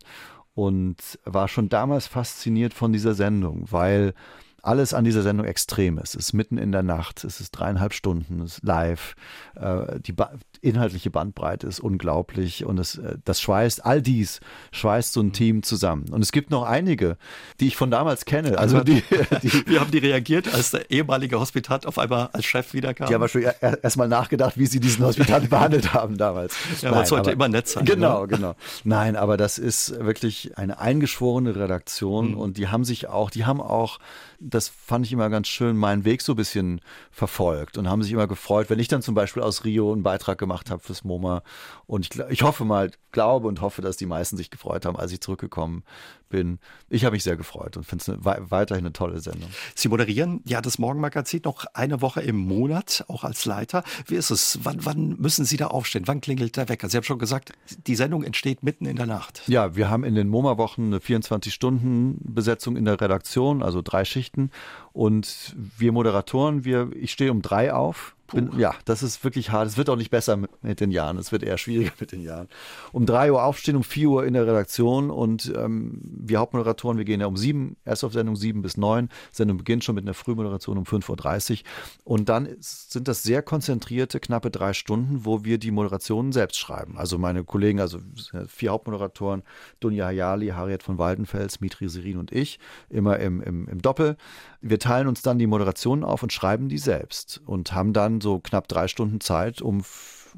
und 0.54 1.18
war 1.24 1.48
schon 1.48 1.68
damals 1.68 2.06
fasziniert 2.06 2.72
von 2.72 2.92
dieser 2.92 3.14
Sendung, 3.14 3.66
weil 3.70 4.14
alles 4.62 4.94
an 4.94 5.04
dieser 5.04 5.22
Sendung 5.22 5.46
extrem 5.46 5.98
ist. 5.98 6.14
Es 6.14 6.26
ist 6.26 6.32
mitten 6.32 6.58
in 6.58 6.72
der 6.72 6.82
Nacht, 6.82 7.24
es 7.24 7.40
ist 7.40 7.52
dreieinhalb 7.52 7.92
Stunden, 7.94 8.40
es 8.40 8.58
ist 8.58 8.64
live. 8.64 9.14
Äh, 9.54 10.00
die 10.00 10.12
ba 10.12 10.32
inhaltliche 10.60 11.10
Bandbreite 11.10 11.68
ist 11.68 11.78
unglaublich 11.78 12.64
und 12.64 12.78
es, 12.78 12.98
äh, 12.98 13.16
das 13.24 13.40
schweißt, 13.40 13.86
all 13.86 14.02
dies 14.02 14.40
schweißt 14.72 15.12
so 15.12 15.20
ein 15.20 15.32
Team 15.32 15.62
zusammen. 15.62 16.06
Und 16.10 16.20
es 16.22 16.32
gibt 16.32 16.50
noch 16.50 16.64
einige, 16.64 17.16
die 17.60 17.68
ich 17.68 17.76
von 17.76 17.92
damals 17.92 18.24
kenne. 18.24 18.58
Also 18.58 18.80
die, 18.80 19.02
die 19.42 19.66
Wie 19.66 19.78
haben 19.78 19.90
die 19.90 19.98
reagiert, 19.98 20.52
als 20.52 20.72
der 20.72 20.90
ehemalige 20.90 21.38
Hospitant 21.38 21.86
auf 21.86 21.98
einmal 21.98 22.30
als 22.32 22.44
Chef 22.44 22.74
wiederkam? 22.74 23.08
Die 23.08 23.14
haben 23.14 23.28
schon 23.28 23.42
erstmal 23.42 24.08
nachgedacht, 24.08 24.58
wie 24.58 24.66
sie 24.66 24.80
diesen 24.80 25.04
Hospitant 25.04 25.48
behandelt 25.50 25.94
haben 25.94 26.18
damals. 26.18 26.56
Ja, 26.80 26.90
man 26.90 27.06
sollte 27.06 27.30
immer 27.30 27.48
nett 27.48 27.68
sein. 27.68 27.84
Genau, 27.84 28.22
ne? 28.22 28.28
genau. 28.28 28.54
Nein, 28.82 29.14
aber 29.14 29.36
das 29.36 29.58
ist 29.58 30.04
wirklich 30.04 30.58
eine 30.58 30.80
eingeschworene 30.80 31.54
Redaktion 31.54 32.32
mhm. 32.32 32.38
und 32.38 32.56
die 32.56 32.68
haben 32.68 32.84
sich 32.84 33.08
auch, 33.08 33.30
die 33.30 33.46
haben 33.46 33.60
auch 33.60 33.98
das 34.40 34.68
fand 34.68 35.04
ich 35.04 35.12
immer 35.12 35.30
ganz 35.30 35.48
schön, 35.48 35.76
meinen 35.76 36.04
Weg 36.04 36.22
so 36.22 36.32
ein 36.32 36.36
bisschen 36.36 36.80
verfolgt 37.10 37.76
und 37.76 37.88
haben 37.88 38.02
sich 38.02 38.12
immer 38.12 38.28
gefreut, 38.28 38.70
wenn 38.70 38.78
ich 38.78 38.88
dann 38.88 39.02
zum 39.02 39.14
Beispiel 39.14 39.42
aus 39.42 39.64
Rio 39.64 39.92
einen 39.92 40.02
Beitrag 40.02 40.38
gemacht 40.38 40.70
habe 40.70 40.82
fürs 40.82 41.02
MoMA. 41.04 41.42
Und 41.86 42.06
ich, 42.06 42.20
ich 42.30 42.42
hoffe 42.42 42.64
mal, 42.64 42.90
glaube 43.10 43.48
und 43.48 43.60
hoffe, 43.60 43.82
dass 43.82 43.96
die 43.96 44.06
meisten 44.06 44.36
sich 44.36 44.50
gefreut 44.50 44.86
haben, 44.86 44.96
als 44.96 45.12
ich 45.12 45.20
zurückgekommen 45.20 45.82
bin. 46.28 46.58
Ich 46.88 47.04
habe 47.04 47.14
mich 47.14 47.22
sehr 47.22 47.36
gefreut 47.36 47.76
und 47.76 47.84
finde 47.84 48.04
es 48.12 48.50
weiterhin 48.50 48.84
eine 48.84 48.92
tolle 48.92 49.20
Sendung. 49.20 49.50
Sie 49.74 49.88
moderieren 49.88 50.40
ja 50.44 50.60
das 50.60 50.78
Morgenmagazin 50.78 51.42
noch 51.44 51.64
eine 51.74 52.00
Woche 52.00 52.20
im 52.20 52.36
Monat, 52.36 53.04
auch 53.08 53.24
als 53.24 53.44
Leiter. 53.44 53.82
Wie 54.06 54.16
ist 54.16 54.30
es? 54.30 54.58
Wann, 54.62 54.84
wann 54.84 55.16
müssen 55.18 55.44
Sie 55.44 55.56
da 55.56 55.68
aufstehen? 55.68 56.04
Wann 56.06 56.20
klingelt 56.20 56.56
der 56.56 56.68
Wecker? 56.68 56.88
Sie 56.88 56.96
haben 56.96 57.04
schon 57.04 57.18
gesagt, 57.18 57.52
die 57.86 57.94
Sendung 57.94 58.22
entsteht 58.22 58.62
mitten 58.62 58.86
in 58.86 58.96
der 58.96 59.06
Nacht. 59.06 59.42
Ja, 59.46 59.76
wir 59.76 59.90
haben 59.90 60.04
in 60.04 60.14
den 60.14 60.28
MoMA-Wochen 60.28 60.86
eine 60.86 60.98
24-Stunden-Besetzung 60.98 62.76
in 62.76 62.84
der 62.84 63.00
Redaktion, 63.00 63.62
also 63.62 63.82
drei 63.82 64.04
Schichten. 64.04 64.50
Und 64.92 65.56
wir 65.76 65.92
Moderatoren, 65.92 66.64
wir, 66.64 66.90
ich 66.94 67.12
stehe 67.12 67.30
um 67.30 67.42
drei 67.42 67.72
auf, 67.72 68.16
bin, 68.28 68.58
ja, 68.58 68.74
das 68.84 69.02
ist 69.02 69.22
wirklich 69.24 69.50
hart. 69.50 69.66
Es 69.68 69.76
wird 69.76 69.88
auch 69.90 69.96
nicht 69.96 70.10
besser 70.10 70.36
mit, 70.36 70.50
mit, 70.62 70.80
den 70.80 70.90
Jahren. 70.90 71.18
Es 71.18 71.32
wird 71.32 71.42
eher 71.42 71.58
schwieriger 71.58 71.92
mit 71.98 72.12
den 72.12 72.22
Jahren. 72.22 72.48
Um 72.92 73.06
drei 73.06 73.32
Uhr 73.32 73.42
aufstehen, 73.42 73.76
um 73.76 73.84
vier 73.84 74.10
Uhr 74.10 74.26
in 74.26 74.34
der 74.34 74.46
Redaktion 74.46 75.10
und 75.10 75.52
ähm, 75.56 76.00
wir 76.02 76.38
Hauptmoderatoren, 76.38 76.98
wir 76.98 77.04
gehen 77.04 77.20
ja 77.20 77.26
um 77.26 77.36
sieben, 77.36 77.76
erst 77.84 78.04
auf 78.04 78.12
Sendung 78.12 78.36
sieben 78.36 78.62
bis 78.62 78.76
neun. 78.76 79.08
Sendung 79.32 79.56
beginnt 79.56 79.84
schon 79.84 79.94
mit 79.94 80.04
einer 80.04 80.14
Frühmoderation 80.14 80.78
um 80.78 80.84
5.30 80.84 81.50
Uhr. 81.50 81.58
Und 82.04 82.28
dann 82.28 82.48
sind 82.60 83.08
das 83.08 83.22
sehr 83.22 83.42
konzentrierte, 83.42 84.20
knappe 84.20 84.50
drei 84.50 84.72
Stunden, 84.72 85.24
wo 85.24 85.44
wir 85.44 85.58
die 85.58 85.70
Moderationen 85.70 86.32
selbst 86.32 86.58
schreiben. 86.58 86.98
Also 86.98 87.18
meine 87.18 87.44
Kollegen, 87.44 87.80
also 87.80 87.98
vier 88.46 88.70
Hauptmoderatoren, 88.70 89.42
Dunja 89.80 90.06
Hayali, 90.06 90.48
Harriet 90.48 90.82
von 90.82 90.98
Waldenfels, 90.98 91.60
Mitri 91.60 91.88
Serin 91.88 92.18
und 92.18 92.32
ich, 92.32 92.58
immer 92.90 93.18
im, 93.18 93.40
im, 93.40 93.68
im 93.68 93.80
Doppel. 93.80 94.16
Wir 94.60 94.78
teilen 94.78 95.06
uns 95.06 95.22
dann 95.22 95.38
die 95.38 95.46
Moderationen 95.46 96.04
auf 96.04 96.22
und 96.22 96.32
schreiben 96.32 96.68
die 96.68 96.78
selbst 96.78 97.40
und 97.46 97.72
haben 97.72 97.92
dann 97.92 98.17
so 98.20 98.40
knapp 98.40 98.68
drei 98.68 98.88
Stunden 98.88 99.20
Zeit, 99.20 99.60
um 99.62 99.82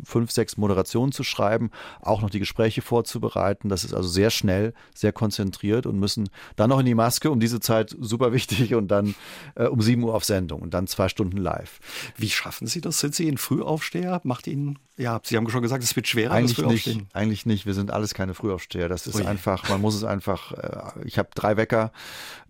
fünf, 0.05 0.31
sechs 0.31 0.57
Moderationen 0.57 1.13
zu 1.13 1.25
schreiben, 1.25 1.71
auch 2.01 2.23
noch 2.23 2.31
die 2.31 2.39
Gespräche 2.39 2.83
vorzubereiten. 2.83 3.69
Das 3.69 3.85
ist 3.85 3.95
also 3.95 4.09
sehr 4.09 4.31
schnell, 4.31 4.75
sehr 4.95 5.13
konzentriert 5.13 5.87
und 5.87 5.99
müssen 5.99 6.29
dann 6.57 6.71
noch 6.71 6.81
in 6.81 6.87
die 6.87 6.95
Maske, 6.95 7.31
um 7.31 7.41
diese 7.41 7.61
Zeit 7.61 7.97
super 7.99 8.33
wichtig 8.33 8.75
und 8.75 8.89
dann 8.89 9.15
äh, 9.55 9.67
um 9.67 9.81
sieben 9.81 10.03
Uhr 10.05 10.15
auf 10.15 10.25
Sendung 10.25 10.63
und 10.63 10.75
dann 10.75 10.87
zwei 10.87 11.09
Stunden 11.09 11.37
live. 11.37 11.81
Wie 12.17 12.31
schaffen 12.31 12.67
Sie 12.67 12.81
das? 12.81 12.99
Sind 13.01 13.15
Sie 13.15 13.29
ein 13.29 13.39
Frühaufsteher? 13.39 14.21
Macht 14.25 14.47
Ihnen, 14.47 14.79
ja, 15.01 15.19
Sie 15.25 15.37
haben 15.37 15.49
schon 15.49 15.63
gesagt, 15.63 15.83
es 15.83 15.97
wird 15.97 16.07
schwerer, 16.09 16.33
eigentlich 16.33 16.59
nicht, 16.59 17.07
eigentlich 17.15 17.47
nicht. 17.47 17.65
Wir 17.65 17.73
sind 17.73 17.91
alles 17.91 18.13
keine 18.13 18.35
Frühaufsteher. 18.35 18.89
Das 18.89 19.07
ist 19.07 19.15
Ui. 19.15 19.25
einfach, 19.25 19.69
man 19.71 19.81
muss 19.81 19.95
es 19.95 20.05
einfach, 20.05 20.53
äh, 20.53 21.07
ich 21.07 21.19
habe 21.19 21.31
drei 21.35 21.57
Wecker, 21.57 21.91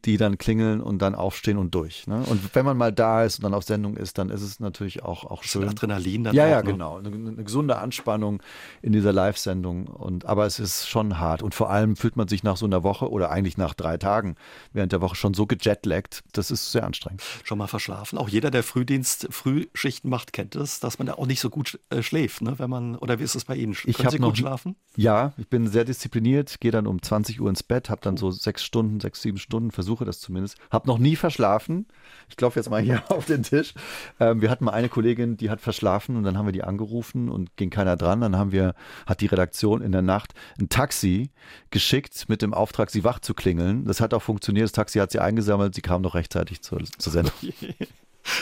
die 0.04 0.16
dann 0.16 0.36
klingeln 0.36 0.80
und 0.80 1.00
dann 1.00 1.14
aufstehen 1.14 1.58
und 1.58 1.74
durch. 1.74 2.08
Ne? 2.08 2.24
Und 2.26 2.54
wenn 2.54 2.64
man 2.64 2.76
mal 2.76 2.92
da 2.92 3.24
ist 3.24 3.38
und 3.38 3.44
dann 3.44 3.54
auf 3.54 3.64
Sendung 3.64 3.96
ist, 3.96 4.18
dann 4.18 4.30
ist 4.30 4.42
es 4.42 4.58
natürlich 4.58 5.02
auch, 5.04 5.24
auch 5.24 5.44
schön. 5.44 5.68
Adrenalin 5.68 6.24
dann 6.24 6.34
Ja, 6.34 6.48
ja, 6.48 6.62
ne? 6.62 6.72
genau. 6.72 6.98
Eine, 6.98 7.10
eine, 7.32 7.44
gesunde 7.44 7.78
Anspannung 7.78 8.42
in 8.82 8.92
dieser 8.92 9.12
Live-Sendung. 9.12 9.86
Und, 9.86 10.26
aber 10.26 10.46
es 10.46 10.58
ist 10.58 10.88
schon 10.88 11.18
hart. 11.18 11.42
Und 11.42 11.54
vor 11.54 11.70
allem 11.70 11.96
fühlt 11.96 12.16
man 12.16 12.28
sich 12.28 12.42
nach 12.42 12.56
so 12.56 12.66
einer 12.66 12.82
Woche 12.82 13.10
oder 13.10 13.30
eigentlich 13.30 13.56
nach 13.56 13.74
drei 13.74 13.96
Tagen 13.96 14.36
während 14.72 14.92
der 14.92 15.00
Woche 15.00 15.16
schon 15.16 15.34
so 15.34 15.46
gejetlaggt. 15.46 16.22
Das 16.32 16.50
ist 16.50 16.72
sehr 16.72 16.84
anstrengend. 16.84 17.22
Schon 17.44 17.58
mal 17.58 17.66
verschlafen. 17.66 18.18
Auch 18.18 18.28
jeder, 18.28 18.50
der 18.50 18.62
Frühdienst, 18.62 19.28
Frühschichten 19.30 20.10
macht, 20.10 20.32
kennt 20.32 20.56
es, 20.56 20.80
dass 20.80 20.98
man 20.98 21.06
da 21.06 21.14
auch 21.14 21.26
nicht 21.26 21.40
so 21.40 21.50
gut 21.50 21.78
äh, 21.90 22.02
schläft, 22.02 22.42
ne? 22.42 22.58
Wenn 22.58 22.70
man, 22.70 22.96
oder 22.96 23.18
wie 23.18 23.24
ist 23.24 23.34
es 23.34 23.44
bei 23.44 23.56
Ihnen? 23.56 23.76
Ich 23.84 23.96
Können 23.96 24.10
Sie 24.10 24.18
gut 24.18 24.38
schlafen? 24.38 24.76
Ja, 24.96 25.32
ich 25.36 25.48
bin 25.48 25.68
sehr 25.68 25.84
diszipliniert, 25.84 26.60
gehe 26.60 26.70
dann 26.70 26.86
um 26.86 27.00
20 27.00 27.40
Uhr 27.40 27.48
ins 27.48 27.62
Bett, 27.62 27.90
habe 27.90 28.00
dann 28.02 28.16
so 28.16 28.30
sechs 28.30 28.64
Stunden, 28.64 29.00
sechs, 29.00 29.22
sieben 29.22 29.38
Stunden, 29.38 29.70
versuche 29.70 30.04
das 30.04 30.20
zumindest. 30.20 30.56
Habe 30.70 30.88
noch 30.88 30.98
nie 30.98 31.16
verschlafen. 31.16 31.86
Ich 32.28 32.36
klopfe 32.36 32.58
jetzt 32.58 32.70
mal 32.70 32.80
hier 32.80 33.02
auf 33.08 33.26
den 33.26 33.42
Tisch. 33.42 33.74
Ähm, 34.18 34.40
wir 34.40 34.50
hatten 34.50 34.64
mal 34.64 34.72
eine 34.72 34.88
Kollegin, 34.88 35.36
die 35.36 35.50
hat 35.50 35.60
verschlafen 35.60 36.16
und 36.16 36.24
dann 36.24 36.36
haben 36.36 36.46
wir 36.46 36.52
die 36.52 36.64
angerufen 36.64 37.19
angerufen 37.20 37.28
und 37.28 37.56
ging 37.56 37.70
keiner 37.70 37.96
dran. 37.96 38.20
Dann 38.20 38.36
haben 38.36 38.52
wir, 38.52 38.74
hat 39.06 39.20
die 39.20 39.26
Redaktion 39.26 39.82
in 39.82 39.92
der 39.92 40.02
Nacht 40.02 40.32
ein 40.58 40.68
Taxi 40.68 41.30
geschickt 41.70 42.28
mit 42.28 42.42
dem 42.42 42.54
Auftrag, 42.54 42.90
sie 42.90 43.04
wach 43.04 43.20
zu 43.20 43.34
klingeln. 43.34 43.84
Das 43.84 44.00
hat 44.00 44.14
auch 44.14 44.22
funktioniert. 44.22 44.64
Das 44.64 44.72
Taxi 44.72 44.98
hat 44.98 45.10
sie 45.10 45.20
eingesammelt. 45.20 45.74
Sie 45.74 45.82
kam 45.82 46.02
noch 46.02 46.14
rechtzeitig 46.14 46.62
zur, 46.62 46.82
zur 46.98 47.12
Sendung. 47.12 47.32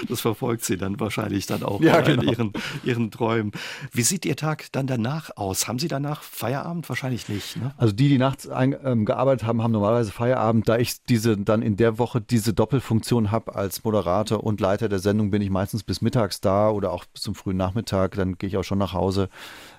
Das 0.08 0.20
verfolgt 0.20 0.64
sie 0.64 0.76
dann 0.76 0.98
wahrscheinlich 1.00 1.46
dann 1.46 1.62
auch 1.62 1.80
ja, 1.80 2.00
genau. 2.00 2.22
in 2.22 2.28
ihren, 2.28 2.52
ihren 2.84 3.10
Träumen. 3.10 3.52
Wie 3.92 4.02
sieht 4.02 4.24
Ihr 4.24 4.36
Tag 4.36 4.66
dann 4.72 4.86
danach 4.86 5.30
aus? 5.36 5.68
Haben 5.68 5.78
Sie 5.78 5.88
danach 5.88 6.22
Feierabend? 6.22 6.88
Wahrscheinlich 6.88 7.28
nicht. 7.28 7.57
Ne? 7.57 7.74
Also 7.76 7.94
die, 7.94 8.09
die 8.09 8.18
nachts 8.18 8.48
ein, 8.48 8.76
ähm, 8.84 9.05
gearbeitet 9.05 9.46
haben, 9.46 9.62
haben 9.62 9.72
normalerweise 9.72 10.12
Feierabend. 10.12 10.68
Da 10.68 10.78
ich 10.78 11.03
diese 11.05 11.36
dann 11.36 11.62
in 11.62 11.76
der 11.76 11.98
Woche 11.98 12.20
diese 12.20 12.53
Doppelfunktion 12.53 13.30
habe 13.30 13.55
als 13.55 13.84
Moderator 13.84 14.42
und 14.44 14.61
Leiter 14.61 14.88
der 14.88 14.98
Sendung, 14.98 15.30
bin 15.30 15.42
ich 15.42 15.50
meistens 15.50 15.82
bis 15.82 16.00
mittags 16.00 16.40
da 16.40 16.70
oder 16.70 16.92
auch 16.92 17.05
bis 17.07 17.22
zum 17.22 17.34
frühen 17.34 17.57
Nachmittag. 17.57 18.16
Dann 18.16 18.36
gehe 18.36 18.48
ich 18.48 18.57
auch 18.57 18.64
schon 18.64 18.78
nach 18.78 18.92
Hause. 18.92 19.28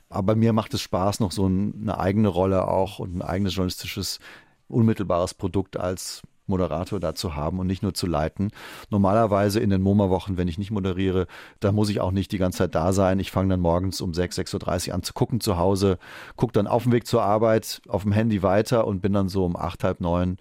Aber 0.10 0.36
mir 0.36 0.54
macht 0.54 0.74
es 0.74 0.82
Spaß, 0.82 1.20
noch 1.20 1.32
so 1.32 1.46
eine 1.46 1.98
eigene 2.00 2.30
Rolle 2.30 2.68
auch 2.68 3.00
und 3.00 3.16
ein 3.16 3.22
eigenes 3.22 3.56
journalistisches 3.56 4.20
unmittelbares 4.68 5.34
Produkt 5.34 5.78
als 5.78 6.22
Moderator 6.50 7.00
da 7.00 7.16
zu 7.16 7.36
haben 7.36 7.60
und 7.60 7.68
nicht 7.68 7.84
nur 7.84 7.94
zu 7.94 8.08
leiten. 8.08 8.52
Normalerweise 8.90 9.60
in 9.60 9.70
den 9.70 9.82
MoMA-Wochen, 9.82 10.38
wenn 10.38 10.48
ich 10.48 10.58
nicht 10.58 10.72
moderiere, 10.72 11.28
da 11.60 11.72
muss 11.72 11.90
ich 11.90 12.02
auch 12.02 12.12
nicht 12.12 12.32
die 12.32 12.38
ganze 12.38 12.60
Zeit 12.60 12.76
da 12.76 12.94
sein. 12.94 13.20
Ich 13.20 13.32
fange 13.32 13.50
dann 13.50 13.62
morgens 13.62 14.02
um 14.02 14.14
6, 14.14 14.40
6.30 14.40 14.90
Uhr 14.90 14.96
an 14.96 15.04
zu 15.04 15.14
gucken 15.14 15.40
zu 15.40 15.58
Hause, 15.58 15.98
gucke 16.36 16.54
dann 16.54 16.68
auf 16.68 16.84
dem 16.84 16.92
Weg 16.92 17.08
zur 17.08 17.24
Arbeit 17.24 17.82
auf 17.88 18.04
dem 18.04 18.12
Handy 18.12 18.44
weiter 18.44 18.86
und 18.88 19.02
bin 19.02 19.14
dann 19.14 19.30
so 19.30 19.46
um 19.46 19.56
8, 19.56 19.84
halb 19.84 20.02
9 20.02 20.38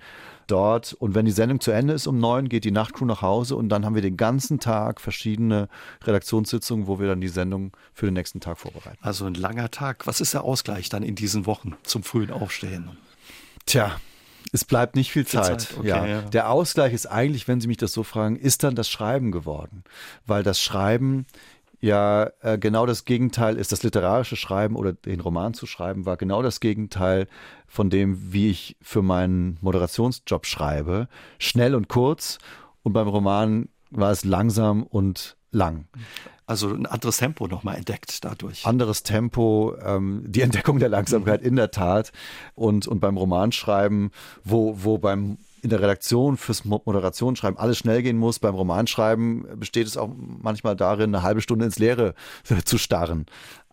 dort. 0.49 0.95
Und 0.95 1.15
wenn 1.15 1.27
die 1.27 1.33
Sendung 1.33 1.61
zu 1.61 1.71
Ende 1.71 1.93
ist 1.93 2.07
um 2.07 2.19
neun, 2.19 2.49
geht 2.49 2.65
die 2.65 2.71
Nachtcrew 2.71 3.05
nach 3.05 3.23
Hause 3.23 3.57
und 3.57 3.69
dann 3.69 3.85
haben 3.85 3.95
wir 3.95 4.03
den 4.03 4.17
ganzen 4.17 4.59
Tag 4.59 5.01
verschiedene 5.01 5.69
Redaktionssitzungen, 6.05 6.87
wo 6.87 6.99
wir 6.99 7.07
dann 7.07 7.21
die 7.21 7.29
Sendung 7.29 7.73
für 7.93 8.07
den 8.07 8.15
nächsten 8.15 8.41
Tag 8.41 8.59
vorbereiten. 8.59 8.99
Also 9.01 9.27
ein 9.27 9.35
langer 9.35 9.71
Tag. 9.71 10.07
Was 10.07 10.21
ist 10.21 10.35
der 10.35 10.45
Ausgleich 10.45 10.89
dann 10.89 11.03
in 11.03 11.15
diesen 11.15 11.47
Wochen 11.47 11.77
zum 11.85 12.03
frühen 12.03 12.31
Aufstehen? 12.31 12.91
Tja, 13.67 14.01
es 14.53 14.65
bleibt 14.65 14.97
nicht 14.97 15.13
viel 15.13 15.27
Zeit. 15.27 15.63
Zeit. 15.63 15.79
Okay, 15.79 15.89
ja. 15.89 16.07
ja. 16.07 16.23
Der 16.23 16.51
Ausgleich 16.51 16.93
ist 16.93 17.07
eigentlich, 17.07 17.49
wenn 17.49 17.61
Sie 17.61 17.69
mich 17.69 17.77
das 17.77 17.93
so 17.93 18.03
fragen, 18.03 18.37
ist 18.37 18.63
dann 18.63 18.75
das 18.75 18.89
Schreiben 18.89 19.33
geworden. 19.33 19.85
Weil 20.27 20.43
das 20.43 20.61
Schreiben 20.61 21.27
ja 21.81 22.31
äh, 22.41 22.59
genau 22.59 22.87
das 22.87 23.05
Gegenteil 23.05 23.57
ist. 23.57 23.73
Das 23.73 23.83
literarische 23.83 24.37
Schreiben 24.37 24.77
oder 24.77 24.93
den 24.93 25.21
Roman 25.21 25.55
zu 25.55 25.67
schreiben 25.67 26.07
war 26.07 26.17
genau 26.17 26.43
das 26.43 26.61
Gegenteil 26.61 27.29
von 27.67 27.91
dem, 27.91 28.33
wie 28.33 28.51
ich 28.51 28.77
für 28.81 29.03
meinen 29.03 29.59
Moderationsjob 29.61 30.47
schreibe. 30.47 31.09
Schnell 31.39 31.75
und 31.75 31.89
kurz. 31.89 32.39
Und 32.83 32.93
beim 32.93 33.09
Roman 33.09 33.69
war 33.91 34.11
es 34.11 34.25
langsam 34.25 34.83
und 34.83 35.37
lang. 35.51 35.87
Also 36.49 36.71
ein 36.71 36.87
anderes 36.87 37.19
Tempo 37.19 37.47
nochmal 37.47 37.77
entdeckt 37.77 38.25
dadurch. 38.25 38.67
Anderes 38.67 39.03
Tempo, 39.03 39.77
ähm, 39.85 40.25
die 40.27 40.41
Entdeckung 40.41 40.79
der 40.79 40.89
Langsamkeit 40.89 41.43
in 41.43 41.57
der 41.57 41.71
Tat. 41.71 42.11
Und, 42.55 42.89
und 42.89 43.01
beim 43.01 43.19
Romanschreiben, 43.19 44.11
wo, 44.45 44.75
wo 44.83 44.97
beim 44.97 45.37
in 45.61 45.71
der 45.71 45.81
Redaktion 45.81 46.37
fürs 46.37 46.65
Moderationsschreiben 46.65 47.59
alles 47.59 47.77
schnell 47.77 48.03
gehen 48.03 48.17
muss. 48.17 48.39
Beim 48.39 48.55
Romanschreiben 48.55 49.59
besteht 49.59 49.87
es 49.87 49.99
auch 49.99 50.09
manchmal 50.17 50.75
darin, 50.75 51.15
eine 51.15 51.23
halbe 51.23 51.43
Stunde 51.43 51.67
ins 51.67 51.79
Leere 51.79 52.15
zu 52.65 52.79
starren 52.79 53.27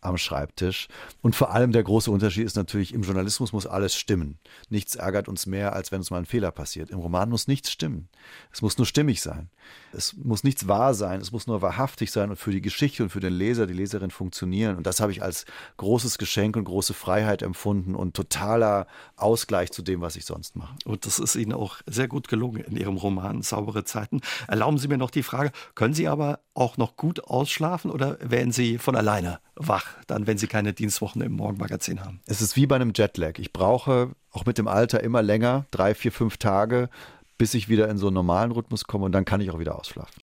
am 0.05 0.17
Schreibtisch. 0.17 0.87
Und 1.21 1.35
vor 1.35 1.51
allem 1.51 1.71
der 1.71 1.83
große 1.83 2.09
Unterschied 2.11 2.45
ist 2.45 2.55
natürlich, 2.55 2.93
im 2.93 3.03
Journalismus 3.03 3.53
muss 3.53 3.65
alles 3.65 3.95
stimmen. 3.95 4.39
Nichts 4.69 4.95
ärgert 4.95 5.27
uns 5.27 5.45
mehr, 5.45 5.73
als 5.73 5.91
wenn 5.91 5.99
uns 5.99 6.11
mal 6.11 6.19
ein 6.19 6.25
Fehler 6.25 6.51
passiert. 6.51 6.89
Im 6.89 6.99
Roman 6.99 7.29
muss 7.29 7.47
nichts 7.47 7.71
stimmen. 7.71 8.09
Es 8.51 8.61
muss 8.61 8.77
nur 8.77 8.85
stimmig 8.85 9.21
sein. 9.21 9.49
Es 9.91 10.15
muss 10.15 10.43
nichts 10.43 10.67
wahr 10.67 10.93
sein. 10.93 11.21
Es 11.21 11.31
muss 11.31 11.47
nur 11.47 11.61
wahrhaftig 11.61 12.11
sein 12.11 12.29
und 12.29 12.35
für 12.37 12.51
die 12.51 12.61
Geschichte 12.61 13.03
und 13.03 13.09
für 13.09 13.19
den 13.19 13.33
Leser, 13.33 13.67
die 13.67 13.73
Leserin 13.73 14.11
funktionieren. 14.11 14.77
Und 14.77 14.85
das 14.85 14.99
habe 14.99 15.11
ich 15.11 15.23
als 15.23 15.45
großes 15.77 16.17
Geschenk 16.17 16.55
und 16.55 16.65
große 16.65 16.93
Freiheit 16.93 17.41
empfunden 17.41 17.95
und 17.95 18.15
totaler 18.15 18.87
Ausgleich 19.15 19.71
zu 19.71 19.81
dem, 19.81 20.01
was 20.01 20.15
ich 20.15 20.25
sonst 20.25 20.55
mache. 20.55 20.75
Und 20.85 21.05
das 21.05 21.19
ist 21.19 21.35
Ihnen 21.35 21.53
auch 21.53 21.77
sehr 21.85 22.07
gut 22.07 22.27
gelungen 22.27 22.63
in 22.63 22.77
Ihrem 22.77 22.97
Roman 22.97 23.41
Saubere 23.41 23.83
Zeiten. 23.83 24.21
Erlauben 24.47 24.77
Sie 24.77 24.87
mir 24.87 24.97
noch 24.97 25.11
die 25.11 25.23
Frage, 25.23 25.51
können 25.73 25.93
Sie 25.93 26.07
aber 26.07 26.39
auch 26.53 26.77
noch 26.77 26.95
gut 26.95 27.23
ausschlafen 27.23 27.91
oder 27.91 28.17
werden 28.21 28.51
Sie 28.51 28.77
von 28.77 28.95
alleine 28.95 29.39
wach, 29.55 29.85
dann 30.07 30.27
wenn 30.27 30.37
Sie 30.37 30.47
keine 30.47 30.73
Dienstwochen 30.73 31.21
im 31.21 31.33
Morgenmagazin 31.33 32.03
haben? 32.03 32.21
Es 32.25 32.41
ist 32.41 32.55
wie 32.55 32.67
bei 32.67 32.75
einem 32.75 32.93
Jetlag. 32.95 33.39
Ich 33.39 33.53
brauche 33.53 34.11
auch 34.31 34.45
mit 34.45 34.57
dem 34.57 34.67
Alter 34.67 35.01
immer 35.03 35.21
länger, 35.21 35.65
drei, 35.71 35.95
vier, 35.95 36.11
fünf 36.11 36.37
Tage, 36.37 36.89
bis 37.37 37.53
ich 37.53 37.69
wieder 37.69 37.89
in 37.89 37.97
so 37.97 38.07
einen 38.07 38.15
normalen 38.15 38.51
Rhythmus 38.51 38.85
komme 38.85 39.05
und 39.05 39.11
dann 39.11 39.25
kann 39.25 39.41
ich 39.41 39.51
auch 39.51 39.59
wieder 39.59 39.77
ausschlafen. 39.77 40.13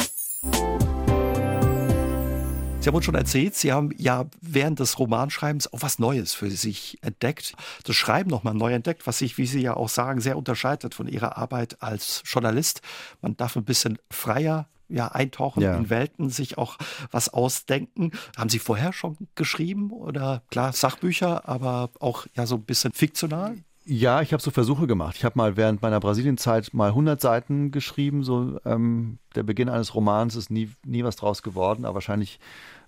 Sie 2.82 2.88
haben 2.88 2.96
uns 2.96 3.04
schon 3.04 3.14
erzählt, 3.14 3.54
Sie 3.54 3.72
haben 3.72 3.90
ja 3.96 4.26
während 4.40 4.80
des 4.80 4.98
Romanschreibens 4.98 5.72
auch 5.72 5.82
was 5.82 6.00
Neues 6.00 6.34
für 6.34 6.50
sich 6.50 6.98
entdeckt. 7.00 7.54
Das 7.84 7.94
Schreiben 7.94 8.28
nochmal 8.28 8.54
neu 8.54 8.72
entdeckt, 8.72 9.06
was 9.06 9.18
sich, 9.18 9.38
wie 9.38 9.46
Sie 9.46 9.60
ja 9.60 9.74
auch 9.76 9.88
sagen, 9.88 10.20
sehr 10.20 10.36
unterscheidet 10.36 10.92
von 10.92 11.06
Ihrer 11.06 11.38
Arbeit 11.38 11.80
als 11.80 12.24
Journalist. 12.26 12.80
Man 13.20 13.36
darf 13.36 13.54
ein 13.54 13.64
bisschen 13.64 13.98
freier 14.10 14.66
ja, 14.92 15.08
eintauchen 15.08 15.62
ja. 15.62 15.76
in 15.76 15.90
Welten, 15.90 16.28
sich 16.28 16.58
auch 16.58 16.78
was 17.10 17.28
ausdenken. 17.28 18.12
Haben 18.36 18.50
Sie 18.50 18.58
vorher 18.58 18.92
schon 18.92 19.16
geschrieben 19.34 19.90
oder 19.90 20.42
klar 20.50 20.72
Sachbücher, 20.72 21.48
aber 21.48 21.90
auch 22.00 22.26
ja 22.34 22.46
so 22.46 22.56
ein 22.56 22.62
bisschen 22.62 22.92
fiktional? 22.92 23.56
Ja, 23.84 24.22
ich 24.22 24.32
habe 24.32 24.42
so 24.42 24.52
Versuche 24.52 24.86
gemacht. 24.86 25.16
Ich 25.16 25.24
habe 25.24 25.36
mal 25.36 25.56
während 25.56 25.82
meiner 25.82 25.98
Brasilienzeit 25.98 26.72
mal 26.72 26.90
100 26.90 27.20
Seiten 27.20 27.72
geschrieben. 27.72 28.22
So 28.22 28.60
ähm, 28.64 29.18
der 29.34 29.42
Beginn 29.42 29.68
eines 29.68 29.94
Romans 29.96 30.36
ist 30.36 30.50
nie, 30.50 30.70
nie 30.86 31.02
was 31.02 31.16
draus 31.16 31.42
geworden, 31.42 31.84
aber 31.84 31.94
wahrscheinlich 31.94 32.38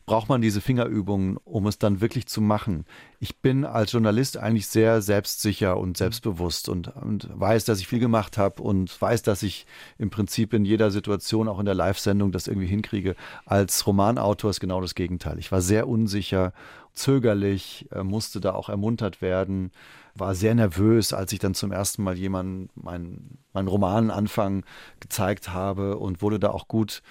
braucht 0.06 0.28
man 0.28 0.42
diese 0.42 0.60
Fingerübungen, 0.60 1.38
um 1.44 1.66
es 1.66 1.78
dann 1.78 2.00
wirklich 2.00 2.26
zu 2.26 2.40
machen. 2.40 2.84
Ich 3.20 3.38
bin 3.38 3.64
als 3.64 3.92
Journalist 3.92 4.36
eigentlich 4.36 4.66
sehr 4.66 5.00
selbstsicher 5.00 5.78
und 5.78 5.96
selbstbewusst 5.96 6.68
und, 6.68 6.88
und 6.88 7.28
weiß, 7.32 7.64
dass 7.64 7.80
ich 7.80 7.88
viel 7.88 8.00
gemacht 8.00 8.36
habe 8.36 8.62
und 8.62 9.00
weiß, 9.00 9.22
dass 9.22 9.42
ich 9.42 9.66
im 9.96 10.10
Prinzip 10.10 10.52
in 10.52 10.64
jeder 10.64 10.90
Situation, 10.90 11.48
auch 11.48 11.58
in 11.58 11.64
der 11.64 11.74
Live-Sendung, 11.74 12.32
das 12.32 12.48
irgendwie 12.48 12.66
hinkriege. 12.66 13.16
Als 13.46 13.86
Romanautor 13.86 14.50
ist 14.50 14.60
genau 14.60 14.80
das 14.80 14.94
Gegenteil. 14.94 15.38
Ich 15.38 15.50
war 15.50 15.62
sehr 15.62 15.88
unsicher, 15.88 16.52
zögerlich, 16.92 17.86
äh, 17.90 18.02
musste 18.02 18.40
da 18.40 18.52
auch 18.52 18.68
ermuntert 18.68 19.22
werden, 19.22 19.72
war 20.14 20.34
sehr 20.34 20.54
nervös, 20.54 21.12
als 21.12 21.32
ich 21.32 21.38
dann 21.38 21.54
zum 21.54 21.72
ersten 21.72 22.02
Mal 22.02 22.16
jemanden 22.16 22.68
meinen 22.74 23.38
mein 23.52 23.68
Romananfang 23.68 24.64
gezeigt 25.00 25.52
habe 25.52 25.96
und 25.96 26.22
wurde 26.22 26.38
da 26.38 26.50
auch 26.50 26.68
gut 26.68 27.02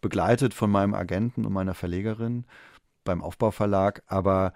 begleitet 0.00 0.54
von 0.54 0.70
meinem 0.70 0.94
Agenten 0.94 1.44
und 1.44 1.52
meiner 1.52 1.74
Verlegerin 1.74 2.44
beim 3.04 3.22
Aufbauverlag, 3.22 4.02
aber 4.06 4.52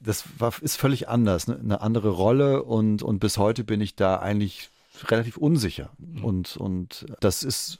das 0.00 0.24
war, 0.38 0.52
ist 0.60 0.76
völlig 0.76 1.08
anders, 1.08 1.46
ne? 1.46 1.58
eine 1.58 1.80
andere 1.80 2.10
Rolle 2.10 2.62
und, 2.62 3.02
und 3.02 3.20
bis 3.20 3.38
heute 3.38 3.64
bin 3.64 3.80
ich 3.80 3.96
da 3.96 4.16
eigentlich 4.16 4.70
relativ 5.08 5.36
unsicher. 5.36 5.90
Mhm. 5.98 6.24
Und, 6.24 6.56
und 6.56 7.06
das 7.20 7.42
ist 7.42 7.78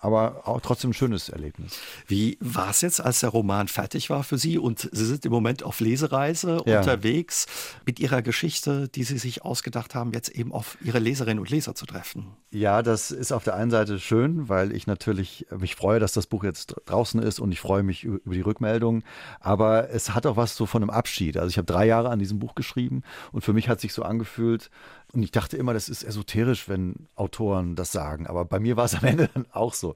aber 0.00 0.48
auch 0.48 0.60
trotzdem 0.60 0.90
ein 0.90 0.94
schönes 0.94 1.28
Erlebnis. 1.28 1.78
Wie 2.06 2.38
war 2.40 2.70
es 2.70 2.80
jetzt, 2.80 3.00
als 3.00 3.20
der 3.20 3.28
Roman 3.28 3.68
fertig 3.68 4.10
war 4.10 4.24
für 4.24 4.38
Sie 4.38 4.58
und 4.58 4.88
Sie 4.92 5.04
sind 5.04 5.24
im 5.26 5.32
Moment 5.32 5.62
auf 5.62 5.80
Lesereise 5.80 6.62
ja. 6.64 6.78
unterwegs 6.78 7.46
mit 7.84 8.00
Ihrer 8.00 8.22
Geschichte, 8.22 8.88
die 8.88 9.04
Sie 9.04 9.18
sich 9.18 9.44
ausgedacht 9.44 9.94
haben, 9.94 10.12
jetzt 10.12 10.30
eben 10.30 10.52
auf 10.52 10.78
Ihre 10.82 10.98
Leserinnen 10.98 11.38
und 11.38 11.50
Leser 11.50 11.74
zu 11.74 11.84
treffen? 11.84 12.28
Ja, 12.50 12.82
das 12.82 13.10
ist 13.10 13.30
auf 13.30 13.44
der 13.44 13.54
einen 13.54 13.70
Seite 13.70 14.00
schön, 14.00 14.48
weil 14.48 14.74
ich 14.74 14.86
natürlich 14.86 15.46
mich 15.56 15.76
freue, 15.76 16.00
dass 16.00 16.12
das 16.12 16.26
Buch 16.26 16.44
jetzt 16.44 16.74
draußen 16.86 17.22
ist 17.22 17.38
und 17.38 17.52
ich 17.52 17.60
freue 17.60 17.82
mich 17.82 18.04
über 18.04 18.34
die 18.34 18.40
Rückmeldung. 18.40 19.02
Aber 19.38 19.90
es 19.90 20.14
hat 20.14 20.26
auch 20.26 20.36
was 20.36 20.56
so 20.56 20.66
von 20.66 20.82
einem 20.82 20.90
Abschied. 20.90 21.36
Also 21.36 21.50
ich 21.50 21.58
habe 21.58 21.66
drei 21.66 21.86
Jahre 21.86 22.08
an 22.08 22.18
diesem 22.18 22.38
Buch 22.38 22.54
geschrieben 22.54 23.02
und 23.32 23.42
für 23.42 23.52
mich 23.52 23.68
hat 23.68 23.80
sich 23.80 23.92
so 23.92 24.02
angefühlt, 24.02 24.70
und 25.12 25.22
ich 25.22 25.32
dachte 25.32 25.56
immer, 25.56 25.74
das 25.74 25.88
ist 25.88 26.04
esoterisch, 26.04 26.68
wenn 26.68 27.08
Autoren 27.16 27.74
das 27.74 27.90
sagen. 27.90 28.26
Aber 28.26 28.44
bei 28.44 28.60
mir 28.60 28.76
war 28.76 28.84
es 28.84 28.94
am 28.94 29.04
Ende 29.04 29.28
dann 29.34 29.46
auch 29.50 29.74
so. 29.74 29.89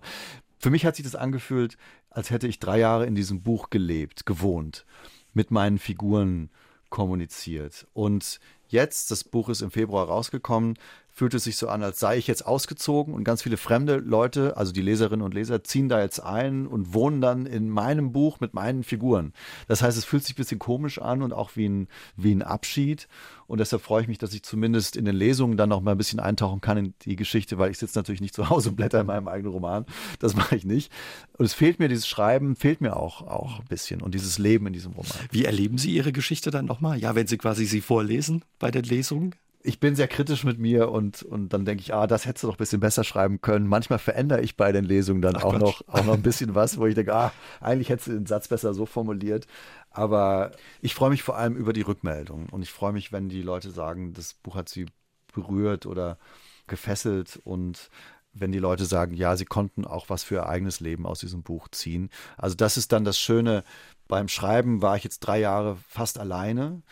Für 0.59 0.71
mich 0.71 0.87
hat 0.87 0.97
sich 0.97 1.05
das 1.05 1.15
angefühlt, 1.15 1.77
als 2.11 2.31
hätte 2.31 2.47
ich 2.49 2.59
drei 2.59 2.79
Jahre 2.79 3.07
in 3.07 3.15
diesem 3.15 3.43
Buch 3.43 3.71
gelebt, 3.71 4.25
gewohnt, 4.25 4.87
mit 5.33 5.51
meinen 5.51 5.79
Figuren 5.79 6.51
kommuniziert. 6.89 7.87
Und 7.93 8.39
jetzt, 8.69 9.11
das 9.11 9.25
Buch 9.25 9.49
ist 9.49 9.63
im 9.63 9.71
Februar 9.71 10.07
rausgekommen, 10.07 10.77
fühlt 11.15 11.33
es 11.35 11.45
sich 11.45 11.57
so 11.57 11.69
an, 11.69 11.85
als 11.85 12.01
sei 12.01 12.19
ich 12.19 12.27
jetzt 12.27 12.45
ausgezogen 12.45 13.15
und 13.15 13.23
ganz 13.23 13.43
viele 13.43 13.57
fremde 13.57 13.97
Leute, 13.99 14.57
also 14.57 14.73
die 14.73 14.83
Leserinnen 14.83 15.25
und 15.25 15.33
Leser, 15.33 15.63
ziehen 15.63 15.89
da 15.89 16.03
jetzt 16.03 16.19
ein 16.19 16.67
und 16.67 16.93
wohnen 16.93 17.21
dann 17.21 17.47
in 17.47 17.71
meinem 17.71 18.11
Buch 18.11 18.41
mit 18.41 18.53
meinen 18.53 18.83
Figuren. 18.83 19.33
Das 19.69 19.81
heißt, 19.81 19.97
es 19.97 20.05
fühlt 20.05 20.25
sich 20.25 20.35
ein 20.35 20.39
bisschen 20.39 20.59
komisch 20.59 21.01
an 21.01 21.23
und 21.23 21.33
auch 21.33 21.55
wie 21.55 21.69
ein, 21.69 21.89
wie 22.17 22.35
ein 22.35 22.43
Abschied. 22.43 23.07
Und 23.47 23.59
deshalb 23.61 23.83
freue 23.83 24.03
ich 24.03 24.09
mich, 24.09 24.19
dass 24.19 24.35
ich 24.35 24.43
zumindest 24.43 24.97
in 24.97 25.05
den 25.05 25.15
Lesungen 25.15 25.57
dann 25.57 25.69
noch 25.69 25.83
mal 25.83 25.93
ein 25.93 25.99
bisschen 25.99 26.19
eintauchen 26.19 26.61
kann 26.61 26.79
in 26.79 26.95
die 27.03 27.15
Geschichte, 27.15 27.59
weil 27.59 27.71
ich 27.71 27.79
sitze 27.79 27.97
natürlich 27.99 28.23
nicht 28.23 28.35
zu 28.35 28.49
Hause 28.49 28.71
und 28.71 28.77
blätter 28.77 29.01
in 29.01 29.07
meinem 29.07 29.29
eigenen 29.29 29.53
Roman. 29.53 29.87
Das 30.19 30.35
mache 30.35 30.57
ich 30.57 30.65
nicht. 30.65 30.91
Und 31.37 31.45
es 31.45 31.55
fehlt 31.55 31.79
mir, 31.79 31.89
dieses 31.89 32.09
Schreiben 32.09 32.57
fehlt 32.57 32.81
mir 32.81 32.97
auch, 32.97 33.23
auch 33.23 33.61
ein 33.61 33.67
bisschen 33.67 34.03
und 34.03 34.15
dieses 34.15 34.39
Leben 34.39 34.67
in 34.67 34.73
diesem 34.73 34.93
Roman. 34.93 35.13
Wie 35.31 35.45
erleben 35.45 35.79
Sie 35.79 35.95
Ihre 35.95 36.11
Geschichte 36.11 36.51
dann 36.51 36.65
nochmal? 36.65 36.99
Ja, 36.99 37.15
wenn 37.15 37.29
Sie 37.29 37.39
quasi 37.39 37.67
sie 37.67 37.83
vorlesen 37.83 38.43
bei 38.65 38.71
den 38.71 38.85
Lesungen? 38.85 39.35
ich 39.67 39.81
bin 39.81 39.97
sehr 39.97 40.09
kritisch 40.09 40.45
mit 40.45 40.59
mir 40.59 40.91
und, 40.91 41.23
und 41.23 41.55
dann 41.55 41.65
denke 41.65 41.81
ich, 41.81 41.95
ah, 41.95 42.07
das 42.07 42.27
hättest 42.27 42.45
du 42.45 42.49
doch 42.49 42.57
ein 42.57 42.59
bisschen 42.59 42.81
besser 42.81 43.03
schreiben 43.03 43.41
können. 43.41 43.67
Manchmal 43.67 43.99
verändere 43.99 44.43
ich 44.43 44.59
bei 44.59 44.73
den 44.73 44.85
Lesungen 44.85 45.23
dann 45.23 45.37
Ach, 45.37 45.45
auch, 45.45 45.59
noch, 45.59 45.81
auch 45.89 46.05
noch 46.05 46.13
ein 46.13 46.23
bisschen 46.23 46.55
was, 46.55 46.77
wo 46.77 46.87
ich 46.87 46.95
denke, 46.95 47.15
ah, 47.15 47.33
eigentlich 47.63 47.89
hättest 47.89 48.09
du 48.09 48.13
den 48.13 48.27
Satz 48.27 48.49
besser 48.49 48.75
so 48.75 48.85
formuliert. 48.85 49.47
Aber 49.91 50.53
ich 50.83 50.95
freue 50.95 51.09
mich 51.09 51.23
vor 51.23 51.39
allem 51.39 51.57
über 51.57 51.73
die 51.73 51.81
Rückmeldung 51.81 52.51
und 52.51 52.61
ich 52.61 52.71
freue 52.71 52.93
mich, 52.93 53.11
wenn 53.11 53.31
die 53.31 53.41
Leute 53.41 53.71
sagen, 53.71 54.13
das 54.13 54.35
Buch 54.35 54.55
hat 54.55 54.69
sie 54.69 54.85
berührt 55.33 55.87
oder 55.87 56.19
gefesselt 56.67 57.41
und 57.45 57.89
wenn 58.35 58.53
die 58.53 58.59
Leute 58.59 58.85
sagen, 58.85 59.15
ja, 59.15 59.35
sie 59.35 59.47
konnten 59.47 59.87
auch 59.87 60.11
was 60.11 60.25
für 60.25 60.35
ihr 60.35 60.47
eigenes 60.47 60.81
Leben 60.81 61.07
aus 61.07 61.21
diesem 61.21 61.43
Buch 61.43 61.69
ziehen. 61.69 62.11
Also 62.37 62.55
das 62.55 62.77
ist 62.77 62.93
dann 62.93 63.05
das 63.05 63.19
Schöne. 63.19 63.65
Beim 64.09 64.29
Schreiben 64.29 64.83
war 64.83 64.97
ich 64.97 65.05
jetzt 65.05 65.21
drei 65.21 65.41
Jahre 65.41 65.79
fast 65.89 66.19
alleine 66.19 66.83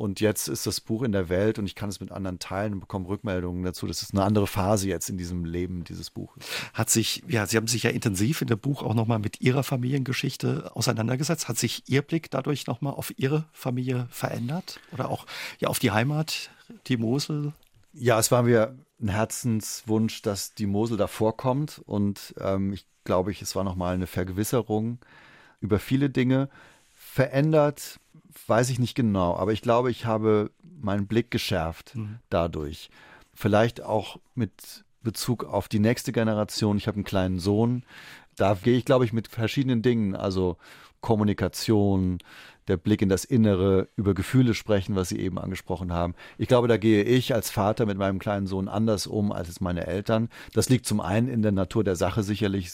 und 0.00 0.18
jetzt 0.20 0.48
ist 0.48 0.66
das 0.66 0.80
Buch 0.80 1.02
in 1.02 1.12
der 1.12 1.28
Welt 1.28 1.58
und 1.58 1.66
ich 1.66 1.74
kann 1.74 1.90
es 1.90 2.00
mit 2.00 2.10
anderen 2.10 2.38
teilen 2.38 2.72
und 2.72 2.80
bekomme 2.80 3.06
Rückmeldungen 3.06 3.62
dazu. 3.64 3.86
Das 3.86 4.00
ist 4.00 4.14
eine 4.14 4.24
andere 4.24 4.46
Phase 4.46 4.88
jetzt 4.88 5.10
in 5.10 5.18
diesem 5.18 5.44
Leben 5.44 5.84
dieses 5.84 6.08
Buches. 6.08 6.42
Hat 6.72 6.88
sich, 6.88 7.22
ja, 7.28 7.44
Sie 7.44 7.58
haben 7.58 7.66
sich 7.66 7.82
ja 7.82 7.90
intensiv 7.90 8.40
in 8.40 8.48
dem 8.48 8.58
Buch 8.58 8.82
auch 8.82 8.94
nochmal 8.94 9.18
mit 9.18 9.42
Ihrer 9.42 9.62
Familiengeschichte 9.62 10.74
auseinandergesetzt. 10.74 11.48
Hat 11.48 11.58
sich 11.58 11.82
Ihr 11.86 12.00
Blick 12.00 12.30
dadurch 12.30 12.66
nochmal 12.66 12.94
auf 12.94 13.12
Ihre 13.18 13.44
Familie 13.52 14.08
verändert? 14.10 14.80
Oder 14.90 15.10
auch 15.10 15.26
ja, 15.58 15.68
auf 15.68 15.78
die 15.78 15.90
Heimat, 15.90 16.48
die 16.86 16.96
Mosel? 16.96 17.52
Ja, 17.92 18.18
es 18.18 18.30
war 18.30 18.44
mir 18.44 18.78
ein 19.02 19.08
Herzenswunsch, 19.08 20.22
dass 20.22 20.54
die 20.54 20.66
Mosel 20.66 20.96
da 20.96 21.08
vorkommt. 21.08 21.82
Und 21.84 22.34
ähm, 22.40 22.72
ich 22.72 22.86
glaube, 23.04 23.32
es 23.38 23.54
war 23.54 23.64
nochmal 23.64 23.96
eine 23.96 24.06
Vergewisserung 24.06 24.98
über 25.60 25.78
viele 25.78 26.08
Dinge. 26.08 26.48
Verändert 26.94 28.00
weiß 28.46 28.70
ich 28.70 28.78
nicht 28.78 28.94
genau, 28.94 29.36
aber 29.36 29.52
ich 29.52 29.62
glaube, 29.62 29.90
ich 29.90 30.06
habe 30.06 30.50
meinen 30.62 31.06
Blick 31.06 31.30
geschärft 31.30 31.94
mhm. 31.94 32.18
dadurch. 32.28 32.90
Vielleicht 33.34 33.82
auch 33.82 34.18
mit 34.34 34.84
Bezug 35.02 35.44
auf 35.44 35.68
die 35.68 35.78
nächste 35.78 36.12
Generation. 36.12 36.76
Ich 36.76 36.86
habe 36.86 36.96
einen 36.96 37.04
kleinen 37.04 37.38
Sohn. 37.38 37.84
Da 38.36 38.54
gehe 38.54 38.76
ich, 38.76 38.84
glaube 38.84 39.04
ich, 39.04 39.12
mit 39.12 39.28
verschiedenen 39.28 39.82
Dingen, 39.82 40.14
also 40.14 40.56
Kommunikation, 41.00 42.18
der 42.70 42.76
Blick 42.76 43.02
in 43.02 43.08
das 43.08 43.24
Innere, 43.24 43.88
über 43.96 44.14
Gefühle 44.14 44.54
sprechen, 44.54 44.96
was 44.96 45.10
Sie 45.10 45.18
eben 45.18 45.38
angesprochen 45.38 45.92
haben. 45.92 46.14
Ich 46.38 46.48
glaube, 46.48 46.68
da 46.68 46.76
gehe 46.76 47.02
ich 47.02 47.34
als 47.34 47.50
Vater 47.50 47.84
mit 47.84 47.98
meinem 47.98 48.18
kleinen 48.18 48.46
Sohn 48.46 48.68
anders 48.68 49.06
um 49.06 49.32
als 49.32 49.48
es 49.48 49.60
meine 49.60 49.86
Eltern. 49.86 50.28
Das 50.54 50.68
liegt 50.68 50.86
zum 50.86 51.00
einen 51.00 51.28
in 51.28 51.42
der 51.42 51.52
Natur 51.52 51.84
der 51.84 51.96
Sache 51.96 52.22
sicherlich, 52.22 52.70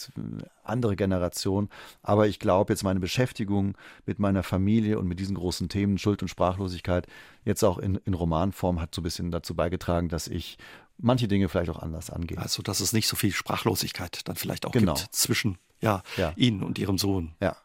andere 0.63 0.95
Generation. 0.95 1.69
Aber 2.03 2.27
ich 2.27 2.39
glaube, 2.39 2.73
jetzt 2.73 2.83
meine 2.83 2.99
Beschäftigung 2.99 3.75
mit 4.05 4.19
meiner 4.19 4.43
Familie 4.43 4.99
und 4.99 5.07
mit 5.07 5.19
diesen 5.19 5.35
großen 5.35 5.67
Themen, 5.67 5.97
Schuld 5.97 6.21
und 6.21 6.27
Sprachlosigkeit, 6.27 7.07
jetzt 7.43 7.63
auch 7.63 7.79
in, 7.79 7.95
in 8.05 8.13
Romanform, 8.13 8.79
hat 8.79 8.93
so 8.93 9.01
ein 9.01 9.03
bisschen 9.03 9.31
dazu 9.31 9.55
beigetragen, 9.55 10.09
dass 10.09 10.27
ich 10.27 10.57
manche 10.97 11.27
Dinge 11.27 11.49
vielleicht 11.49 11.71
auch 11.71 11.79
anders 11.79 12.09
angehe. 12.09 12.37
Also, 12.37 12.61
dass 12.61 12.79
es 12.79 12.93
nicht 12.93 13.07
so 13.07 13.15
viel 13.15 13.31
Sprachlosigkeit 13.31 14.21
dann 14.25 14.35
vielleicht 14.35 14.65
auch 14.65 14.71
genau. 14.71 14.93
gibt 14.93 15.15
zwischen 15.15 15.57
ja, 15.81 16.03
ja. 16.17 16.33
Ihnen 16.35 16.63
und 16.63 16.79
Ihrem 16.79 16.97
Sohn. 16.97 17.35
Ja. 17.39 17.55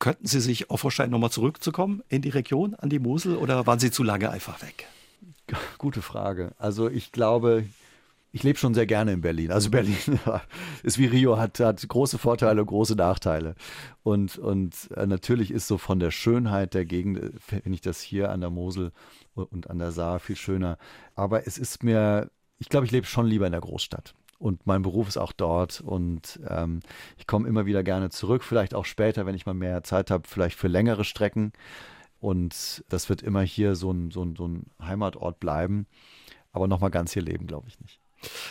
Könnten 0.00 0.26
Sie 0.26 0.40
sich 0.40 0.70
auch 0.70 0.78
vorstellen, 0.78 1.10
nochmal 1.10 1.30
zurückzukommen 1.30 2.02
in 2.08 2.22
die 2.22 2.30
Region, 2.30 2.74
an 2.74 2.88
die 2.88 2.98
Mosel, 2.98 3.36
oder 3.36 3.66
waren 3.66 3.78
Sie 3.78 3.90
zu 3.90 4.02
lange 4.02 4.30
einfach 4.30 4.62
weg? 4.62 4.86
Gute 5.76 6.00
Frage. 6.00 6.52
Also 6.56 6.88
ich 6.88 7.12
glaube, 7.12 7.64
ich 8.32 8.42
lebe 8.42 8.58
schon 8.58 8.72
sehr 8.72 8.86
gerne 8.86 9.12
in 9.12 9.20
Berlin. 9.20 9.52
Also 9.52 9.68
Berlin 9.68 9.98
ist 10.82 10.98
wie 10.98 11.04
Rio, 11.04 11.36
hat, 11.36 11.60
hat 11.60 11.86
große 11.86 12.16
Vorteile, 12.16 12.64
große 12.64 12.94
Nachteile. 12.94 13.56
Und, 14.02 14.38
und 14.38 14.90
äh, 14.96 15.06
natürlich 15.06 15.50
ist 15.50 15.66
so 15.66 15.76
von 15.76 16.00
der 16.00 16.10
Schönheit 16.10 16.72
der 16.72 16.86
Gegend, 16.86 17.18
äh, 17.18 17.30
finde 17.38 17.74
ich 17.74 17.82
das 17.82 18.00
hier 18.00 18.30
an 18.30 18.40
der 18.40 18.50
Mosel 18.50 18.92
und 19.34 19.68
an 19.68 19.78
der 19.78 19.92
Saar 19.92 20.18
viel 20.18 20.36
schöner. 20.36 20.78
Aber 21.14 21.46
es 21.46 21.58
ist 21.58 21.82
mir, 21.82 22.30
ich 22.58 22.70
glaube, 22.70 22.86
ich 22.86 22.92
lebe 22.92 23.06
schon 23.06 23.26
lieber 23.26 23.44
in 23.44 23.52
der 23.52 23.60
Großstadt 23.60 24.14
und 24.40 24.66
mein 24.66 24.80
Beruf 24.80 25.06
ist 25.06 25.18
auch 25.18 25.32
dort 25.32 25.82
und 25.82 26.40
ähm, 26.48 26.80
ich 27.18 27.26
komme 27.26 27.46
immer 27.46 27.66
wieder 27.66 27.82
gerne 27.82 28.08
zurück, 28.08 28.42
vielleicht 28.42 28.74
auch 28.74 28.86
später, 28.86 29.26
wenn 29.26 29.34
ich 29.34 29.44
mal 29.44 29.54
mehr 29.54 29.84
Zeit 29.84 30.10
habe, 30.10 30.26
vielleicht 30.26 30.58
für 30.58 30.66
längere 30.66 31.04
Strecken. 31.04 31.52
Und 32.20 32.82
das 32.88 33.10
wird 33.10 33.22
immer 33.22 33.42
hier 33.42 33.74
so 33.74 33.92
ein, 33.92 34.10
so 34.10 34.22
ein, 34.22 34.36
so 34.36 34.48
ein 34.48 34.66
Heimatort 34.80 35.40
bleiben. 35.40 35.86
Aber 36.52 36.68
nochmal 36.68 36.90
ganz 36.90 37.12
hier 37.12 37.22
leben, 37.22 37.46
glaube 37.46 37.68
ich 37.68 37.78
nicht. 37.80 38.00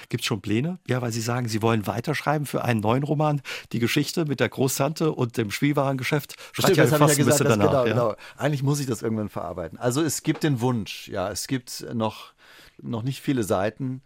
Gibt 0.09 0.21
es 0.21 0.27
schon 0.27 0.41
Pläne? 0.41 0.77
Ja, 0.87 1.01
weil 1.01 1.11
Sie 1.11 1.21
sagen, 1.21 1.47
Sie 1.47 1.61
wollen 1.61 1.87
weiterschreiben 1.87 2.45
für 2.45 2.63
einen 2.63 2.81
neuen 2.81 3.03
Roman. 3.03 3.41
Die 3.71 3.79
Geschichte 3.79 4.25
mit 4.25 4.39
der 4.39 4.49
Großtante 4.49 5.11
und 5.11 5.37
dem 5.37 5.49
Spielwarengeschäft 5.49 6.35
Stimmt, 6.53 6.77
ja 6.77 6.85
das 6.85 6.97
fast 6.97 7.13
ich 7.13 7.19
ja 7.19 7.25
gesagt, 7.25 7.49
danach. 7.49 7.67
Genau, 7.67 7.85
ja. 7.85 7.93
genau. 7.93 8.15
Eigentlich 8.37 8.63
muss 8.63 8.79
ich 8.79 8.85
das 8.85 9.01
irgendwann 9.01 9.29
verarbeiten. 9.29 9.79
Also 9.79 10.03
es 10.03 10.21
gibt 10.21 10.43
den 10.43 10.61
Wunsch, 10.61 11.07
ja, 11.07 11.31
es 11.31 11.47
gibt 11.47 11.85
noch, 11.93 12.33
noch 12.81 13.03
nicht 13.03 13.21
viele 13.21 13.43
Seiten, 13.43 14.01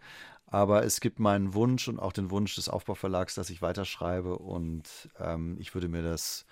aber 0.54 0.84
es 0.84 1.00
gibt 1.00 1.18
meinen 1.18 1.52
Wunsch 1.52 1.88
und 1.88 1.98
auch 1.98 2.12
den 2.12 2.30
Wunsch 2.30 2.54
des 2.54 2.68
Aufbauverlags, 2.68 3.34
dass 3.34 3.50
ich 3.50 3.60
weiterschreibe 3.60 4.38
und 4.38 4.84
ähm, 5.18 5.56
ich 5.58 5.74
würde 5.74 5.88
mir 5.88 6.02
das, 6.02 6.46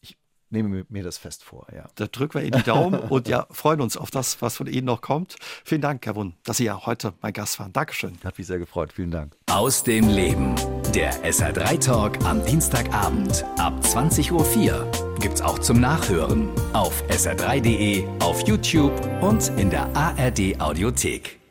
ich 0.00 0.16
nehme 0.48 0.86
mir 0.88 1.02
das 1.02 1.18
fest 1.18 1.44
vor, 1.44 1.66
ja. 1.70 1.84
Da 1.96 2.06
drücken 2.06 2.34
wir 2.34 2.42
Ihnen 2.42 2.56
die 2.56 2.62
Daumen 2.62 2.98
und 3.10 3.28
ja, 3.28 3.46
freuen 3.50 3.82
uns 3.82 3.98
auf 3.98 4.10
das, 4.10 4.40
was 4.40 4.56
von 4.56 4.66
Ihnen 4.66 4.86
noch 4.86 5.02
kommt. 5.02 5.36
Vielen 5.66 5.82
Dank, 5.82 6.06
Herr 6.06 6.16
Wund, 6.16 6.34
dass 6.44 6.56
Sie 6.56 6.64
ja 6.64 6.86
heute 6.86 7.12
mein 7.20 7.34
Gast 7.34 7.60
waren. 7.60 7.74
Dankeschön. 7.74 8.16
Hat 8.24 8.38
mich 8.38 8.46
sehr 8.46 8.58
gefreut. 8.58 8.94
Vielen 8.94 9.10
Dank. 9.10 9.36
Aus 9.50 9.84
dem 9.84 10.08
Leben. 10.08 10.54
Der 10.94 11.12
SR3 11.22 11.78
Talk 11.78 12.24
am 12.24 12.42
Dienstagabend 12.46 13.44
ab 13.58 13.78
20.04 13.82 14.32
Uhr 14.32 14.90
gibt's 15.20 15.42
auch 15.42 15.58
zum 15.58 15.78
Nachhören 15.78 16.48
auf 16.72 17.04
sr3.de, 17.10 18.06
auf 18.20 18.46
YouTube 18.48 18.92
und 19.22 19.48
in 19.58 19.68
der 19.68 19.94
ARD 19.94 20.58
Audiothek. 20.58 21.41